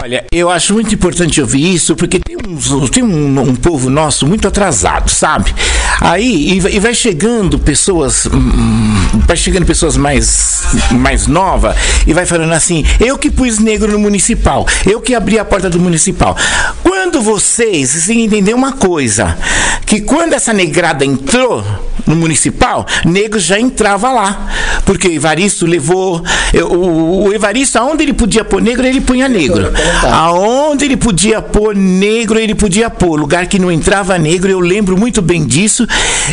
Olha, 0.00 0.24
eu 0.30 0.48
acho 0.48 0.74
muito 0.74 0.94
importante 0.94 1.40
ouvir 1.40 1.74
isso, 1.74 1.96
porque 1.96 2.20
tem, 2.20 2.36
uns, 2.46 2.88
tem 2.90 3.02
um, 3.02 3.40
um 3.40 3.56
povo 3.56 3.90
nosso 3.90 4.28
muito 4.28 4.46
atrasado, 4.46 5.10
sabe? 5.10 5.52
Aí, 6.00 6.52
e, 6.52 6.78
vai- 6.78 6.94
chegando 6.94 7.58
pessoas, 7.58 8.26
hum, 8.26 9.20
vai 9.26 9.36
chegando 9.36 9.66
pessoas 9.66 9.96
mais, 9.96 10.62
mais 10.92 11.26
novas, 11.26 11.74
e 12.06 12.12
vai 12.12 12.24
falando 12.26 12.52
assim, 12.52 12.84
eu 13.00 13.18
que 13.18 13.28
pus 13.28 13.58
negro 13.58 13.90
no 13.90 13.98
municipal, 13.98 14.64
eu 14.86 15.00
que 15.00 15.16
abri 15.16 15.36
a 15.36 15.44
porta 15.44 15.68
do 15.68 15.80
municipal. 15.80 16.36
Quando 16.82 17.20
vocês, 17.20 17.90
vocês 17.90 18.06
têm 18.06 18.18
que 18.18 18.24
entender 18.24 18.54
uma 18.54 18.72
coisa, 18.72 19.36
que 19.84 20.00
quando 20.00 20.32
essa 20.32 20.52
negrada 20.52 21.04
entrou 21.04 21.64
no 22.08 22.16
municipal, 22.16 22.86
negro 23.04 23.38
já 23.38 23.60
entrava 23.60 24.10
lá, 24.10 24.48
porque 24.84 25.08
o 25.08 25.12
Evaristo 25.12 25.66
levou, 25.66 26.22
o, 26.70 27.28
o 27.28 27.34
Evaristo, 27.34 27.78
aonde 27.78 28.02
ele 28.02 28.14
podia 28.14 28.42
pôr 28.42 28.62
negro, 28.62 28.86
ele 28.86 29.00
punha 29.00 29.28
negro. 29.28 29.70
Aonde 30.10 30.84
ele 30.84 30.96
podia 30.96 31.42
pôr 31.42 31.76
negro, 31.76 32.38
ele 32.38 32.54
podia 32.54 32.88
pôr. 32.88 33.20
Lugar 33.20 33.46
que 33.46 33.58
não 33.58 33.70
entrava 33.70 34.18
negro, 34.18 34.50
eu 34.50 34.60
lembro 34.60 34.96
muito 34.96 35.20
bem 35.20 35.44
disso. 35.44 35.86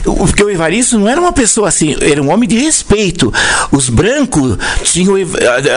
Porque 0.04 0.44
o 0.44 0.50
Evaristo 0.50 0.98
não 0.98 1.10
era 1.10 1.20
uma 1.20 1.34
pessoa 1.34 1.68
assim, 1.68 1.96
era 2.02 2.22
um 2.22 2.32
homem 2.32 2.48
de 2.48 2.58
respeito. 2.58 3.34
Os 3.72 3.90
brancos 3.90 4.58
tinham. 4.84 5.16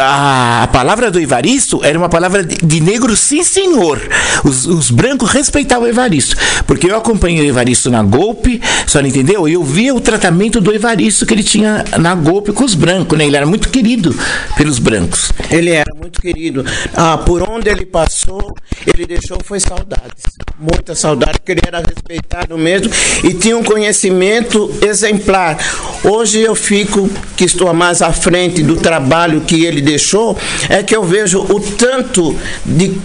A, 0.00 0.62
a 0.64 0.66
palavra 0.68 1.11
do 1.11 1.20
Evaristo 1.20 1.80
era 1.84 1.98
uma 1.98 2.08
palavra 2.08 2.44
de, 2.44 2.80
negro, 2.80 3.16
sim, 3.16 3.42
senhor. 3.42 4.00
Os, 4.44 4.66
os 4.66 4.90
brancos 4.90 5.30
respeitavam 5.30 5.87
o 5.87 5.90
Evaristo. 5.90 6.37
Porque 6.66 6.90
eu 6.90 6.96
acompanhei 6.96 7.44
o 7.44 7.48
Evaristo 7.48 7.90
na 7.90 8.02
Golpe, 8.02 8.61
só 8.87 9.00
não 9.00 9.08
entendeu? 9.08 9.48
Eu 9.48 9.64
o 9.92 10.01
tratamento 10.01 10.61
do 10.61 10.74
Evaristo 10.74 11.27
que 11.27 11.35
ele 11.35 11.42
tinha 11.42 11.85
na 11.98 12.14
Golpe 12.14 12.53
com 12.53 12.64
os 12.64 12.74
brancos, 12.74 13.16
né? 13.16 13.27
Ele 13.27 13.37
era 13.37 13.46
muito 13.46 13.68
querido 13.68 14.14
pelos 14.57 14.79
brancos. 14.79 15.33
Ele 15.51 15.70
era 15.70 15.94
muito 15.94 16.20
querido. 16.20 16.64
Ah, 16.94 17.18
por 17.18 17.48
onde 17.48 17.68
ele 17.68 17.87
passou, 17.87 18.55
ele 18.87 19.07
deixou 19.07 19.38
foi 19.44 19.61
saudades. 19.61 20.24
Muita 20.59 20.94
saudade, 20.94 21.38
porque 21.38 21.53
ele 21.53 21.62
era 21.66 21.79
respeitado 21.79 22.59
mesmo 22.59 22.90
e 23.22 23.35
tinha 23.35 23.57
um 23.57 23.62
conhecimento 23.62 24.70
exemplar. 24.83 25.57
Hoje 26.05 26.40
eu 26.40 26.55
fico, 26.55 27.09
que 27.37 27.44
estou 27.44 27.72
mais 27.72 28.03
à 28.03 28.12
frente 28.12 28.62
do 28.62 28.77
trabalho 28.77 29.42
que 29.42 29.64
ele 29.64 29.81
deixou, 29.81 30.37
é 30.68 30.83
que 30.83 30.94
eu 30.94 31.05
vejo 31.05 31.40
o 31.40 31.61
tanto 31.61 32.37
de 32.64 32.99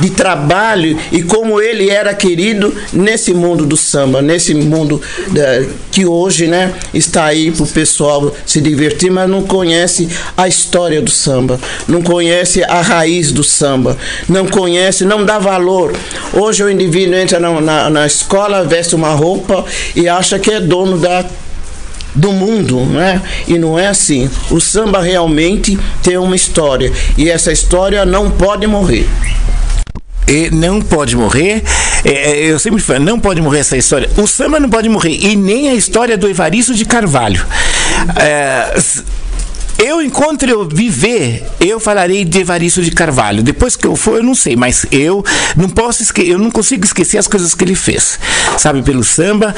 de 0.00 0.10
trabalho 0.10 0.98
e 1.10 1.22
como 1.22 1.60
ele 1.60 1.90
era 1.90 2.14
querido 2.14 2.74
nesse 2.92 3.34
mundo 3.34 3.66
do 3.66 3.76
samba, 3.76 4.22
nesse 4.22 4.54
mundo 4.54 5.00
eh, 5.36 5.66
que 5.90 6.06
hoje 6.12 6.46
né, 6.46 6.74
está 6.92 7.24
aí 7.24 7.50
para 7.50 7.64
o 7.64 7.66
pessoal 7.66 8.34
se 8.46 8.60
divertir, 8.60 9.10
mas 9.10 9.28
não 9.28 9.42
conhece 9.42 10.08
a 10.36 10.46
história 10.46 11.00
do 11.00 11.10
samba, 11.10 11.58
não 11.88 12.02
conhece 12.02 12.62
a 12.64 12.80
raiz 12.80 13.32
do 13.32 13.42
samba, 13.42 13.96
não 14.28 14.46
conhece, 14.46 15.04
não 15.04 15.24
dá 15.24 15.38
valor. 15.38 15.92
Hoje 16.32 16.62
o 16.62 16.70
indivíduo 16.70 17.14
entra 17.14 17.40
na, 17.40 17.60
na, 17.60 17.90
na 17.90 18.06
escola, 18.06 18.64
veste 18.64 18.94
uma 18.94 19.14
roupa 19.14 19.64
e 19.96 20.08
acha 20.08 20.38
que 20.38 20.50
é 20.50 20.60
dono 20.60 20.98
da 20.98 21.24
do 22.14 22.30
mundo, 22.30 22.80
né? 22.84 23.22
E 23.48 23.58
não 23.58 23.78
é 23.78 23.86
assim. 23.86 24.30
O 24.50 24.60
samba 24.60 25.00
realmente 25.00 25.78
tem 26.02 26.18
uma 26.18 26.36
história 26.36 26.92
e 27.16 27.30
essa 27.30 27.50
história 27.50 28.04
não 28.04 28.30
pode 28.30 28.66
morrer. 28.66 29.08
E 30.26 30.50
não 30.50 30.80
pode 30.80 31.16
morrer. 31.16 31.62
É, 32.04 32.10
é, 32.10 32.44
eu 32.46 32.58
sempre 32.58 32.80
falo, 32.80 33.00
não 33.00 33.18
pode 33.18 33.40
morrer 33.40 33.60
essa 33.60 33.76
história. 33.76 34.10
O 34.16 34.26
samba 34.26 34.58
não 34.58 34.70
pode 34.70 34.88
morrer. 34.88 35.18
E 35.20 35.36
nem 35.36 35.68
a 35.68 35.74
história 35.74 36.16
do 36.16 36.28
Evaristo 36.28 36.74
de 36.74 36.84
Carvalho. 36.84 37.44
É, 38.16 38.74
eu, 39.82 40.00
enquanto 40.00 40.44
eu 40.44 40.68
viver, 40.68 41.44
eu 41.58 41.80
falarei 41.80 42.24
de 42.24 42.38
Evaristo 42.38 42.82
de 42.82 42.92
Carvalho. 42.92 43.42
Depois 43.42 43.74
que 43.74 43.84
eu 43.84 43.96
for, 43.96 44.18
eu 44.18 44.22
não 44.22 44.34
sei, 44.34 44.54
mas 44.54 44.86
eu 44.92 45.24
não 45.56 45.68
posso 45.68 46.04
esque 46.04 46.22
eu 46.28 46.38
não 46.38 46.52
consigo 46.52 46.84
esquecer 46.84 47.18
as 47.18 47.26
coisas 47.26 47.52
que 47.52 47.64
ele 47.64 47.74
fez, 47.74 48.16
sabe, 48.58 48.80
pelo 48.82 49.02
samba. 49.02 49.52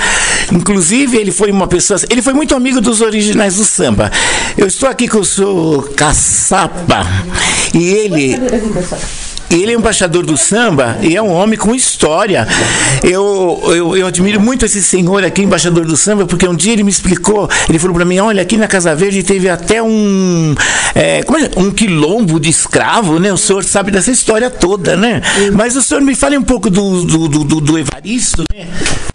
Inclusive, 0.50 1.18
ele 1.18 1.30
foi 1.30 1.50
uma 1.50 1.68
pessoa, 1.68 2.00
ele 2.08 2.22
foi 2.22 2.32
muito 2.32 2.54
amigo 2.54 2.80
dos 2.80 3.02
originais 3.02 3.56
do 3.56 3.66
samba. 3.66 4.10
Eu 4.56 4.66
estou 4.66 4.88
aqui 4.88 5.06
com 5.08 5.18
o 5.18 5.24
seu 5.26 5.92
Caçapa 5.94 7.06
e 7.74 7.84
ele 7.84 8.38
ele 9.54 9.72
é 9.72 9.74
embaixador 9.74 10.24
do 10.26 10.36
samba 10.36 10.98
e 11.00 11.16
é 11.16 11.22
um 11.22 11.30
homem 11.32 11.58
com 11.58 11.74
história. 11.74 12.46
Eu, 13.02 13.60
eu, 13.66 13.96
eu 13.96 14.06
admiro 14.06 14.40
muito 14.40 14.64
esse 14.64 14.82
senhor 14.82 15.24
aqui, 15.24 15.42
embaixador 15.42 15.84
do 15.86 15.96
samba, 15.96 16.26
porque 16.26 16.46
um 16.48 16.54
dia 16.54 16.72
ele 16.72 16.82
me 16.82 16.90
explicou, 16.90 17.48
ele 17.68 17.78
falou 17.78 17.94
para 17.94 18.04
mim, 18.04 18.18
olha, 18.18 18.42
aqui 18.42 18.56
na 18.56 18.66
Casa 18.66 18.94
Verde 18.94 19.22
teve 19.22 19.48
até 19.48 19.82
um, 19.82 20.54
é, 20.94 21.20
é, 21.20 21.24
um 21.60 21.70
quilombo 21.70 22.38
de 22.40 22.48
escravo, 22.50 23.18
né? 23.18 23.32
O 23.32 23.36
senhor 23.36 23.64
sabe 23.64 23.90
dessa 23.90 24.10
história 24.10 24.50
toda, 24.50 24.96
né? 24.96 25.22
Mas 25.54 25.76
o 25.76 25.82
senhor 25.82 26.00
me 26.02 26.14
fale 26.14 26.36
um 26.36 26.42
pouco 26.42 26.68
do, 26.70 27.04
do, 27.04 27.28
do, 27.28 27.44
do- 27.44 27.60
do 27.60 27.78
Evaristo, 27.78 28.42
né? 28.54 28.66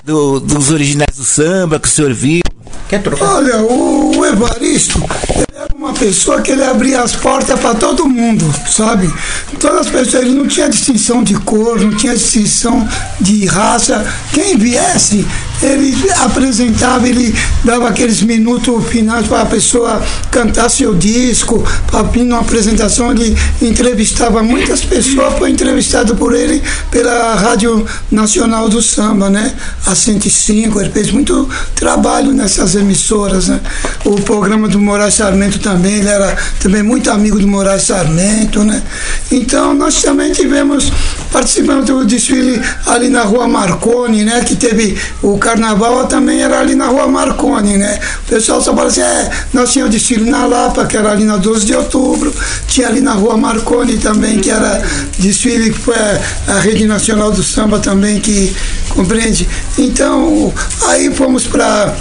Do- 0.03 0.39
dos 0.39 0.71
originais 0.71 1.15
do 1.17 1.23
samba 1.23 1.79
que 1.79 1.87
o 1.87 1.91
senhor 1.91 2.13
viu. 2.13 2.41
Quer 2.89 3.03
trocar? 3.03 3.35
Olha, 3.35 3.61
o, 3.61 4.25
Evaristo, 4.25 4.99
ele 5.35 5.45
era 5.55 5.67
uma 5.75 5.93
pessoa 5.93 6.41
que 6.41 6.51
ele 6.51 6.63
abria 6.63 7.03
as 7.03 7.15
portas 7.15 7.59
para 7.59 7.75
todo 7.75 8.09
mundo, 8.09 8.51
sabe? 8.67 9.13
Todas 9.59 9.81
as 9.81 9.89
pessoas, 9.89 10.23
ele 10.23 10.33
não 10.33 10.47
tinha 10.47 10.67
distinção 10.67 11.23
de 11.23 11.35
cor, 11.35 11.79
não 11.79 11.95
tinha 11.95 12.15
distinção 12.15 12.87
de 13.21 13.45
raça. 13.45 14.03
Quem 14.33 14.57
viesse, 14.57 15.23
ele 15.61 15.95
apresentava, 16.19 17.07
ele 17.07 17.35
dava 17.63 17.89
aqueles 17.89 18.21
minutos 18.21 18.87
finais 18.87 19.27
para 19.27 19.41
a 19.41 19.45
pessoa 19.45 20.01
cantar 20.31 20.69
seu 20.69 20.95
disco, 20.95 21.63
para 21.87 22.03
numa 22.23 22.39
apresentação, 22.39 23.11
ele 23.11 23.37
entrevistava 23.61 24.41
muitas 24.41 24.83
pessoas, 24.83 25.37
foi 25.37 25.51
entrevistado 25.51 26.15
por 26.15 26.33
ele 26.33 26.61
pela 26.89 27.35
Rádio 27.35 27.85
Nacional 28.11 28.67
do 28.67 28.81
Samba, 28.81 29.29
né? 29.29 29.53
A 29.85 29.93
105, 29.93 30.79
ele 30.79 30.89
fez 30.89 31.11
muito 31.11 31.47
trabalho 31.75 32.33
nessas 32.59 32.75
emissoras, 32.75 33.47
né? 33.47 33.59
O 34.03 34.15
programa 34.21 34.67
do 34.67 34.79
Moraes 34.79 35.13
Sarmento 35.13 35.59
também, 35.59 35.95
ele 35.95 36.09
era 36.09 36.35
também 36.59 36.83
muito 36.83 37.09
amigo 37.09 37.39
do 37.39 37.47
Moraes 37.47 37.83
Sarmento, 37.83 38.63
né? 38.63 38.83
Então 39.31 39.73
nós 39.73 40.01
também 40.01 40.31
tivemos, 40.33 40.91
participando 41.31 41.85
do 41.85 42.05
desfile 42.05 42.61
ali 42.85 43.09
na 43.09 43.23
rua 43.23 43.47
Marconi, 43.47 44.25
né? 44.25 44.43
Que 44.43 44.55
teve 44.55 44.97
o 45.21 45.37
carnaval 45.37 46.05
também 46.07 46.41
era 46.41 46.59
ali 46.59 46.75
na 46.75 46.87
rua 46.87 47.07
Marconi, 47.07 47.77
né? 47.77 47.99
O 48.25 48.29
pessoal 48.29 48.61
só 48.61 48.75
fala 48.75 48.87
assim, 48.87 49.01
é, 49.01 49.29
nós 49.53 49.71
tínhamos 49.71 49.93
desfile 49.93 50.29
na 50.29 50.45
Lapa, 50.45 50.85
que 50.85 50.97
era 50.97 51.11
ali 51.11 51.23
na 51.23 51.37
12 51.37 51.65
de 51.65 51.73
outubro, 51.73 52.33
tinha 52.67 52.87
ali 52.87 52.99
na 52.99 53.13
rua 53.13 53.37
Marconi 53.37 53.97
também, 53.97 54.39
que 54.39 54.49
era 54.49 54.83
desfile 55.17 55.71
que 55.71 55.79
foi 55.79 55.95
a 55.95 56.59
Rede 56.59 56.85
Nacional 56.85 57.31
do 57.31 57.41
Samba 57.41 57.79
também, 57.79 58.19
que 58.19 58.53
compreende. 58.89 59.47
Então, 59.77 60.53
aí 60.87 61.13
fomos 61.13 61.47
para 61.47 61.95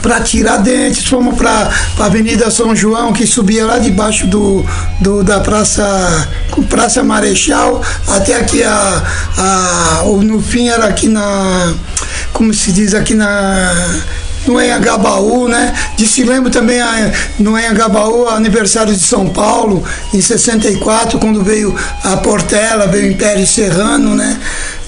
para 0.00 0.20
Tiradentes, 0.20 1.06
fomos 1.06 1.36
para 1.36 1.70
a 1.98 2.04
Avenida 2.04 2.50
São 2.50 2.74
João, 2.74 3.12
que 3.12 3.26
subia 3.26 3.64
lá 3.66 3.78
debaixo 3.78 4.26
do, 4.26 4.64
do 5.00 5.22
da 5.22 5.40
Praça 5.40 6.28
Praça 6.68 7.02
Marechal, 7.02 7.82
até 8.08 8.34
aqui 8.34 8.62
a, 8.62 9.02
a 9.38 10.02
no 10.22 10.40
fim 10.40 10.68
era 10.68 10.86
aqui 10.86 11.08
na 11.08 11.74
como 12.32 12.52
se 12.52 12.72
diz 12.72 12.94
aqui 12.94 13.14
na 13.14 14.00
no 14.46 14.60
Engabaú, 14.60 15.48
né? 15.48 15.74
De 15.96 16.06
se 16.06 16.22
lembro 16.22 16.50
também 16.50 16.80
a, 16.80 17.12
no 17.38 17.58
Engabaú, 17.58 18.28
aniversário 18.28 18.94
de 18.94 19.00
São 19.02 19.28
Paulo, 19.28 19.84
em 20.14 20.20
64, 20.20 21.18
quando 21.18 21.42
veio 21.42 21.74
a 22.02 22.16
Portela, 22.16 22.86
veio 22.86 23.08
o 23.08 23.12
Império 23.12 23.46
Serrano, 23.46 24.14
né? 24.14 24.40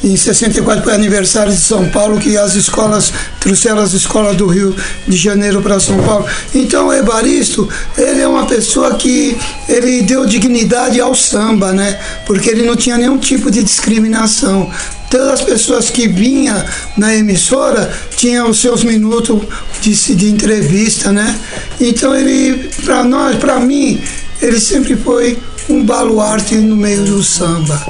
Em 0.02 0.16
64 0.16 0.82
foi 0.82 0.94
aniversário 0.94 1.52
de 1.52 1.60
São 1.60 1.88
Paulo, 1.88 2.18
que 2.18 2.36
as 2.36 2.54
escolas 2.56 3.12
trouxeram 3.38 3.78
as 3.78 3.92
escolas 3.92 4.36
do 4.36 4.46
Rio 4.48 4.74
de 5.06 5.16
Janeiro 5.16 5.62
para 5.62 5.78
São 5.78 5.96
Paulo. 6.02 6.26
Então 6.52 6.88
o 6.88 6.92
Evaristo, 6.92 7.68
ele 7.96 8.20
é 8.20 8.26
uma 8.26 8.44
pessoa 8.46 8.94
que 8.96 9.38
ele 9.68 10.02
deu 10.02 10.26
dignidade 10.26 11.00
ao 11.00 11.14
samba, 11.14 11.72
né? 11.72 12.00
Porque 12.26 12.50
ele 12.50 12.64
não 12.64 12.74
tinha 12.74 12.98
nenhum 12.98 13.16
tipo 13.16 13.48
de 13.48 13.62
discriminação. 13.62 14.68
Todas 15.08 15.28
as 15.28 15.42
pessoas 15.42 15.88
que 15.88 16.08
vinham 16.08 16.64
na 16.96 17.14
emissora 17.14 17.92
tinham 18.16 18.50
os 18.50 18.60
seus 18.60 18.82
minutos 18.82 19.40
de, 19.80 20.14
de 20.16 20.30
entrevista, 20.30 21.12
né? 21.12 21.38
Então 21.80 22.12
ele, 22.12 22.70
para 22.84 23.04
nós, 23.04 23.36
para 23.36 23.60
mim, 23.60 24.02
ele 24.40 24.58
sempre 24.58 24.96
foi 24.96 25.38
um 25.68 25.84
baluarte 25.84 26.56
no 26.56 26.74
meio 26.74 27.04
do 27.04 27.22
samba. 27.22 27.80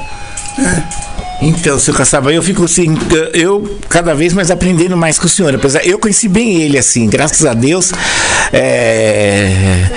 Né? 0.57 0.87
Então, 1.45 1.77
seu 1.77 1.93
Caçaba, 1.93 2.31
eu 2.31 2.41
fico 2.41 2.63
assim, 2.63 2.97
eu 3.33 3.77
cada 3.89 4.15
vez 4.15 4.31
mais 4.31 4.49
aprendendo 4.49 4.95
mais 4.95 5.19
com 5.19 5.25
o 5.25 5.29
senhor. 5.29 5.53
Apesar, 5.53 5.85
eu 5.85 5.99
conheci 5.99 6.29
bem 6.29 6.61
ele, 6.61 6.77
assim, 6.77 7.05
graças 7.09 7.45
a 7.45 7.53
Deus. 7.53 7.91
é, 8.53 9.89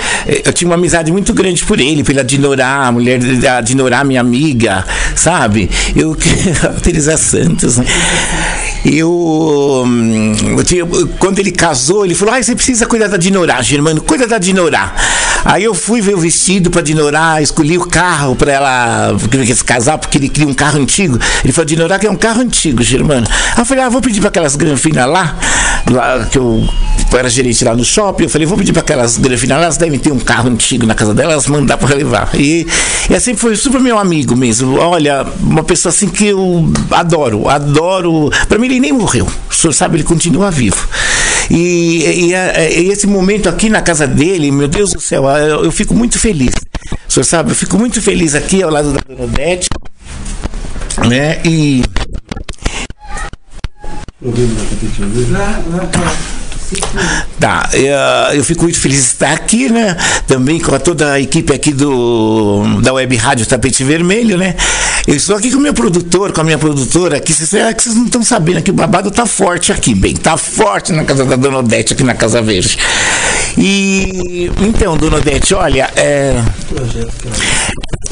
eu 0.45 0.51
tinha 0.51 0.67
uma 0.67 0.75
amizade 0.75 1.09
muito 1.09 1.33
grande 1.33 1.63
por 1.63 1.79
ele, 1.79 2.03
pela 2.03 2.21
Dinorá, 2.23 2.87
a 2.87 2.91
mulher 2.91 3.19
da 3.19 3.61
Dinorá, 3.61 4.03
minha 4.03 4.19
amiga, 4.19 4.83
sabe? 5.15 5.69
Eu, 5.95 6.17
a 6.63 6.79
Teresa 6.81 7.15
Santos, 7.15 7.77
né? 7.77 7.85
Eu, 8.85 9.83
hum, 9.85 10.33
eu 10.57 10.63
tinha- 10.63 10.85
quando 11.17 11.39
ele 11.39 11.51
casou, 11.51 12.05
ele 12.05 12.13
falou: 12.15 12.33
ah, 12.33 12.43
você 12.43 12.55
precisa 12.55 12.85
cuidar 12.85 13.07
da 13.07 13.17
Dinorá, 13.17 13.61
Germano, 13.61 14.01
cuida 14.01 14.27
da 14.27 14.37
Dinorá. 14.37 14.93
Aí 15.47 15.63
eu 15.63 15.73
fui 15.73 16.01
ver 16.01 16.13
o 16.13 16.19
vestido 16.19 16.69
pra 16.69 16.81
Dinorá, 16.81 17.41
escolhi 17.41 17.77
o 17.77 17.87
carro 17.87 18.35
pra 18.35 18.51
ela 18.51 19.15
se 19.55 19.63
casar, 19.63 19.97
porque 19.97 20.17
ele 20.17 20.27
queria 20.27 20.45
um 20.45 20.53
carro 20.53 20.77
antigo. 20.77 21.17
Ele 21.41 21.53
falou: 21.53 21.65
Dinorá 21.65 21.97
que 21.97 22.05
é 22.05 22.11
um 22.11 22.17
carro 22.17 22.41
antigo, 22.41 22.83
Germano. 22.83 23.25
Aí 23.55 23.61
eu 23.61 23.65
falei: 23.65 23.85
ah, 23.85 23.87
vou 23.87 24.01
pedir 24.01 24.19
pra 24.19 24.27
aquelas 24.27 24.57
granfinas 24.57 25.07
lá, 25.07 25.37
lá 25.89 26.25
que 26.25 26.37
eu 26.37 26.67
era 27.13 27.29
gerente 27.29 27.63
lá 27.63 27.73
no 27.73 27.85
shopping. 27.85 28.25
Eu 28.25 28.29
falei: 28.29 28.45
vou 28.45 28.57
pedir 28.57 28.73
pra 28.73 28.81
aquelas 28.81 29.17
granfinas 29.17 29.57
lá, 29.57 29.63
elas 29.63 29.77
devem 29.77 29.97
ter 29.97 30.11
um 30.11 30.19
carro 30.19 30.49
antigo 30.49 30.85
na 30.85 30.93
casa 30.93 31.13
delas, 31.13 31.47
mandar 31.47 31.77
pra 31.77 31.95
levar. 31.95 32.29
E, 32.35 32.67
e 33.09 33.15
assim 33.15 33.33
foi 33.33 33.55
super 33.55 33.79
meu 33.79 33.97
amigo 33.97 34.35
mesmo. 34.35 34.77
Olha, 34.77 35.25
uma 35.39 35.63
pessoa 35.63 35.93
assim 35.93 36.09
que 36.09 36.27
eu 36.27 36.69
adoro, 36.91 37.47
adoro. 37.47 38.29
Pra 38.49 38.59
mim, 38.59 38.65
ele 38.65 38.81
nem 38.81 38.91
morreu. 38.91 39.25
O 39.49 39.55
senhor 39.55 39.71
sabe, 39.71 39.95
ele 39.95 40.03
continua 40.03 40.51
vivo. 40.51 40.85
E, 41.49 42.27
e, 42.29 42.35
a- 42.35 42.69
e 42.69 42.89
esse 42.89 43.07
momento 43.07 43.47
aqui 43.49 43.69
na 43.69 43.81
casa 43.81 44.05
dele, 44.07 44.51
meu 44.51 44.67
Deus 44.67 44.91
do 44.93 44.99
céu, 44.99 45.25
eu, 45.29 45.63
eu 45.65 45.71
fico 45.71 45.93
muito 45.93 46.19
feliz. 46.19 46.53
O 47.07 47.11
senhor 47.11 47.23
sabe, 47.23 47.51
eu 47.51 47.55
fico 47.55 47.77
muito 47.77 48.01
feliz 48.01 48.35
aqui 48.35 48.61
ao 48.61 48.69
lado 48.69 48.91
da 48.93 48.99
Dona 49.07 49.23
Odete. 49.23 49.69
Né? 51.07 51.39
E. 51.45 51.83
Tá, 57.39 57.69
eu, 58.33 58.43
fico 58.43 58.63
muito 58.63 58.77
feliz 58.79 58.97
de 58.99 59.05
estar 59.07 59.31
aqui, 59.31 59.69
né? 59.71 59.95
Também 60.27 60.59
com 60.59 60.77
toda 60.79 61.13
a 61.13 61.19
equipe 61.19 61.53
aqui 61.53 61.71
do, 61.71 62.81
da 62.81 62.91
Web 62.93 63.15
Rádio 63.15 63.45
Tapete 63.45 63.83
Vermelho, 63.85 64.37
né? 64.37 64.53
Eu 65.07 65.15
estou 65.15 65.37
aqui 65.37 65.49
com 65.49 65.57
o 65.57 65.61
meu 65.61 65.73
produtor, 65.73 66.33
com 66.33 66.41
a 66.41 66.43
minha 66.43 66.57
produtora 66.57 67.15
aqui. 67.15 67.31
Vocês, 67.31 67.53
é 67.53 67.73
que 67.73 67.81
vocês 67.81 67.95
não 67.95 68.07
estão 68.07 68.21
sabendo 68.21 68.61
que 68.61 68.71
o 68.71 68.73
babado 68.73 69.09
tá 69.09 69.25
forte 69.25 69.71
aqui, 69.71 69.95
bem. 69.95 70.13
Tá 70.13 70.35
forte 70.35 70.91
na 70.91 71.05
casa 71.05 71.23
da 71.23 71.37
Dona 71.37 71.59
Odete, 71.59 71.93
aqui 71.93 72.03
na 72.03 72.13
Casa 72.13 72.41
Verde. 72.41 72.77
E 73.57 74.51
então, 74.59 74.97
Dona 74.97 75.15
Odete, 75.15 75.53
olha, 75.53 75.89
é. 75.95 76.35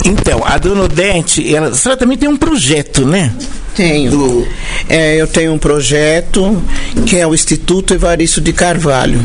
Então, 0.05 0.41
a 0.45 0.57
Dona 0.57 0.83
Odete, 0.83 1.53
ela, 1.53 1.67
a 1.67 1.75
senhora 1.75 1.99
também 1.99 2.17
tem 2.17 2.29
um 2.29 2.37
projeto, 2.37 3.05
né? 3.05 3.33
Tenho. 3.75 4.47
É, 4.87 5.17
eu 5.17 5.27
tenho 5.27 5.51
um 5.51 5.57
projeto 5.57 6.63
que 7.05 7.17
é 7.17 7.27
o 7.27 7.35
Instituto 7.35 7.93
Evaristo 7.93 8.39
de 8.39 8.53
Carvalho. 8.53 9.19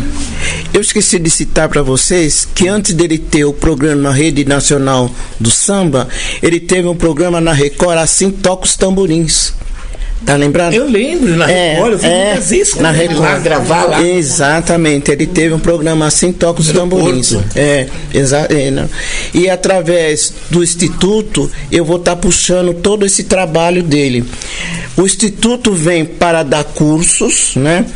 Eu 0.75 0.81
esqueci 0.81 1.21
de 1.21 1.31
citar 1.31 1.69
para 1.69 1.83
vocês 1.83 2.49
que 2.53 2.67
antes 2.67 2.95
dele 2.95 3.17
ter 3.17 3.45
o 3.45 3.53
programa 3.53 4.03
na 4.03 4.11
Rede 4.11 4.45
Nacional 4.45 5.11
do 5.39 5.51
Samba, 5.51 6.09
ele 6.43 6.59
teve 6.59 6.89
um 6.89 6.97
programa 6.97 7.41
na 7.41 7.53
Record 7.61 7.99
Assim 7.99 8.31
Toca 8.31 8.65
os 8.65 8.75
Tamborins. 8.75 9.53
Tá 10.25 10.37
lembrado? 10.37 10.75
Eu 10.75 10.87
lembro, 10.87 11.35
na 11.35 11.47
Record, 11.47 11.93
eu 11.93 11.99
fui 11.99 12.09
muitas 12.09 12.51
vezes 12.51 12.75
na 12.77 12.91
ele 12.91 13.09
Record. 13.09 13.21
lá 13.21 13.39
gravar 13.39 13.85
lá. 13.85 14.03
Exatamente, 14.03 15.11
ele 15.11 15.27
teve 15.27 15.55
um 15.55 15.59
programa 15.59 16.07
assim 16.07 16.31
Toca 16.33 16.61
os 16.61 16.69
Tamborins. 16.69 17.33
Porto. 17.33 17.59
É, 17.59 17.87
exa 18.13 18.47
é. 18.51 18.87
E 19.33 19.49
através 19.49 20.33
do 20.51 20.63
Instituto, 20.63 21.51
eu 21.73 21.85
vou 21.85 21.97
estar 21.97 22.17
puxando 22.17 22.75
todo 22.75 23.05
esse 23.05 23.25
trabalho 23.25 23.83
dele. 23.83 24.25
O 24.97 25.03
Instituto 25.03 25.73
vem 25.73 26.05
para 26.05 26.43
dar 26.43 26.65
cursos, 26.65 27.57
né? 27.57 27.87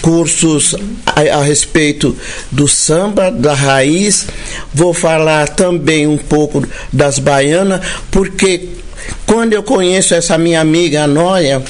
Cursos 0.00 0.76
a, 1.04 1.20
a 1.38 1.42
respeito 1.42 2.16
do 2.50 2.68
samba, 2.68 3.30
da 3.30 3.54
raiz. 3.54 4.26
Vou 4.72 4.94
falar 4.94 5.48
também 5.48 6.06
um 6.06 6.18
pouco 6.18 6.64
das 6.92 7.18
baianas, 7.18 7.80
porque 8.10 8.81
quando 9.26 9.52
eu 9.52 9.62
conheço 9.62 10.14
essa 10.14 10.36
minha 10.38 10.60
amiga 10.60 11.04
a 11.04 11.06
Noia, 11.06 11.62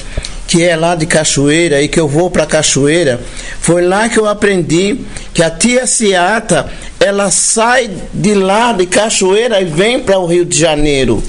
que 0.47 0.61
é 0.63 0.75
lá 0.75 0.93
de 0.95 1.05
Cachoeira 1.05 1.81
e 1.81 1.87
que 1.87 1.99
eu 1.99 2.07
vou 2.07 2.29
para 2.29 2.45
Cachoeira, 2.45 3.19
foi 3.59 3.81
lá 3.85 4.07
que 4.09 4.19
eu 4.19 4.27
aprendi 4.27 4.99
que 5.33 5.41
a 5.41 5.49
tia 5.49 5.87
Ciata, 5.87 6.67
ela 6.99 7.31
sai 7.31 7.89
de 8.13 8.33
lá 8.33 8.71
de 8.73 8.85
Cachoeira 8.85 9.59
e 9.61 9.65
vem 9.65 9.99
para 9.99 10.19
o 10.19 10.25
Rio 10.25 10.45
de 10.45 10.57
Janeiro. 10.59 11.23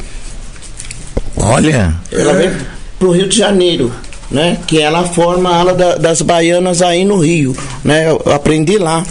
Olha. 1.37 1.95
Ela 2.13 2.33
vem 2.35 2.51
para 2.99 3.09
o 3.09 3.13
Rio 3.13 3.29
de 3.29 3.37
Janeiro. 3.39 3.93
Né, 4.31 4.59
que 4.67 4.81
ela 4.81 5.05
forma 5.05 5.51
a 5.51 5.57
ala 5.61 5.75
da- 5.75 5.95
das 5.97 6.21
baianas 6.23 6.83
aí 6.83 7.05
no 7.05 7.19
Rio, 7.19 7.55
né, 7.85 8.09
eu 8.09 8.33
aprendi 8.33 8.79
lá. 8.79 9.05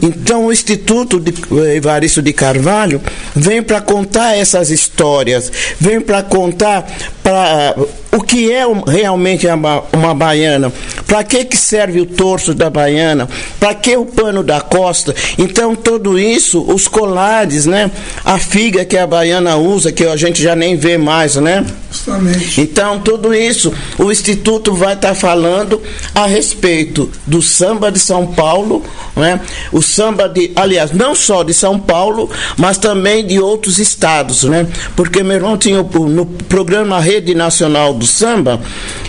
Então 0.00 0.46
o 0.46 0.52
Instituto 0.52 1.20
de 1.20 1.32
eh, 1.32 1.76
Evaristo 1.76 2.22
de 2.22 2.32
Carvalho 2.32 3.00
vem 3.34 3.62
para 3.62 3.80
contar 3.80 4.36
essas 4.36 4.70
histórias, 4.70 5.50
vem 5.80 6.00
para 6.00 6.22
contar 6.22 6.86
para 7.22 7.76
o 8.12 8.20
que 8.20 8.52
é 8.52 8.64
realmente 8.86 9.46
uma, 9.46 9.84
uma 9.92 10.14
baiana, 10.14 10.72
para 11.06 11.24
que 11.24 11.44
que 11.44 11.56
serve 11.56 12.00
o 12.00 12.06
torso 12.06 12.52
da 12.52 12.68
baiana, 12.68 13.28
para 13.58 13.74
que 13.74 13.96
o 13.96 14.04
pano 14.04 14.42
da 14.42 14.60
costa. 14.60 15.14
Então 15.38 15.74
tudo 15.74 16.18
isso, 16.18 16.62
os 16.62 16.88
colares, 16.88 17.66
né, 17.66 17.90
a 18.24 18.38
figa 18.38 18.84
que 18.84 18.96
a 18.96 19.06
baiana 19.06 19.56
usa, 19.56 19.92
que 19.92 20.04
a 20.04 20.16
gente 20.16 20.42
já 20.42 20.54
nem 20.54 20.76
vê 20.76 20.98
mais, 20.98 21.36
né? 21.36 21.64
Justamente. 21.90 22.60
Então, 22.60 22.98
tudo 23.00 23.34
isso, 23.34 23.72
o 23.98 24.10
Instituto 24.10 24.74
vai 24.74 24.94
estar 24.94 25.14
falando 25.14 25.80
a 26.14 26.26
respeito 26.26 27.10
do 27.26 27.42
samba 27.42 27.92
de 27.92 27.98
São 27.98 28.26
Paulo, 28.26 28.82
né? 29.14 29.40
O 29.70 29.82
samba 29.82 30.28
de, 30.28 30.50
aliás, 30.56 30.92
não 30.92 31.14
só 31.14 31.42
de 31.42 31.52
São 31.54 31.78
Paulo, 31.78 32.30
mas 32.56 32.78
também 32.78 33.24
de 33.26 33.38
outros 33.38 33.78
estados, 33.78 34.44
né? 34.44 34.66
Porque 34.96 35.22
meu 35.22 35.36
irmão 35.36 35.56
tinha 35.56 35.80
o- 35.82 36.08
no 36.08 36.26
programa 36.26 36.98
Rede 37.00 37.34
Nacional 37.34 37.94
do 37.94 38.06
Samba, 38.06 38.60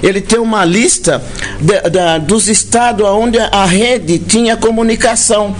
ele 0.01 0.21
tem 0.21 0.39
uma 0.39 0.65
lista 0.65 1.23
de- 1.59 1.89
da- 1.89 2.17
dos 2.17 2.47
estados 2.47 3.05
onde 3.07 3.37
a 3.39 3.65
rede 3.65 4.19
tinha 4.19 4.55
comunicação. 4.57 5.55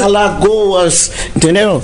Alagoas, 0.00 1.10
entendeu? 1.36 1.82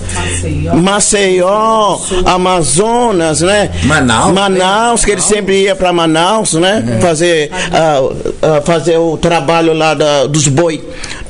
Maceió, 0.81 1.99
Amazonas, 2.25 3.41
né? 3.41 3.71
Manaus. 3.85 4.33
Manaus, 4.33 5.05
que 5.05 5.11
ele 5.11 5.21
sempre 5.21 5.63
ia 5.63 5.75
para 5.75 5.93
Manaus, 5.93 6.55
né? 6.55 6.99
Fazer, 7.01 7.51
ah, 7.73 8.01
ah, 8.43 8.61
fazer 8.65 8.97
o 8.99 9.17
trabalho 9.17 9.73
lá 9.73 9.95
da- 9.95 10.27
dos 10.27 10.47
boi, 10.49 10.83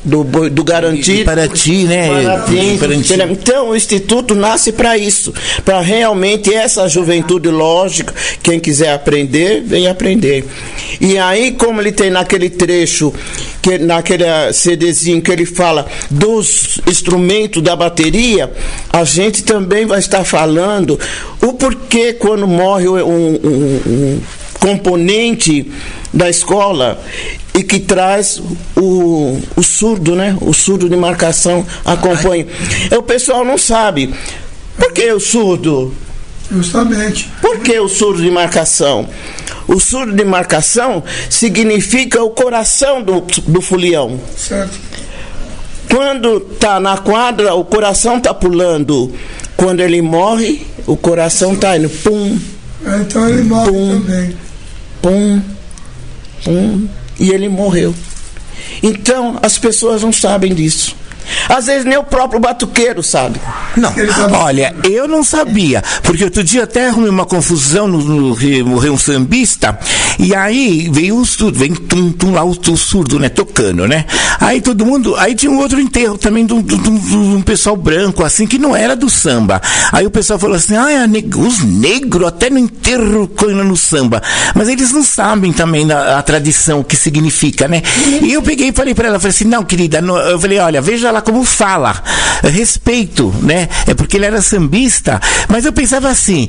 do, 0.06 0.48
do 0.48 0.64
garantido. 0.64 1.24
Paraty, 1.24 1.84
né? 1.84 2.08
Paraty, 2.08 2.78
Paraty. 2.78 3.32
Então, 3.32 3.70
o 3.70 3.76
Instituto 3.76 4.34
nasce 4.34 4.72
para 4.72 4.96
isso, 4.96 5.34
para 5.64 5.80
realmente 5.80 6.54
essa 6.54 6.88
juventude 6.88 7.48
lógica, 7.48 8.14
quem 8.42 8.60
quiser 8.60 8.92
aprender, 8.92 9.62
vem 9.62 9.88
aprender. 9.88 10.44
E 11.00 11.18
aí, 11.18 11.52
como 11.52 11.80
ele 11.80 11.90
tem 11.92 12.08
naquele 12.10 12.48
trecho, 12.48 13.12
que, 13.60 13.78
naquele 13.78 14.24
ah, 14.24 14.52
CDzinho 14.52 15.20
que 15.20 15.30
ele 15.32 15.44
fala 15.44 15.86
dos 16.08 16.78
instrumentos 16.86 17.60
da 17.62 17.74
bateria, 17.74 18.50
a 18.92 19.02
gente 19.04 19.42
também 19.42 19.84
vai 19.86 19.98
estar 19.98 20.24
falando 20.24 20.98
o 21.42 21.52
porquê 21.54 22.12
quando 22.12 22.46
morre 22.46 22.86
um, 22.88 22.94
um- 23.04 23.80
um 23.86 24.20
componente 24.66 25.70
da 26.12 26.28
escola 26.28 27.00
e 27.54 27.62
que 27.62 27.78
traz 27.78 28.42
o, 28.76 29.38
o 29.56 29.62
surdo, 29.62 30.16
né? 30.16 30.36
O 30.40 30.52
surdo 30.52 30.88
de 30.88 30.96
marcação 30.96 31.64
acompanha. 31.84 32.46
É, 32.90 32.98
O 32.98 33.02
pessoal 33.02 33.44
não 33.44 33.56
sabe. 33.56 34.12
Por 34.76 34.92
que 34.92 35.10
o 35.12 35.20
surdo? 35.20 35.94
Justamente. 36.50 37.28
Por 37.40 37.60
que 37.60 37.78
o 37.78 37.88
surdo 37.88 38.20
de 38.22 38.30
marcação? 38.30 39.08
O 39.68 39.78
surdo 39.80 40.12
de 40.12 40.24
marcação 40.24 41.02
significa 41.30 42.22
o 42.22 42.30
coração 42.30 43.02
do, 43.02 43.20
do 43.46 43.60
folião. 43.60 44.18
Certo. 44.36 44.76
Quando 45.88 46.40
tá 46.40 46.80
na 46.80 46.98
quadra, 46.98 47.54
o 47.54 47.64
coração 47.64 48.20
tá 48.20 48.34
pulando. 48.34 49.12
Quando 49.56 49.80
ele 49.80 50.02
morre, 50.02 50.66
o 50.86 50.96
coração 50.96 51.54
tá 51.56 51.76
indo 51.78 51.88
pum, 51.88 52.38
É, 52.84 52.96
Então 53.00 53.28
ele 53.28 53.42
morre 53.42 53.70
Pum. 53.70 54.00
também. 54.00 54.36
Pum, 55.06 55.40
pum, 56.42 56.88
e 57.20 57.30
ele 57.30 57.48
morreu. 57.48 57.94
Então, 58.82 59.38
as 59.40 59.56
pessoas 59.56 60.02
não 60.02 60.12
sabem 60.12 60.52
disso. 60.52 60.96
Às 61.48 61.66
vezes 61.66 61.84
nem 61.84 61.96
o 61.98 62.02
próprio 62.04 62.40
batuqueiro 62.40 63.02
sabe. 63.02 63.40
Não, 63.76 63.92
tá- 63.92 64.28
olha, 64.38 64.74
eu 64.84 65.06
não 65.08 65.22
sabia, 65.22 65.82
porque 66.02 66.24
outro 66.24 66.42
dia 66.42 66.64
até 66.64 66.88
arrumei 66.88 67.10
uma 67.10 67.24
confusão 67.26 67.86
no, 67.88 67.98
no 68.02 68.36
que 68.36 68.62
morreu 68.62 68.94
um 68.94 68.98
sambista, 68.98 69.78
e 70.18 70.34
aí 70.34 70.88
veio 70.92 71.16
o 71.18 71.26
surdo, 71.26 71.58
vem 71.58 71.74
tum, 71.74 72.10
tum, 72.12 72.32
lá 72.32 72.44
o, 72.44 72.50
o 72.50 72.76
surdo, 72.76 73.18
né, 73.18 73.28
tocando, 73.28 73.86
né? 73.86 74.04
Aí 74.40 74.60
todo 74.60 74.84
mundo, 74.86 75.14
aí 75.16 75.34
tinha 75.34 75.50
um 75.52 75.58
outro 75.58 75.80
enterro 75.80 76.16
também 76.16 76.46
de 76.46 76.52
um, 76.52 76.62
de 76.62 76.74
um- 76.74 76.78
de 76.82 76.90
um- 76.90 76.98
de 76.98 77.16
um 77.36 77.42
pessoal 77.42 77.76
branco, 77.76 78.24
assim, 78.24 78.46
que 78.46 78.58
não 78.58 78.74
era 78.74 78.94
do 78.96 79.08
samba. 79.10 79.60
Aí 79.92 80.06
o 80.06 80.10
pessoal 80.10 80.38
falou 80.38 80.56
assim, 80.56 80.74
ah, 80.76 81.04
a 81.04 81.36
os 81.38 81.62
negros 81.64 82.26
até 82.28 82.48
no 82.50 82.58
enterro 82.58 83.28
coina 83.28 83.62
no 83.64 83.76
samba. 83.76 84.22
Mas 84.54 84.68
eles 84.68 84.92
não 84.92 85.02
sabem 85.02 85.52
também 85.52 85.86
da, 85.86 86.18
a 86.18 86.22
tradição, 86.22 86.80
o 86.80 86.84
que 86.84 86.96
significa, 86.96 87.66
né? 87.68 87.82
E 88.22 88.32
eu 88.32 88.42
peguei 88.42 88.68
e 88.68 88.72
falei 88.72 88.94
pra 88.94 89.08
ela, 89.08 89.18
falei 89.18 89.30
assim, 89.34 89.44
não, 89.44 89.64
querida, 89.64 90.00
não- 90.00 90.16
eu 90.18 90.38
falei, 90.38 90.58
olha, 90.58 90.80
veja 90.80 91.10
lá 91.10 91.15
como 91.22 91.44
fala, 91.44 92.02
respeito, 92.42 93.34
né? 93.42 93.68
É 93.86 93.94
porque 93.94 94.16
ele 94.16 94.26
era 94.26 94.40
sambista, 94.42 95.20
mas 95.48 95.64
eu 95.64 95.72
pensava 95.72 96.08
assim, 96.08 96.48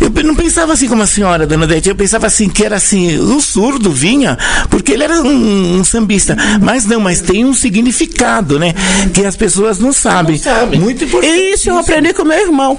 eu 0.00 0.10
não 0.24 0.34
pensava 0.34 0.72
assim 0.72 0.88
como 0.88 1.02
a 1.02 1.06
senhora, 1.06 1.46
dona 1.46 1.64
Odete, 1.64 1.88
eu 1.88 1.94
pensava 1.94 2.26
assim, 2.26 2.48
que 2.48 2.64
era 2.64 2.76
assim, 2.76 3.18
o 3.18 3.40
surdo 3.40 3.90
vinha, 3.92 4.38
porque 4.70 4.92
ele 4.92 5.04
era 5.04 5.20
um, 5.22 5.78
um 5.80 5.84
sambista. 5.84 6.36
Mas 6.60 6.86
não, 6.86 7.00
mas 7.00 7.20
tem 7.20 7.44
um 7.44 7.52
significado, 7.54 8.58
né? 8.58 8.74
Que 9.12 9.24
as 9.26 9.36
pessoas 9.36 9.78
não 9.78 9.92
sabem. 9.92 10.36
Muito 10.80 11.04
importante. 11.04 11.32
E 11.32 11.52
isso 11.54 11.68
eu 11.68 11.78
aprendi 11.78 12.14
com 12.14 12.24
meu 12.24 12.38
irmão. 12.38 12.78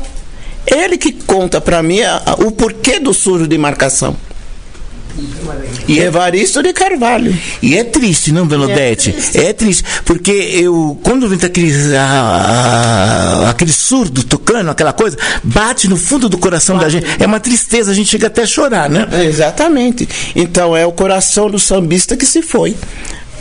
Ele 0.65 0.97
que 0.97 1.11
conta 1.11 1.59
pra 1.61 1.81
mim 1.81 2.01
a- 2.01 2.21
a- 2.25 2.33
o 2.45 2.51
porquê 2.51 2.99
do 2.99 3.13
surdo 3.13 3.47
de 3.47 3.57
marcação. 3.57 4.15
E 5.87 5.99
Evaristo 5.99 6.61
de 6.63 6.71
Carvalho. 6.73 7.35
E 7.61 7.77
é 7.77 7.83
triste, 7.83 8.31
não, 8.31 8.45
dona 8.47 8.65
Odete? 8.65 9.13
É 9.33 9.51
triste, 9.53 9.83
porque 10.05 10.31
eu, 10.31 10.99
quando 11.03 11.27
vem 11.27 11.37
aquele, 11.41 11.71
ah, 11.97 13.47
aquele 13.49 13.71
surdo 13.71 14.23
tocando, 14.23 14.69
aquela 14.69 14.93
coisa, 14.93 15.17
bate 15.43 15.87
no 15.89 15.97
fundo 15.97 16.29
do 16.29 16.37
coração 16.37 16.77
da 16.77 16.89
gente. 16.89 17.05
É 17.19 17.25
uma 17.25 17.39
tristeza, 17.39 17.91
a 17.91 17.93
gente 17.93 18.09
chega 18.09 18.27
até 18.27 18.43
a 18.43 18.47
chorar, 18.47 18.89
né? 18.89 19.07
Exatamente. 19.27 20.07
Então 20.35 20.75
é 20.75 20.85
o 20.85 20.91
coração 20.91 21.49
do 21.49 21.59
sambista 21.59 22.15
que 22.15 22.25
se 22.25 22.41
foi. 22.41 22.75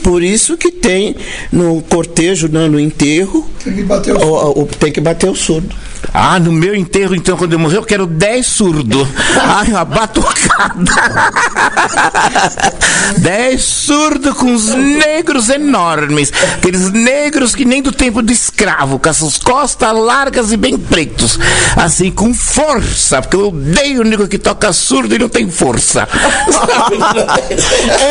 Por 0.03 0.23
isso 0.23 0.57
que 0.57 0.71
tem 0.71 1.15
no 1.53 1.83
cortejo, 1.83 2.49
né, 2.49 2.67
no 2.69 2.81
enterro, 2.81 3.47
Tem 3.63 3.75
que 3.75 3.83
bater 3.83 4.15
o 4.15 4.19
o- 4.19 4.63
o- 4.63 4.67
tem 4.67 4.91
que 4.91 5.01
bater 5.01 5.29
o 5.29 5.35
surdo. 5.37 5.75
Ah, 6.13 6.41
no 6.41 6.53
meu 6.53 6.75
enterro, 6.75 7.15
então, 7.15 7.37
quando 7.37 7.53
eu 7.53 7.59
morrer, 7.59 7.77
eu 7.77 7.85
quero 7.85 8.07
10 8.07 8.47
surdos. 8.47 9.07
Ai, 9.41 9.69
uma 9.69 9.85
batucada. 9.85 10.75
10 13.19 13.63
surdos 13.63 14.35
com 14.35 14.53
os 14.53 14.69
negros 14.69 15.49
enormes. 15.49 16.33
Aqueles 16.55 16.91
negros 16.91 17.55
que 17.55 17.65
nem 17.65 17.83
do 17.83 17.93
tempo 17.93 18.23
do 18.23 18.33
escravo, 18.33 18.99
com 18.99 19.09
as 19.09 19.39
costas 19.39 19.93
largas 19.93 20.53
e 20.53 20.57
bem 20.57 20.77
pretos. 20.77 21.39
Assim, 21.77 22.11
com 22.11 22.35
força, 22.35 23.23
porque 23.23 23.37
eu 23.37 23.49
odeio 23.49 24.01
o 24.01 24.05
negro 24.05 24.29
que 24.29 24.39
toca 24.39 24.73
surdo 24.73 25.15
e 25.15 25.19
não 25.19 25.29
tem 25.29 25.51
força. 25.51 26.09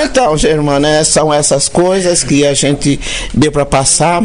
Então, 0.04 0.38
Germano, 0.38 0.80
né, 0.80 1.04
são 1.04 1.34
essas 1.34 1.68
coisas 1.68 2.24
que 2.24 2.46
a 2.46 2.54
gente 2.54 3.00
deu 3.34 3.52
para 3.52 3.66
passar 3.66 4.24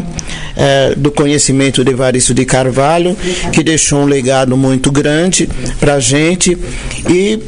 eh, 0.55 0.93
do 0.95 1.11
conhecimento 1.11 1.83
de 1.83 1.91
Evaristo 1.91 2.33
de 2.33 2.45
Carvalho, 2.45 3.17
que 3.55 3.63
deixou 3.63 3.99
um 3.99 4.05
legado 4.05 4.57
muito 4.57 4.91
grande 4.91 5.49
para 5.79 5.93
a 5.93 5.99
gente 6.01 6.57
e 7.09 7.39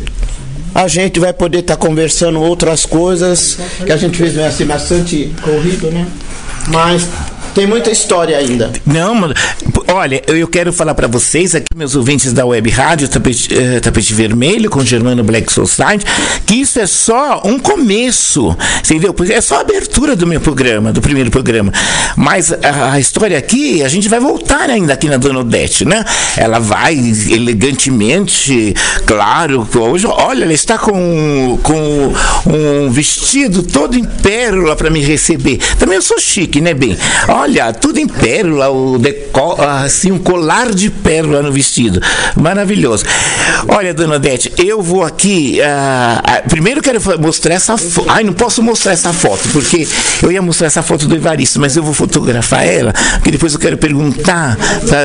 a 0.73 0.87
gente 0.87 1.19
vai 1.19 1.33
poder 1.33 1.59
estar 1.59 1.75
conversando 1.75 2.39
outras 2.39 2.85
coisas 2.85 3.57
que 3.85 3.91
a 3.91 3.97
gente 3.97 4.17
fez 4.17 4.37
assim, 4.37 4.65
bastante 4.65 5.29
corrido, 5.41 5.91
né? 5.91 6.07
Mas 6.69 7.05
tem 7.53 7.67
muita 7.67 7.91
história 7.91 8.37
ainda. 8.37 8.71
Não, 8.85 9.33
Olha, 9.89 10.21
eu 10.27 10.47
quero 10.49 10.73
falar 10.73 10.93
pra 10.93 11.07
vocês 11.07 11.55
aqui, 11.55 11.67
meus 11.73 11.95
ouvintes 11.95 12.33
da 12.33 12.45
Web 12.45 12.69
Rádio 12.69 13.07
Tapete, 13.07 13.57
eh, 13.57 13.79
Tapete 13.79 14.13
Vermelho 14.13 14.69
com 14.69 14.83
Germano 14.83 15.23
Black 15.23 15.51
Society, 15.51 16.05
que 16.45 16.55
isso 16.55 16.77
é 16.77 16.85
só 16.85 17.41
um 17.45 17.57
começo, 17.57 18.55
entendeu? 18.79 19.15
É 19.29 19.39
só 19.39 19.55
a 19.55 19.61
abertura 19.61 20.13
do 20.13 20.27
meu 20.27 20.41
programa, 20.41 20.91
do 20.91 20.99
primeiro 20.99 21.31
programa. 21.31 21.71
Mas 22.17 22.51
a, 22.51 22.91
a 22.91 22.99
história 22.99 23.37
aqui, 23.37 23.81
a 23.81 23.87
gente 23.87 24.09
vai 24.09 24.19
voltar 24.19 24.69
ainda 24.69 24.91
aqui 24.91 25.07
na 25.07 25.15
Dona 25.15 25.39
Odete, 25.39 25.85
né? 25.85 26.03
Ela 26.35 26.59
vai 26.59 26.93
elegantemente, 27.29 28.75
claro, 29.05 29.65
hoje, 29.73 30.05
olha, 30.05 30.43
ela 30.43 30.53
está 30.53 30.77
com, 30.77 31.57
com 31.63 32.13
um 32.45 32.91
vestido 32.91 33.63
todo 33.63 33.97
em 33.97 34.03
pérola 34.03 34.75
para 34.75 34.89
me 34.89 34.99
receber. 34.99 35.59
Também 35.79 35.95
eu 35.95 36.01
sou 36.01 36.19
chique, 36.19 36.59
né, 36.59 36.73
bem? 36.73 36.97
Olha, 37.29 37.71
tudo 37.71 37.99
em 37.99 38.07
pérola, 38.07 38.69
o 38.69 38.99
deco, 38.99 39.55
assim 39.83 40.11
um 40.11 40.19
colar 40.19 40.73
de 40.73 40.89
pérola 40.89 41.41
no 41.41 41.51
vestido. 41.51 42.01
Maravilhoso. 42.35 43.05
Olha, 43.67 43.93
dona 43.93 44.15
Odete, 44.15 44.51
eu 44.57 44.81
vou 44.81 45.03
aqui. 45.03 45.59
ah, 45.61 46.43
primeiro 46.47 46.81
quero 46.81 46.99
mostrar 47.19 47.55
essa 47.55 47.77
foto. 47.77 48.09
Ai, 48.09 48.23
não 48.23 48.33
posso 48.33 48.61
mostrar 48.61 48.93
essa 48.93 49.11
foto, 49.13 49.49
porque 49.49 49.87
eu 50.21 50.31
ia 50.31 50.41
mostrar 50.41 50.67
essa 50.67 50.81
foto 50.81 51.07
do 51.07 51.15
Evaristo, 51.15 51.59
mas 51.59 51.75
eu 51.75 51.83
vou 51.83 51.93
fotografar 51.93 52.65
ela, 52.65 52.93
porque 53.15 53.31
depois 53.31 53.53
eu 53.53 53.59
quero 53.59 53.77
perguntar. 53.77 54.57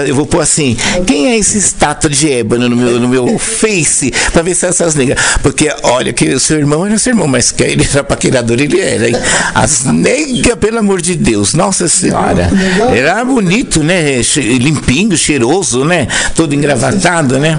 Eu 0.07 0.15
vou 0.15 0.27
pôr 0.27 0.41
assim: 0.41 0.77
quem 1.07 1.29
é 1.29 1.39
esse 1.39 1.59
estátua 1.59 2.11
de 2.11 2.31
ébano 2.31 2.69
no 2.69 2.77
meu, 2.77 3.01
no 3.01 3.09
meu 3.09 3.39
Face, 3.39 4.13
para 4.33 4.43
ver 4.43 4.55
se 4.55 4.67
essas 4.67 4.95
negras. 4.95 5.19
Porque 5.43 5.73
olha, 5.83 6.13
que 6.13 6.29
o 6.29 6.41
seu 6.41 6.59
irmão 6.59 6.87
era 6.87 6.99
seu 6.99 7.13
irmão, 7.13 7.27
mas 7.27 7.51
que 7.51 7.63
ele 7.63 7.87
era 7.91 8.05
paquerador, 8.05 8.61
ele 8.61 8.81
era, 8.81 9.09
hein? 9.09 9.17
As 9.55 9.85
negras, 9.85 10.57
pelo 10.57 10.79
amor 10.79 11.01
de 11.01 11.15
Deus, 11.15 11.55
nossa 11.55 11.89
senhora. 11.89 12.51
Era 12.95 13.25
bonito, 13.25 13.83
né? 13.83 14.21
Limpinho, 14.63 15.17
cheiroso, 15.17 15.85
né? 15.85 16.07
Todo 16.35 16.55
engravatado, 16.55 17.39
né? 17.39 17.59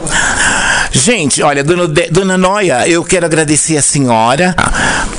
Gente, 0.91 1.41
olha, 1.41 1.64
dona, 1.64 1.84
Ode- 1.84 2.10
dona 2.12 2.38
Noia, 2.38 2.88
eu 2.88 3.04
quero 3.04 3.26
agradecer 3.26 3.78
a 3.78 3.82
senhora. 3.82 4.56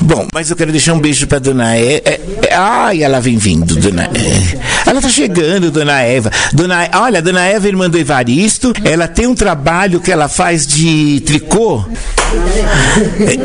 Bom, 0.00 0.26
mas 0.32 0.48
eu 0.48 0.56
quero 0.56 0.70
deixar 0.70 0.92
um 0.94 1.00
beijo 1.00 1.26
pra 1.26 1.38
dona 1.38 1.76
E. 1.76 1.96
é- 2.04 2.20
é- 2.48 2.54
ai, 2.54 3.02
ela 3.02 3.20
vem 3.20 3.36
vindo, 3.36 3.74
dona 3.76 4.08
E. 4.14 4.58
Ela 4.86 5.00
tá 5.00 5.08
chegando, 5.08 5.70
dona 5.70 6.00
Eva. 6.02 6.30
Dona, 6.52 6.88
olha, 6.94 7.22
dona 7.22 7.44
Eva, 7.44 7.66
irmã 7.68 7.88
do 7.88 7.98
Evaristo, 7.98 8.72
ela 8.84 9.08
tem 9.08 9.26
um 9.26 9.34
trabalho 9.34 10.00
que 10.00 10.12
ela 10.12 10.28
faz 10.28 10.66
de 10.66 11.20
tricô. 11.24 11.84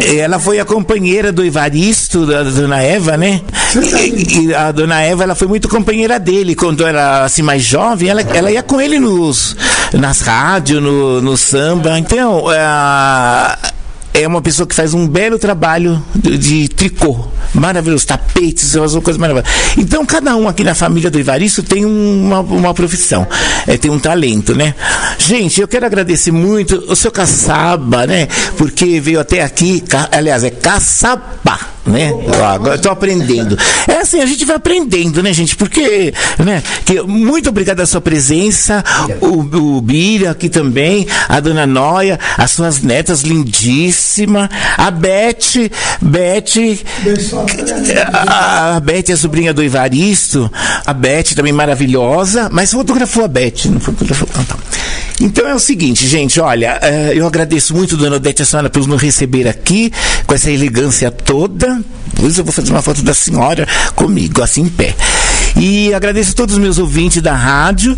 É, 0.01 0.17
Ela 0.17 0.39
foi 0.39 0.59
a 0.59 0.65
companheira 0.65 1.31
do 1.31 1.43
Evaristo, 1.45 2.25
da 2.25 2.43
dona 2.43 2.81
Eva, 2.81 3.17
né? 3.17 3.41
E, 3.75 4.47
e 4.47 4.53
a 4.53 4.71
dona 4.71 5.01
Eva, 5.01 5.23
ela 5.23 5.35
foi 5.35 5.47
muito 5.47 5.69
companheira 5.69 6.19
dele. 6.19 6.55
Quando 6.55 6.85
era 6.85 7.23
assim 7.23 7.41
mais 7.41 7.63
jovem, 7.63 8.09
ela, 8.09 8.21
ela 8.21 8.51
ia 8.51 8.63
com 8.63 8.81
ele 8.81 8.99
nos, 8.99 9.55
nas 9.93 10.21
rádios, 10.21 10.81
no, 10.81 11.21
no 11.21 11.37
samba. 11.37 11.97
Então, 11.99 12.45
ah, 12.49 13.57
é 14.13 14.27
uma 14.27 14.41
pessoa 14.41 14.67
que 14.67 14.75
faz 14.75 14.93
um 14.93 15.07
belo 15.07 15.37
trabalho 15.37 16.03
de, 16.15 16.37
de 16.37 16.67
tricô. 16.69 17.27
Maravilhoso, 17.53 18.05
tapetes, 18.05 18.73
faz 18.73 18.93
uma 18.93 19.01
coisa 19.01 19.19
maravilhosa. 19.19 19.51
Então, 19.77 20.05
cada 20.05 20.35
um 20.35 20.47
aqui 20.47 20.63
na 20.63 20.75
família 20.75 21.09
do 21.09 21.19
Evaristo 21.19 21.63
tem 21.63 21.85
uma, 21.85 22.39
uma 22.41 22.73
profissão, 22.73 23.27
é, 23.67 23.77
tem 23.77 23.89
um 23.89 23.99
talento, 23.99 24.53
né? 24.55 24.75
Gente, 25.17 25.59
eu 25.61 25.67
quero 25.67 25.85
agradecer 25.85 26.31
muito 26.31 26.75
o 26.87 26.95
seu 26.95 27.11
Caçaba, 27.11 28.05
né? 28.05 28.27
Porque 28.57 28.99
veio 28.99 29.19
até 29.19 29.41
aqui, 29.43 29.81
ca- 29.81 30.09
aliás, 30.11 30.43
é 30.43 30.49
Caçaba. 30.49 31.59
Né? 31.85 32.11
Agora 32.53 32.77
tô 32.77 32.89
aprendendo. 32.91 33.57
É 33.87 34.01
assim, 34.01 34.21
a 34.21 34.25
gente 34.25 34.45
vai 34.45 34.57
aprendendo, 34.57 35.23
né, 35.23 35.33
gente? 35.33 35.55
Porque, 35.55 36.13
né? 36.37 36.61
Que, 36.85 37.01
muito 37.01 37.49
obrigado 37.49 37.77
pela 37.77 37.87
sua 37.87 38.01
presença, 38.01 38.83
o, 39.21 39.39
o 39.77 39.81
Bira 39.81 40.29
aqui 40.29 40.49
também, 40.49 41.07
a 41.27 41.39
dona 41.39 41.65
Noia, 41.65 42.19
as 42.37 42.51
suas 42.51 42.81
netas 42.83 43.21
lindíssima, 43.21 44.49
a 44.77 44.91
Beth, 44.91 45.71
Beth, 45.99 46.77
a, 48.13 48.79
Beth 48.79 49.09
é 49.09 49.13
a 49.13 49.17
sobrinha 49.17 49.53
do 49.53 49.63
Evaristo, 49.63 50.51
a 50.85 50.93
Beth 50.93 51.35
também 51.35 51.53
maravilhosa, 51.53 52.49
mas 52.51 52.71
fotografou 52.71 53.25
a 53.25 53.27
Beth, 53.27 53.65
não 53.65 53.79
fotografou. 53.79 54.27
Ah, 54.35 54.43
tá. 54.47 54.57
Então 55.21 55.47
é 55.47 55.53
o 55.53 55.59
seguinte, 55.59 56.07
gente, 56.07 56.39
olha, 56.39 56.79
eh, 56.81 57.11
eu 57.13 57.27
agradeço 57.27 57.75
muito, 57.75 57.97
dona 57.97 58.15
Odete, 58.15 58.41
a 58.41 58.45
senhora, 58.45 58.69
por 58.69 58.87
nos 58.87 59.01
receber 59.01 59.47
aqui, 59.49 59.91
com 60.25 60.33
essa 60.33 60.49
elegância 60.49 61.11
toda. 61.11 61.81
Depois 62.13 62.37
eu 62.37 62.43
vou 62.43 62.53
fazer 62.53 62.71
uma 62.71 62.81
foto 62.81 63.01
da 63.01 63.13
senhora 63.13 63.67
comigo, 63.95 64.41
assim 64.41 64.61
em 64.61 64.69
pé. 64.69 64.95
E 65.55 65.93
agradeço 65.93 66.31
a 66.31 66.35
todos 66.35 66.55
os 66.55 66.61
meus 66.61 66.77
ouvintes 66.77 67.21
da 67.21 67.33
rádio. 67.33 67.97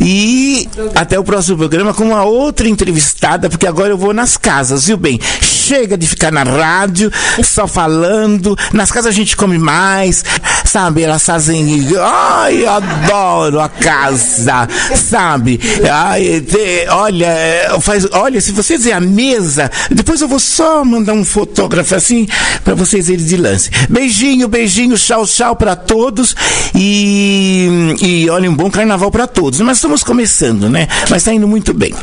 E 0.00 0.68
até 0.94 1.18
o 1.18 1.24
próximo 1.24 1.58
programa 1.58 1.92
com 1.94 2.04
uma 2.04 2.24
outra 2.24 2.68
entrevistada, 2.68 3.48
porque 3.50 3.66
agora 3.66 3.90
eu 3.90 3.98
vou 3.98 4.12
nas 4.12 4.36
casas, 4.36 4.86
viu 4.86 4.96
bem? 4.96 5.20
Chega 5.40 5.96
de 5.96 6.06
ficar 6.06 6.32
na 6.32 6.42
rádio, 6.42 7.10
só 7.42 7.66
falando. 7.66 8.56
Nas 8.72 8.90
casas 8.90 9.12
a 9.12 9.16
gente 9.16 9.36
come 9.36 9.58
mais, 9.58 10.24
sabe? 10.64 11.02
Elas 11.02 11.24
fazem. 11.24 11.86
Ai, 12.00 12.64
eu 12.64 12.70
adoro 12.70 13.60
a 13.60 13.68
casa, 13.68 14.68
sabe? 14.96 15.60
Ai, 15.90 16.40
te- 16.40 16.86
olha, 16.90 17.28
faz, 17.80 18.06
olha, 18.12 18.40
se 18.40 18.52
você 18.52 18.76
dizer 18.76 18.92
a 18.92 19.00
mesa, 19.00 19.70
depois 19.90 20.20
eu 20.20 20.28
vou 20.28 20.40
só 20.40 20.84
mandar 20.84 21.12
um 21.12 21.24
fotógrafo 21.24 21.94
assim 21.94 22.26
para 22.64 22.74
vocês 22.74 23.08
irem 23.08 23.24
de 23.24 23.36
lance. 23.36 23.70
Beijinho, 23.88 24.48
beijinho, 24.48 24.96
tchau, 24.98 25.26
tchau 25.26 25.54
para 25.54 25.76
todos 25.76 26.34
e, 26.74 26.81
e 28.00 28.28
olha, 28.30 28.50
um 28.50 28.54
bom 28.54 28.70
carnaval 28.70 29.10
para 29.10 29.26
todos. 29.26 29.60
Mas 29.60 29.78
estamos 29.78 30.02
começando, 30.02 30.68
né? 30.68 30.88
Mas 31.08 31.22
está 31.22 31.32
indo 31.32 31.46
muito 31.46 31.72
bem. 31.72 31.94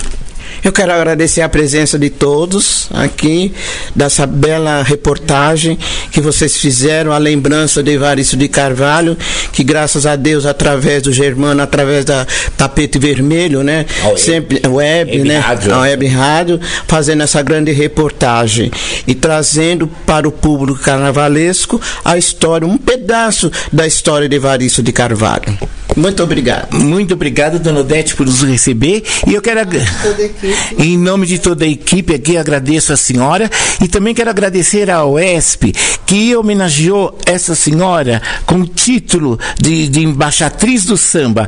Eu 0.64 0.74
quero 0.74 0.91
agradecer 0.91 1.41
a 1.41 1.49
presença 1.49 1.97
de 1.97 2.10
todos 2.10 2.88
aqui, 2.93 3.53
dessa 3.95 4.28
bela 4.28 4.84
reportagem 4.84 5.78
que 6.12 6.20
vocês 6.20 6.57
fizeram, 6.57 7.12
a 7.12 7.18
lembrança 7.18 7.82
de 7.82 7.91
Evaristo 7.91 8.36
de 8.36 8.47
Carvalho, 8.47 9.18
que 9.53 9.64
graças 9.64 10.05
a 10.05 10.16
Deus, 10.16 10.45
através 10.45 11.03
do 11.03 11.14
Germano, 11.14 11.62
através 11.62 12.03
da 12.03 12.28
Tapete 12.57 12.99
Vermelho, 12.99 13.64
né? 13.64 13.86
A 14.03 14.07
web. 14.07 14.20
Sempre, 14.20 14.68
web, 14.68 15.12
Web 15.12 15.28
né? 15.28 15.38
rádio. 15.38 15.74
A 15.74 15.80
web 15.82 16.07
rádio, 16.07 16.60
fazendo 16.88 17.24
essa 17.24 17.41
grande 17.41 17.72
reportagem 17.72 18.70
e 19.07 19.16
trazendo 19.16 19.88
para 20.05 20.28
o 20.28 20.32
público 20.32 20.80
carnavalesco 20.80 21.82
a 22.03 22.18
história, 22.18 22.68
um 22.68 22.78
pedaço 22.78 23.51
da 23.72 23.88
história 23.88 24.28
de 24.28 24.36
Evaristo 24.36 24.84
de 24.84 24.91
Carvalho. 24.91 25.57
Muito 26.00 26.24
obrigado. 26.24 26.74
Muito 26.76 27.14
obrigado, 27.14 27.60
dona 27.60 27.82
Odete, 27.82 28.16
por 28.16 28.26
nos 28.26 28.41
receber. 28.41 29.04
E 29.28 29.34
eu 29.34 29.41
quero, 29.41 29.60
em 30.80 30.97
nome 30.97 31.28
de 31.28 31.38
toda 31.39 31.66
a 31.66 31.68
equipe 31.68 32.14
aqui, 32.16 32.38
agradeço 32.38 32.93
a 32.93 32.97
senhora 32.97 33.50
e 33.84 33.88
também 33.88 34.14
quero 34.16 34.30
agradecer 34.30 34.89
à 34.89 35.04
OESP, 35.04 35.74
que 36.06 36.34
homenageou 36.36 37.18
essa 37.26 37.54
senhora 37.54 38.22
com 38.45 38.56
o 38.62 38.66
título 38.68 39.38
de, 39.62 39.88
de 39.89 40.04
embaixatriz 40.04 40.86
do 40.86 40.95
samba. 40.97 41.47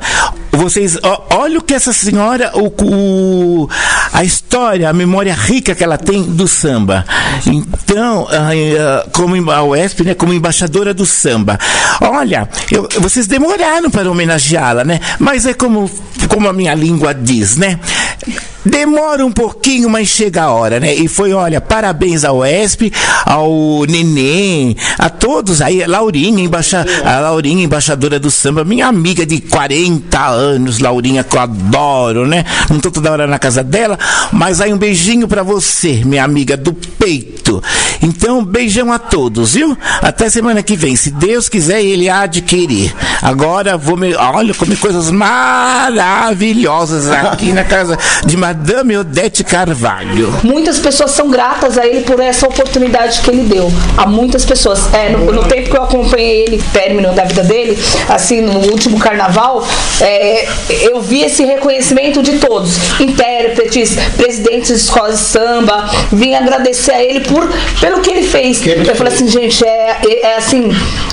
Vocês, 0.51 0.97
ó, 1.01 1.27
olha 1.37 1.59
o 1.59 1.61
que 1.61 1.73
essa 1.73 1.93
senhora, 1.93 2.51
o, 2.53 2.67
o- 2.83 3.69
a 4.11 4.23
história, 4.23 4.89
a 4.89 4.93
memória 4.93 5.33
rica 5.33 5.73
que 5.73 5.83
ela 5.83 5.97
tem 5.97 6.23
do 6.23 6.45
samba. 6.47 7.05
Então, 7.47 8.27
como 9.13 9.49
a 9.49 9.63
UESP, 9.63 10.03
né, 10.03 10.13
como 10.13 10.33
embaixadora 10.33 10.93
do 10.93 11.05
samba. 11.05 11.57
Olha, 12.01 12.49
eu- 12.69 12.87
vocês 12.99 13.27
demoraram 13.27 13.89
para 13.89 14.11
homenageá-la, 14.41 14.83
né? 14.83 14.99
Mas 15.19 15.45
é 15.45 15.53
como, 15.53 15.89
como 16.27 16.47
a 16.49 16.53
minha 16.53 16.73
língua 16.73 17.13
diz, 17.13 17.55
né? 17.57 17.79
Demora 18.63 19.25
um 19.25 19.31
pouquinho, 19.31 19.89
mas 19.89 20.07
chega 20.07 20.43
a 20.43 20.51
hora, 20.51 20.79
né? 20.79 20.93
E 20.93 21.07
foi, 21.07 21.33
olha, 21.33 21.59
parabéns 21.59 22.23
ao 22.23 22.37
UESP, 22.39 22.93
ao 23.25 23.85
Neném, 23.87 24.75
a 24.99 25.09
todos 25.09 25.61
aí, 25.61 25.83
a 25.83 25.87
Laurinha, 25.87 26.43
embaixa, 26.43 26.85
a 27.03 27.19
Laurinha, 27.19 27.63
embaixadora 27.63 28.19
do 28.19 28.29
samba, 28.29 28.63
minha 28.63 28.85
amiga 28.87 29.25
de 29.25 29.41
40 29.41 30.25
anos, 30.27 30.79
Laurinha, 30.79 31.23
que 31.23 31.35
eu 31.35 31.41
adoro, 31.41 32.27
né? 32.27 32.45
Não 32.69 32.79
tô 32.79 32.91
toda 32.91 33.11
hora 33.11 33.25
na 33.25 33.39
casa 33.39 33.63
dela, 33.63 33.97
mas 34.31 34.61
aí 34.61 34.71
um 34.71 34.77
beijinho 34.77 35.27
pra 35.27 35.41
você, 35.41 36.03
minha 36.05 36.23
amiga 36.23 36.55
do 36.55 36.73
peito. 36.73 37.63
Então, 38.01 38.43
beijão 38.43 38.91
a 38.91 38.99
todos, 38.99 39.53
viu? 39.53 39.77
Até 40.01 40.29
semana 40.29 40.61
que 40.63 40.75
vem, 40.75 40.95
se 40.95 41.09
Deus 41.11 41.49
quiser, 41.49 41.83
ele 41.83 42.09
há 42.09 42.25
de 42.25 42.41
querer. 42.41 42.93
Agora 43.21 43.77
vou 43.77 43.97
me, 43.97 44.15
olha, 44.15 44.53
comer 44.53 44.77
coisas 44.77 45.09
maravilhosas 45.11 47.09
aqui 47.09 47.51
na 47.51 47.63
casa 47.63 47.97
de 48.25 48.37
Madame 48.51 48.97
Odete 48.97 49.45
Carvalho. 49.45 50.29
Muitas 50.43 50.77
pessoas 50.77 51.11
são 51.11 51.29
gratas 51.29 51.77
a 51.77 51.87
ele 51.87 52.01
por 52.01 52.19
essa 52.19 52.45
oportunidade 52.45 53.21
que 53.21 53.29
ele 53.29 53.43
deu. 53.43 53.71
A 53.95 54.05
muitas 54.05 54.43
pessoas. 54.43 54.93
É, 54.93 55.07
no, 55.09 55.31
no 55.31 55.45
tempo 55.45 55.69
que 55.69 55.77
eu 55.77 55.83
acompanhei 55.83 56.43
ele, 56.43 56.63
término 56.73 57.13
da 57.13 57.23
vida 57.23 57.43
dele, 57.43 57.81
assim, 58.09 58.41
no 58.41 58.59
último 58.69 58.99
carnaval, 58.99 59.65
é, 60.01 60.49
eu 60.81 60.99
vi 60.99 61.21
esse 61.21 61.45
reconhecimento 61.45 62.21
de 62.21 62.39
todos. 62.39 62.75
Intérpretes, 62.99 63.95
presidentes 64.17 64.67
de 64.67 64.75
escolas 64.75 65.17
de 65.17 65.25
samba, 65.25 65.89
vim 66.11 66.35
agradecer 66.35 66.91
a 66.91 67.01
ele 67.01 67.21
por, 67.21 67.49
pelo 67.79 68.01
que 68.01 68.11
ele 68.11 68.23
fez. 68.23 68.61
eu 68.67 68.95
falei 68.95 69.13
assim, 69.13 69.29
gente, 69.29 69.65
é, 69.65 69.97
é, 70.05 70.25
é 70.27 70.35
assim, 70.35 70.69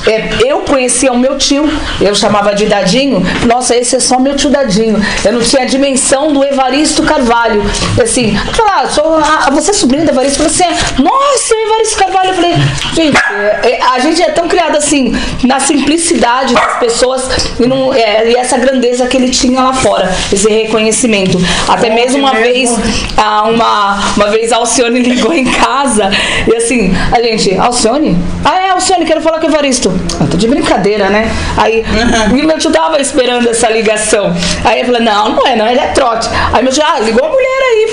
é, 0.08 0.28
eu 0.44 0.62
conhecia 0.62 1.12
o 1.12 1.18
meu 1.18 1.38
tio, 1.38 1.70
eu 2.00 2.16
chamava 2.16 2.52
de 2.52 2.66
Dadinho, 2.66 3.22
nossa, 3.46 3.76
esse 3.76 3.94
é 3.94 4.00
só 4.00 4.18
meu 4.18 4.34
tio 4.34 4.50
Dadinho. 4.50 5.00
Eu 5.24 5.34
não 5.34 5.40
tinha 5.40 5.62
a 5.62 5.66
dimensão 5.66 6.32
do 6.32 6.42
Evaristo 6.42 7.04
Carvalho. 7.04 7.27
Carvalho. 7.28 7.62
Assim, 8.02 8.34
ah, 8.36 8.88
sou 8.88 9.16
a, 9.16 9.50
você 9.50 9.70
é 9.70 9.74
sobrinha 9.74 10.04
da 10.04 10.12
Evaristo? 10.12 10.42
Eu 10.42 10.48
falei 10.48 10.72
assim, 10.72 11.02
nossa, 11.02 11.54
eu 11.54 11.66
Evaristo 11.66 11.96
Carvalho. 11.98 12.28
Eu 12.30 12.34
falei, 12.34 12.54
gente, 12.94 13.18
é, 13.30 13.70
é, 13.70 13.82
a 13.82 13.98
gente 13.98 14.22
é 14.22 14.30
tão 14.30 14.48
criado 14.48 14.76
assim, 14.76 15.14
na 15.44 15.60
simplicidade 15.60 16.54
das 16.54 16.78
pessoas 16.78 17.28
e, 17.60 17.66
não, 17.66 17.92
é, 17.92 18.30
e 18.30 18.36
essa 18.36 18.56
grandeza 18.56 19.06
que 19.06 19.16
ele 19.18 19.28
tinha 19.28 19.62
lá 19.62 19.74
fora, 19.74 20.10
esse 20.32 20.48
reconhecimento. 20.48 21.38
Até 21.68 21.90
mesmo 21.90 22.20
uma 22.20 22.32
vez, 22.32 22.70
ah, 23.16 23.42
uma, 23.44 24.14
uma 24.16 24.30
vez 24.30 24.50
a 24.50 24.56
Alcione 24.56 25.00
ligou 25.00 25.34
em 25.34 25.44
casa 25.44 26.10
e 26.46 26.56
assim, 26.56 26.92
a 27.12 27.20
gente, 27.20 27.56
Alcione? 27.58 28.16
Ah, 28.44 28.58
é, 28.58 28.70
Alcione, 28.70 29.04
quero 29.04 29.20
falar 29.20 29.38
com 29.38 29.46
o 29.46 29.50
Evaristo. 29.50 29.92
Ah, 30.18 30.26
tô 30.30 30.36
de 30.36 30.48
brincadeira, 30.48 31.10
né? 31.10 31.30
Aí, 31.56 31.84
e 32.30 32.42
meu 32.42 32.58
tio 32.58 32.70
tava 32.70 32.98
esperando 33.00 33.48
essa 33.48 33.68
ligação. 33.68 34.34
Aí 34.64 34.80
eu 34.80 34.86
falei, 34.86 35.02
não, 35.02 35.34
não 35.34 35.46
é, 35.46 35.56
não, 35.56 35.68
ele 35.68 35.80
é 35.80 35.88
trote. 35.88 36.28
Aí 36.52 36.62
meu 36.62 36.72
tio, 36.72 36.82
ah, 36.86 37.00
ligou 37.00 37.17
a 37.17 37.17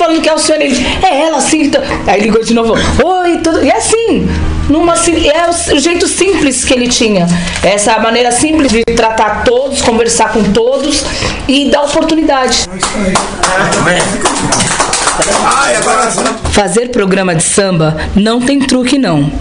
falando 0.06 0.22
que 0.22 0.30
é 0.30 0.32
Alcione. 0.32 0.66
Ele, 0.66 0.86
é 1.04 1.22
ela, 1.22 1.42
sim. 1.42 1.64
então. 1.64 1.82
Aí 2.06 2.22
ligou 2.22 2.44
de 2.44 2.54
novo, 2.54 2.74
oi, 3.04 3.38
tudo. 3.40 3.64
E 3.64 3.72
assim, 3.72 4.28
numa, 4.70 4.94
é 4.94 5.74
o 5.74 5.80
jeito 5.80 6.08
simples 6.08 6.64
que 6.64 6.74
ele 6.74 6.88
tinha. 6.88 7.28
Essa 7.64 7.98
maneira 8.00 8.32
simples 8.32 8.72
de 8.72 8.84
tratar 8.84 9.44
todos, 9.44 9.82
conversar 9.82 10.32
com 10.32 10.44
todos 10.44 11.04
e 11.48 11.70
dar 11.70 11.84
oportunidade. 11.84 12.68
Fazer 16.52 16.90
programa 16.90 17.34
de 17.34 17.44
samba 17.44 17.98
não 18.16 18.42
tem 18.42 18.60
truque, 18.60 18.98
não. 18.98 19.32